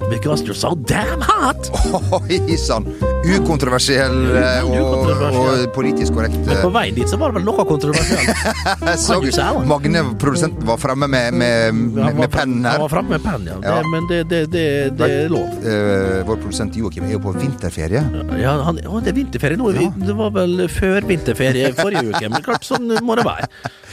Because 0.07 0.43
you're 0.43 0.53
so 0.53 0.75
damn 0.75 1.21
hot. 1.21 1.69
Oi 2.29 2.57
sann! 2.57 2.85
Ukontroversiell 3.25 4.35
eh, 4.37 4.61
og, 4.61 4.75
Ukontroversiell. 4.75 5.65
og 5.65 5.73
politisk 5.73 6.13
korrekt. 6.13 6.37
Men 6.45 6.61
på 6.61 6.69
vei 6.75 6.83
dit 6.93 7.09
så 7.09 7.17
var 7.17 7.33
det 7.33 7.39
vel 7.39 7.47
noe 7.47 7.65
kontroversielt. 7.65 8.45
Så? 9.01 9.17
Magne, 9.65 10.03
produsenten, 10.21 10.65
var 10.67 10.77
fremme 10.81 11.09
med, 11.09 11.33
med, 11.41 11.73
med, 11.73 12.21
med 12.21 12.29
pennen 12.33 12.65
Han 12.65 12.83
var 12.83 12.93
fremme 12.93 13.15
med 13.15 13.25
pennen, 13.25 13.49
ja. 13.49 13.59
Ja. 13.65 13.75
Det, 13.81 13.91
men 13.95 14.09
det, 14.09 14.23
det, 14.29 14.41
det, 14.53 14.65
det 14.99 15.11
er 15.23 15.33
lov. 15.33 15.57
Uh, 15.65 16.21
vår 16.29 16.41
produsent 16.43 16.77
Joakim 16.77 17.09
er 17.09 17.15
jo 17.15 17.23
på 17.25 17.33
vinterferie. 17.37 18.03
Ja, 18.41 18.59
han, 18.67 18.81
å, 18.85 19.01
det 19.01 19.15
er 19.15 19.21
vinterferie 19.23 19.57
nå. 19.61 19.73
Ja. 19.77 19.89
Det 20.05 20.17
var 20.21 20.33
vel 20.37 20.67
før 20.69 21.09
vinterferie 21.09 21.73
forrige 21.81 22.11
uke, 22.13 22.27
men 22.29 22.45
klart 22.45 22.67
sånn 22.67 22.93
må 23.05 23.17
det 23.17 23.25
være. 23.25 23.49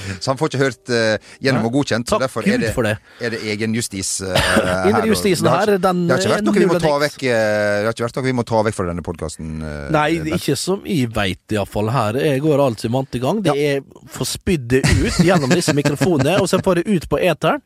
Så 0.22 0.32
han 0.32 0.40
får 0.40 0.52
ikke 0.52 0.62
hørt 0.62 0.92
uh, 0.92 1.34
gjennom 1.44 1.68
og 1.68 1.78
godkjent. 1.78 2.08
Så 2.08 2.16
Takk 2.16 2.26
derfor 2.26 2.48
er 2.48 2.62
det, 2.62 2.72
for 2.76 2.88
det. 2.88 2.96
er 3.20 3.34
det 3.34 3.42
egen 3.52 3.76
justis 3.76 4.14
uh, 4.24 4.32
her. 4.88 5.06
Justisen 5.08 5.50
her, 5.50 5.74
den 5.78 6.04
Det 6.08 6.16
har 6.16 6.24
ikke 6.24 6.32
er 6.32 6.36
vært 6.36 6.48
noe 6.48 6.58
vi 6.58 6.70
må 6.70 6.80
ta 6.82 6.94
vekk 7.02 7.22
eh, 7.22 7.28
Det 7.28 7.86
har 7.88 7.96
ikke 7.96 8.06
vært 8.06 8.20
noe 8.20 8.28
vi 8.28 8.34
må 8.40 8.46
ta 8.48 8.64
vekk 8.66 8.78
fra 8.78 8.88
denne 8.90 9.04
podkasten. 9.06 9.54
Nei, 9.94 10.08
ikke 10.38 10.56
som 10.58 10.84
jeg 10.88 11.12
veit 11.14 11.54
iallfall 11.54 11.92
her. 11.94 12.18
Jeg 12.22 12.42
går 12.44 12.64
alltid 12.64 12.92
vant 12.94 13.18
i 13.18 13.22
gang. 13.22 13.40
Det 13.44 13.56
er 13.68 13.80
for 14.12 14.28
spydd 14.28 14.68
det 14.74 14.82
ut 14.88 15.22
gjennom 15.24 15.52
disse 15.52 15.74
mikrofonene, 15.76 16.38
og 16.42 16.50
så 16.50 16.60
får 16.64 16.82
det 16.82 16.98
ut 16.98 17.08
på 17.10 17.20
eteren 17.22 17.62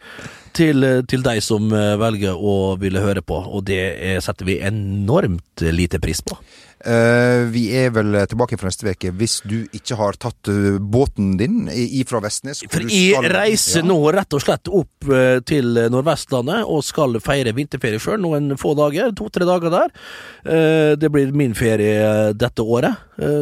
til, 0.57 0.85
til 1.09 1.25
de 1.25 1.37
som 1.45 1.71
eh, 1.73 1.95
velger 2.01 2.37
å 2.37 2.75
ville 2.81 3.03
høre 3.03 3.25
på, 3.25 3.37
og 3.37 3.65
det 3.69 3.81
eh, 3.95 4.19
setter 4.23 4.49
vi 4.49 4.61
enormt 4.65 5.65
lite 5.73 6.01
pris 6.03 6.23
på. 6.25 6.37
Eh, 6.83 7.45
vi 7.55 7.69
er 7.79 7.93
vel 7.95 8.17
tilbake 8.27 8.57
fra 8.59 8.67
neste 8.67 8.91
uke 8.91 9.13
hvis 9.15 9.37
du 9.47 9.69
ikke 9.71 9.95
har 10.01 10.17
tatt 10.19 10.49
eh, 10.51 10.81
båten 10.83 11.37
din 11.39 11.69
ifra 11.71 12.19
Vestnes. 12.25 12.65
For 12.67 12.83
jeg 12.83 13.13
skal- 13.15 13.29
reiser 13.31 13.83
Ja. 13.85 13.87
nå 13.87 13.99
rett 14.13 14.35
og 14.35 14.43
slett 14.43 14.67
opp 14.67 15.07
eh, 15.09 15.39
til 15.47 15.79
Nordvestlandet 15.95 16.65
og 16.67 16.83
skal 16.83 17.21
feire 17.23 17.53
vinterferie 17.55 18.01
sjøl 18.03 18.19
noen 18.21 18.57
få 18.59 18.75
dager. 18.75 19.13
To-tre 19.15 19.47
dager 19.47 19.71
der. 19.71 20.97
Det 20.99 21.11
blir 21.13 21.31
min 21.33 21.55
ferie 21.55 22.33
dette 22.35 22.63
året, 22.67 22.97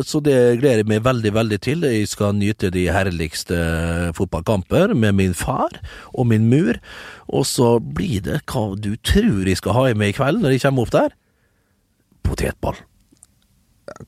så 0.05 0.21
det 0.23 0.61
gleder 0.61 0.83
jeg 0.83 0.87
meg 0.91 1.03
veldig, 1.03 1.33
veldig 1.33 1.59
til. 1.61 1.81
Jeg 1.89 2.09
skal 2.09 2.35
nyte 2.37 2.71
de 2.71 2.85
herligste 2.93 3.57
fotballkamper 4.17 4.95
med 4.95 5.15
min 5.15 5.33
far 5.35 5.71
og 6.15 6.27
min 6.27 6.49
mur. 6.51 6.77
Og 7.33 7.45
så 7.49 7.79
blir 7.81 8.21
det 8.27 8.43
hva 8.47 8.77
du 8.79 8.97
tror 8.97 9.47
jeg 9.49 9.57
skal 9.57 9.73
ha 9.73 9.85
i 9.89 9.95
meg 9.95 10.13
i 10.15 10.19
kveld 10.19 10.43
når 10.43 10.57
jeg 10.59 10.65
kommer 10.67 10.83
opp 10.87 10.91
der. 10.95 11.11
Potetball. 12.27 12.77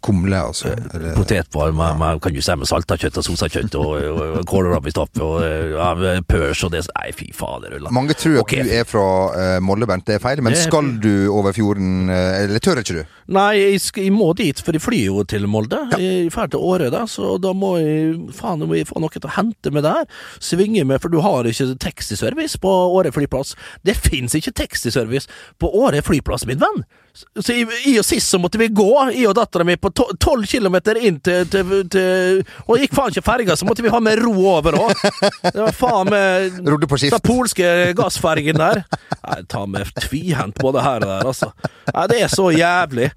Kumle, 0.03 0.39
altså. 0.39 0.73
Eller- 0.95 1.17
Potetball 1.17 1.73
med, 1.77 1.99
med, 1.99 2.21
kan 2.23 2.35
du 2.35 2.41
si 2.43 2.57
med 2.57 2.69
salta 2.69 2.97
kjøtt 3.01 3.19
og 3.21 3.27
sosa 3.27 3.49
kjøtt 3.53 3.77
og, 3.81 3.93
og, 3.97 4.23
og 4.41 4.47
kålrabistappe 4.49 5.23
og 5.23 5.43
ja, 5.75 6.19
pørs 6.29 6.65
og 6.67 6.73
det 6.75 6.85
Nei, 6.93 7.11
fy 7.17 7.29
fader. 7.35 7.79
Mange 7.95 8.15
tror 8.19 8.43
at 8.43 8.53
du 8.53 8.73
er 8.75 8.85
fra 8.89 9.05
uh, 9.33 9.59
Molde, 9.65 9.87
Bernt. 9.89 10.05
Det 10.07 10.17
er 10.19 10.23
feil. 10.23 10.43
Men 10.45 10.57
skal 10.59 10.95
du 11.03 11.29
over 11.33 11.55
fjorden, 11.57 12.11
uh, 12.11 12.43
eller 12.43 12.63
tør 12.63 12.83
ikke 12.83 13.01
du? 13.01 13.03
Nei, 13.33 13.51
jeg, 13.59 13.81
jeg 13.97 14.13
må 14.15 14.33
dit, 14.39 14.59
for 14.61 14.77
jeg 14.77 14.83
flyr 14.85 15.05
jo 15.07 15.25
til 15.29 15.47
Molde. 15.51 15.79
Jeg 16.01 16.31
drar 16.35 16.51
til 16.53 16.63
Åre, 16.63 16.91
da, 16.93 17.05
så 17.11 17.37
da 17.43 17.55
må 17.57 17.77
jeg 17.81 18.17
faen, 18.37 18.65
må 18.67 18.77
jeg 18.77 18.89
få 18.91 19.03
noe 19.03 19.13
til 19.15 19.29
å 19.29 19.35
hente 19.37 19.73
med 19.75 19.87
der. 19.87 20.09
Svinge 20.43 20.85
med, 20.89 21.01
for 21.03 21.13
du 21.13 21.21
har 21.25 21.49
ikke 21.49 21.71
taxiservice 21.83 22.61
på 22.63 22.73
Åre 22.99 23.13
flyplass. 23.15 23.55
Det 23.87 23.97
fins 23.99 24.37
ikke 24.39 24.55
taxiservice 24.65 25.31
på 25.63 25.71
Åre 25.83 26.03
flyplass, 26.05 26.47
min 26.51 26.61
venn. 26.63 26.85
Så 27.13 27.53
i, 27.53 27.67
i 27.91 27.99
og 28.01 28.07
sist 28.09 28.31
så 28.33 28.39
måtte 28.41 28.57
vi 28.57 28.71
gå, 28.73 28.87
jeg 29.13 29.27
og 29.29 29.35
dattera 29.37 29.67
mi, 29.69 29.75
på 29.77 29.91
to- 29.93 30.09
tolv 30.23 30.47
kilometer 30.49 30.97
inn 30.97 31.19
til, 31.21 31.45
til, 31.53 31.73
til 31.93 32.39
Og 32.65 32.81
gikk 32.81 32.95
faen 32.97 33.13
ikke 33.13 33.25
ferga, 33.27 33.57
så 33.61 33.69
måtte 33.69 33.85
vi 33.85 33.93
ha 33.93 34.01
med 34.01 34.23
ro 34.25 34.33
over 34.55 34.79
òg. 34.81 35.03
Det 35.45 35.59
var 35.59 35.77
faen 35.77 36.09
med 36.09 36.57
Rodde 36.73 36.89
på 36.89 36.97
skift. 37.03 37.13
Den 37.19 37.27
polske 37.27 37.69
gassfergen 37.99 38.57
der. 38.63 38.81
Nei, 39.27 39.37
ta 39.53 39.67
med 39.69 39.93
tvihendt 40.01 40.57
både 40.65 40.81
her 40.87 41.05
og 41.05 41.11
der, 41.13 41.29
altså. 41.35 41.51
Nei, 41.93 42.07
det 42.15 42.23
er 42.25 42.33
så 42.33 42.49
jævlig. 42.57 43.11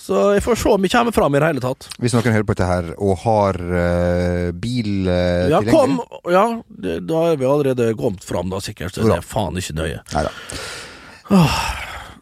Så 0.00 0.22
jeg 0.38 0.46
får 0.46 0.56
se 0.62 0.72
om 0.72 0.88
vi 0.88 0.92
kommer 0.96 1.12
fram 1.12 1.36
i 1.36 1.42
det 1.44 1.52
hele 1.52 1.64
tatt. 1.66 1.90
Hvis 2.00 2.16
noen 2.16 2.32
hører 2.32 2.48
på 2.48 2.56
dette 2.56 2.70
her 2.72 2.90
og 2.96 3.14
har 3.26 3.60
uh, 3.60 4.48
bil 4.56 5.04
uh, 5.04 5.52
Ja, 5.52 5.60
tilgjengelig 5.60 5.76
kom! 5.76 6.00
Ja, 6.32 6.46
det, 6.72 6.98
da 7.12 7.26
er 7.34 7.40
vi 7.42 7.52
allerede 7.52 7.92
kommet 8.00 8.24
fram, 8.24 8.48
da, 8.48 8.64
sikkert. 8.64 8.96
Så 8.96 9.04
Bra. 9.04 9.18
det 9.18 9.20
er 9.20 9.28
faen 9.36 9.60
ikke 9.60 9.76
nøye. 9.76 10.00
Neida. 10.16 10.32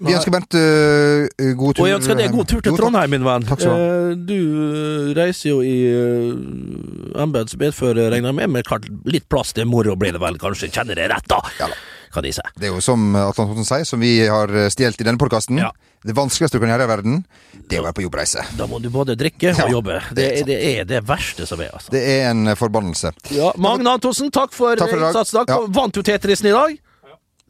Vi 0.01 0.15
ønsker 0.17 0.33
Bent 0.33 0.55
uh, 0.57 1.55
god 1.61 1.75
tur. 1.77 1.83
Og 1.85 1.89
jeg 1.91 1.99
ønsker 2.01 2.17
deg 2.21 2.33
god 2.33 2.49
tur 2.49 2.61
til 2.65 2.77
Trondheim, 2.79 3.11
min 3.13 3.25
venn. 3.27 3.45
Takk 3.49 3.61
skal 3.61 3.71
du 3.71 3.77
ha. 3.77 3.91
Eh, 4.11 4.17
Du 4.31 5.15
reiser 5.19 5.51
jo 5.51 5.61
i 5.67 5.77
uh, 5.93 7.23
embets 7.23 7.57
medfør, 7.61 7.95
regner 8.11 8.31
jeg 8.33 8.39
med, 8.41 8.51
men 8.57 9.09
litt 9.13 9.29
plass 9.29 9.53
til 9.57 9.69
moro 9.69 9.97
blir 10.01 10.13
det 10.17 10.23
vel, 10.23 10.39
kanskje. 10.41 10.71
Kjenner 10.73 10.97
det 10.99 11.11
rett, 11.13 11.29
da, 11.31 11.41
Ja 11.61 11.69
da. 11.71 11.79
kan 12.15 12.25
de 12.27 12.33
sier. 12.35 12.49
Det 12.59 12.67
er 12.71 12.75
jo 12.75 12.81
som 12.83 13.13
Atle 13.15 13.45
Antonsen 13.47 13.69
sier, 13.69 13.85
som 13.87 14.01
vi 14.03 14.17
har 14.27 14.51
stjålet 14.73 15.01
i 15.05 15.07
denne 15.07 15.21
podkasten. 15.21 15.61
Ja. 15.63 15.71
Det 16.03 16.15
vanskeligste 16.17 16.57
du 16.57 16.63
kan 16.65 16.71
gjøre 16.73 16.87
i 16.87 16.89
verden, 16.89 17.17
det 17.69 17.77
er 17.77 17.83
å 17.83 17.85
være 17.91 17.99
på 17.99 18.05
jobbreise. 18.07 18.41
Da 18.57 18.65
må 18.67 18.79
du 18.81 18.89
både 18.91 19.15
drikke 19.21 19.51
Ja, 19.53 19.67
og 19.67 19.75
jobbe. 19.75 19.99
det 20.17 20.17
Det, 20.17 20.25
er 20.25 20.39
er- 20.41 20.45
det 20.49 20.61
er 20.81 20.85
det 20.95 21.01
verste 21.07 21.47
som 21.47 21.61
er, 21.61 21.69
altså. 21.77 21.91
Det 21.93 22.01
er 22.01 22.31
en 22.31 22.47
forbannelse. 22.57 23.13
Ja, 23.37 23.53
Magne 23.61 23.93
Antonsen, 23.99 24.31
takk 24.33 24.53
for, 24.57 24.75
Takk 24.81 24.89
for 24.95 24.97
innsatsen. 24.97 25.45
Ja. 25.47 25.59
Vant 25.69 25.93
du 25.93 26.01
Tetrisen 26.03 26.49
i 26.49 26.55
dag? 26.57 26.79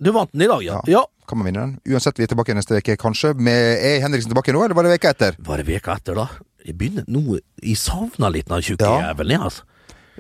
Du 0.01 0.13
vant 0.17 0.31
den 0.33 0.43
i 0.47 0.49
dag, 0.49 0.63
ja. 0.65 0.79
ja. 0.89 1.03
Kan 1.29 1.39
man 1.39 1.47
vinne 1.51 1.61
den? 1.67 1.73
Uansett, 1.93 2.17
vi 2.19 2.25
er 2.25 2.31
tilbake 2.33 2.55
neste 2.57 2.79
uke, 2.81 2.95
kanskje. 3.01 3.35
Med, 3.37 3.75
er 3.85 3.99
Henriksen 4.05 4.33
tilbake 4.33 4.55
nå, 4.57 4.63
eller 4.65 4.77
var 4.79 4.87
det 4.89 4.95
veka 4.95 5.11
etter? 5.13 5.37
Var 5.45 5.61
det 5.61 5.67
veka 5.69 5.97
etter, 6.01 6.17
da. 6.17 6.25
Jeg 6.65 6.77
begynner 6.77 7.07
nå 7.09 7.39
Jeg 7.65 7.77
savna 7.81 8.29
litt 8.33 8.49
den 8.49 8.65
tjukke 8.65 8.85
Ja. 8.89 9.11
jævelen, 9.11 9.37
jeg, 9.37 9.45
altså. 9.51 9.67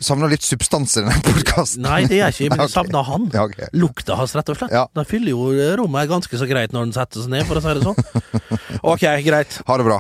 Savna 0.00 0.28
litt 0.32 0.44
substans 0.44 0.94
i 0.96 1.02
denne 1.02 1.16
podkasten. 1.24 1.82
Nei, 1.84 2.02
det 2.08 2.16
er 2.20 2.28
jeg 2.28 2.36
ikke, 2.36 2.50
men 2.54 2.62
jeg 2.64 2.72
savner 2.72 2.92
savna 2.92 3.02
han. 3.08 3.26
Ja, 3.36 3.44
okay. 3.48 3.68
Lukta 3.76 4.16
hans, 4.20 4.36
rett 4.36 4.52
og 4.52 4.60
slett. 4.60 4.72
Ja. 4.76 4.84
Den 4.96 5.08
fyller 5.08 5.32
jo 5.32 5.48
rommet 5.80 6.12
ganske 6.12 6.40
så 6.40 6.48
greit 6.48 6.76
når 6.76 6.88
den 6.88 6.94
setter 6.96 7.24
seg 7.24 7.32
ned, 7.32 7.48
for 7.48 7.60
å 7.60 7.64
si 7.64 7.74
det 7.76 7.84
sånn. 7.88 8.00
Ok, 8.92 9.04
greit. 9.26 9.58
Ha 9.68 9.76
det 9.80 9.84
bra. 9.88 9.98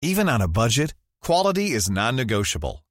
Even 0.00 0.28
on 0.28 0.40
a 0.44 0.48
budget, 0.48 0.94
quality 1.24 1.72
is 1.76 1.88
non-negotiable. 1.90 2.78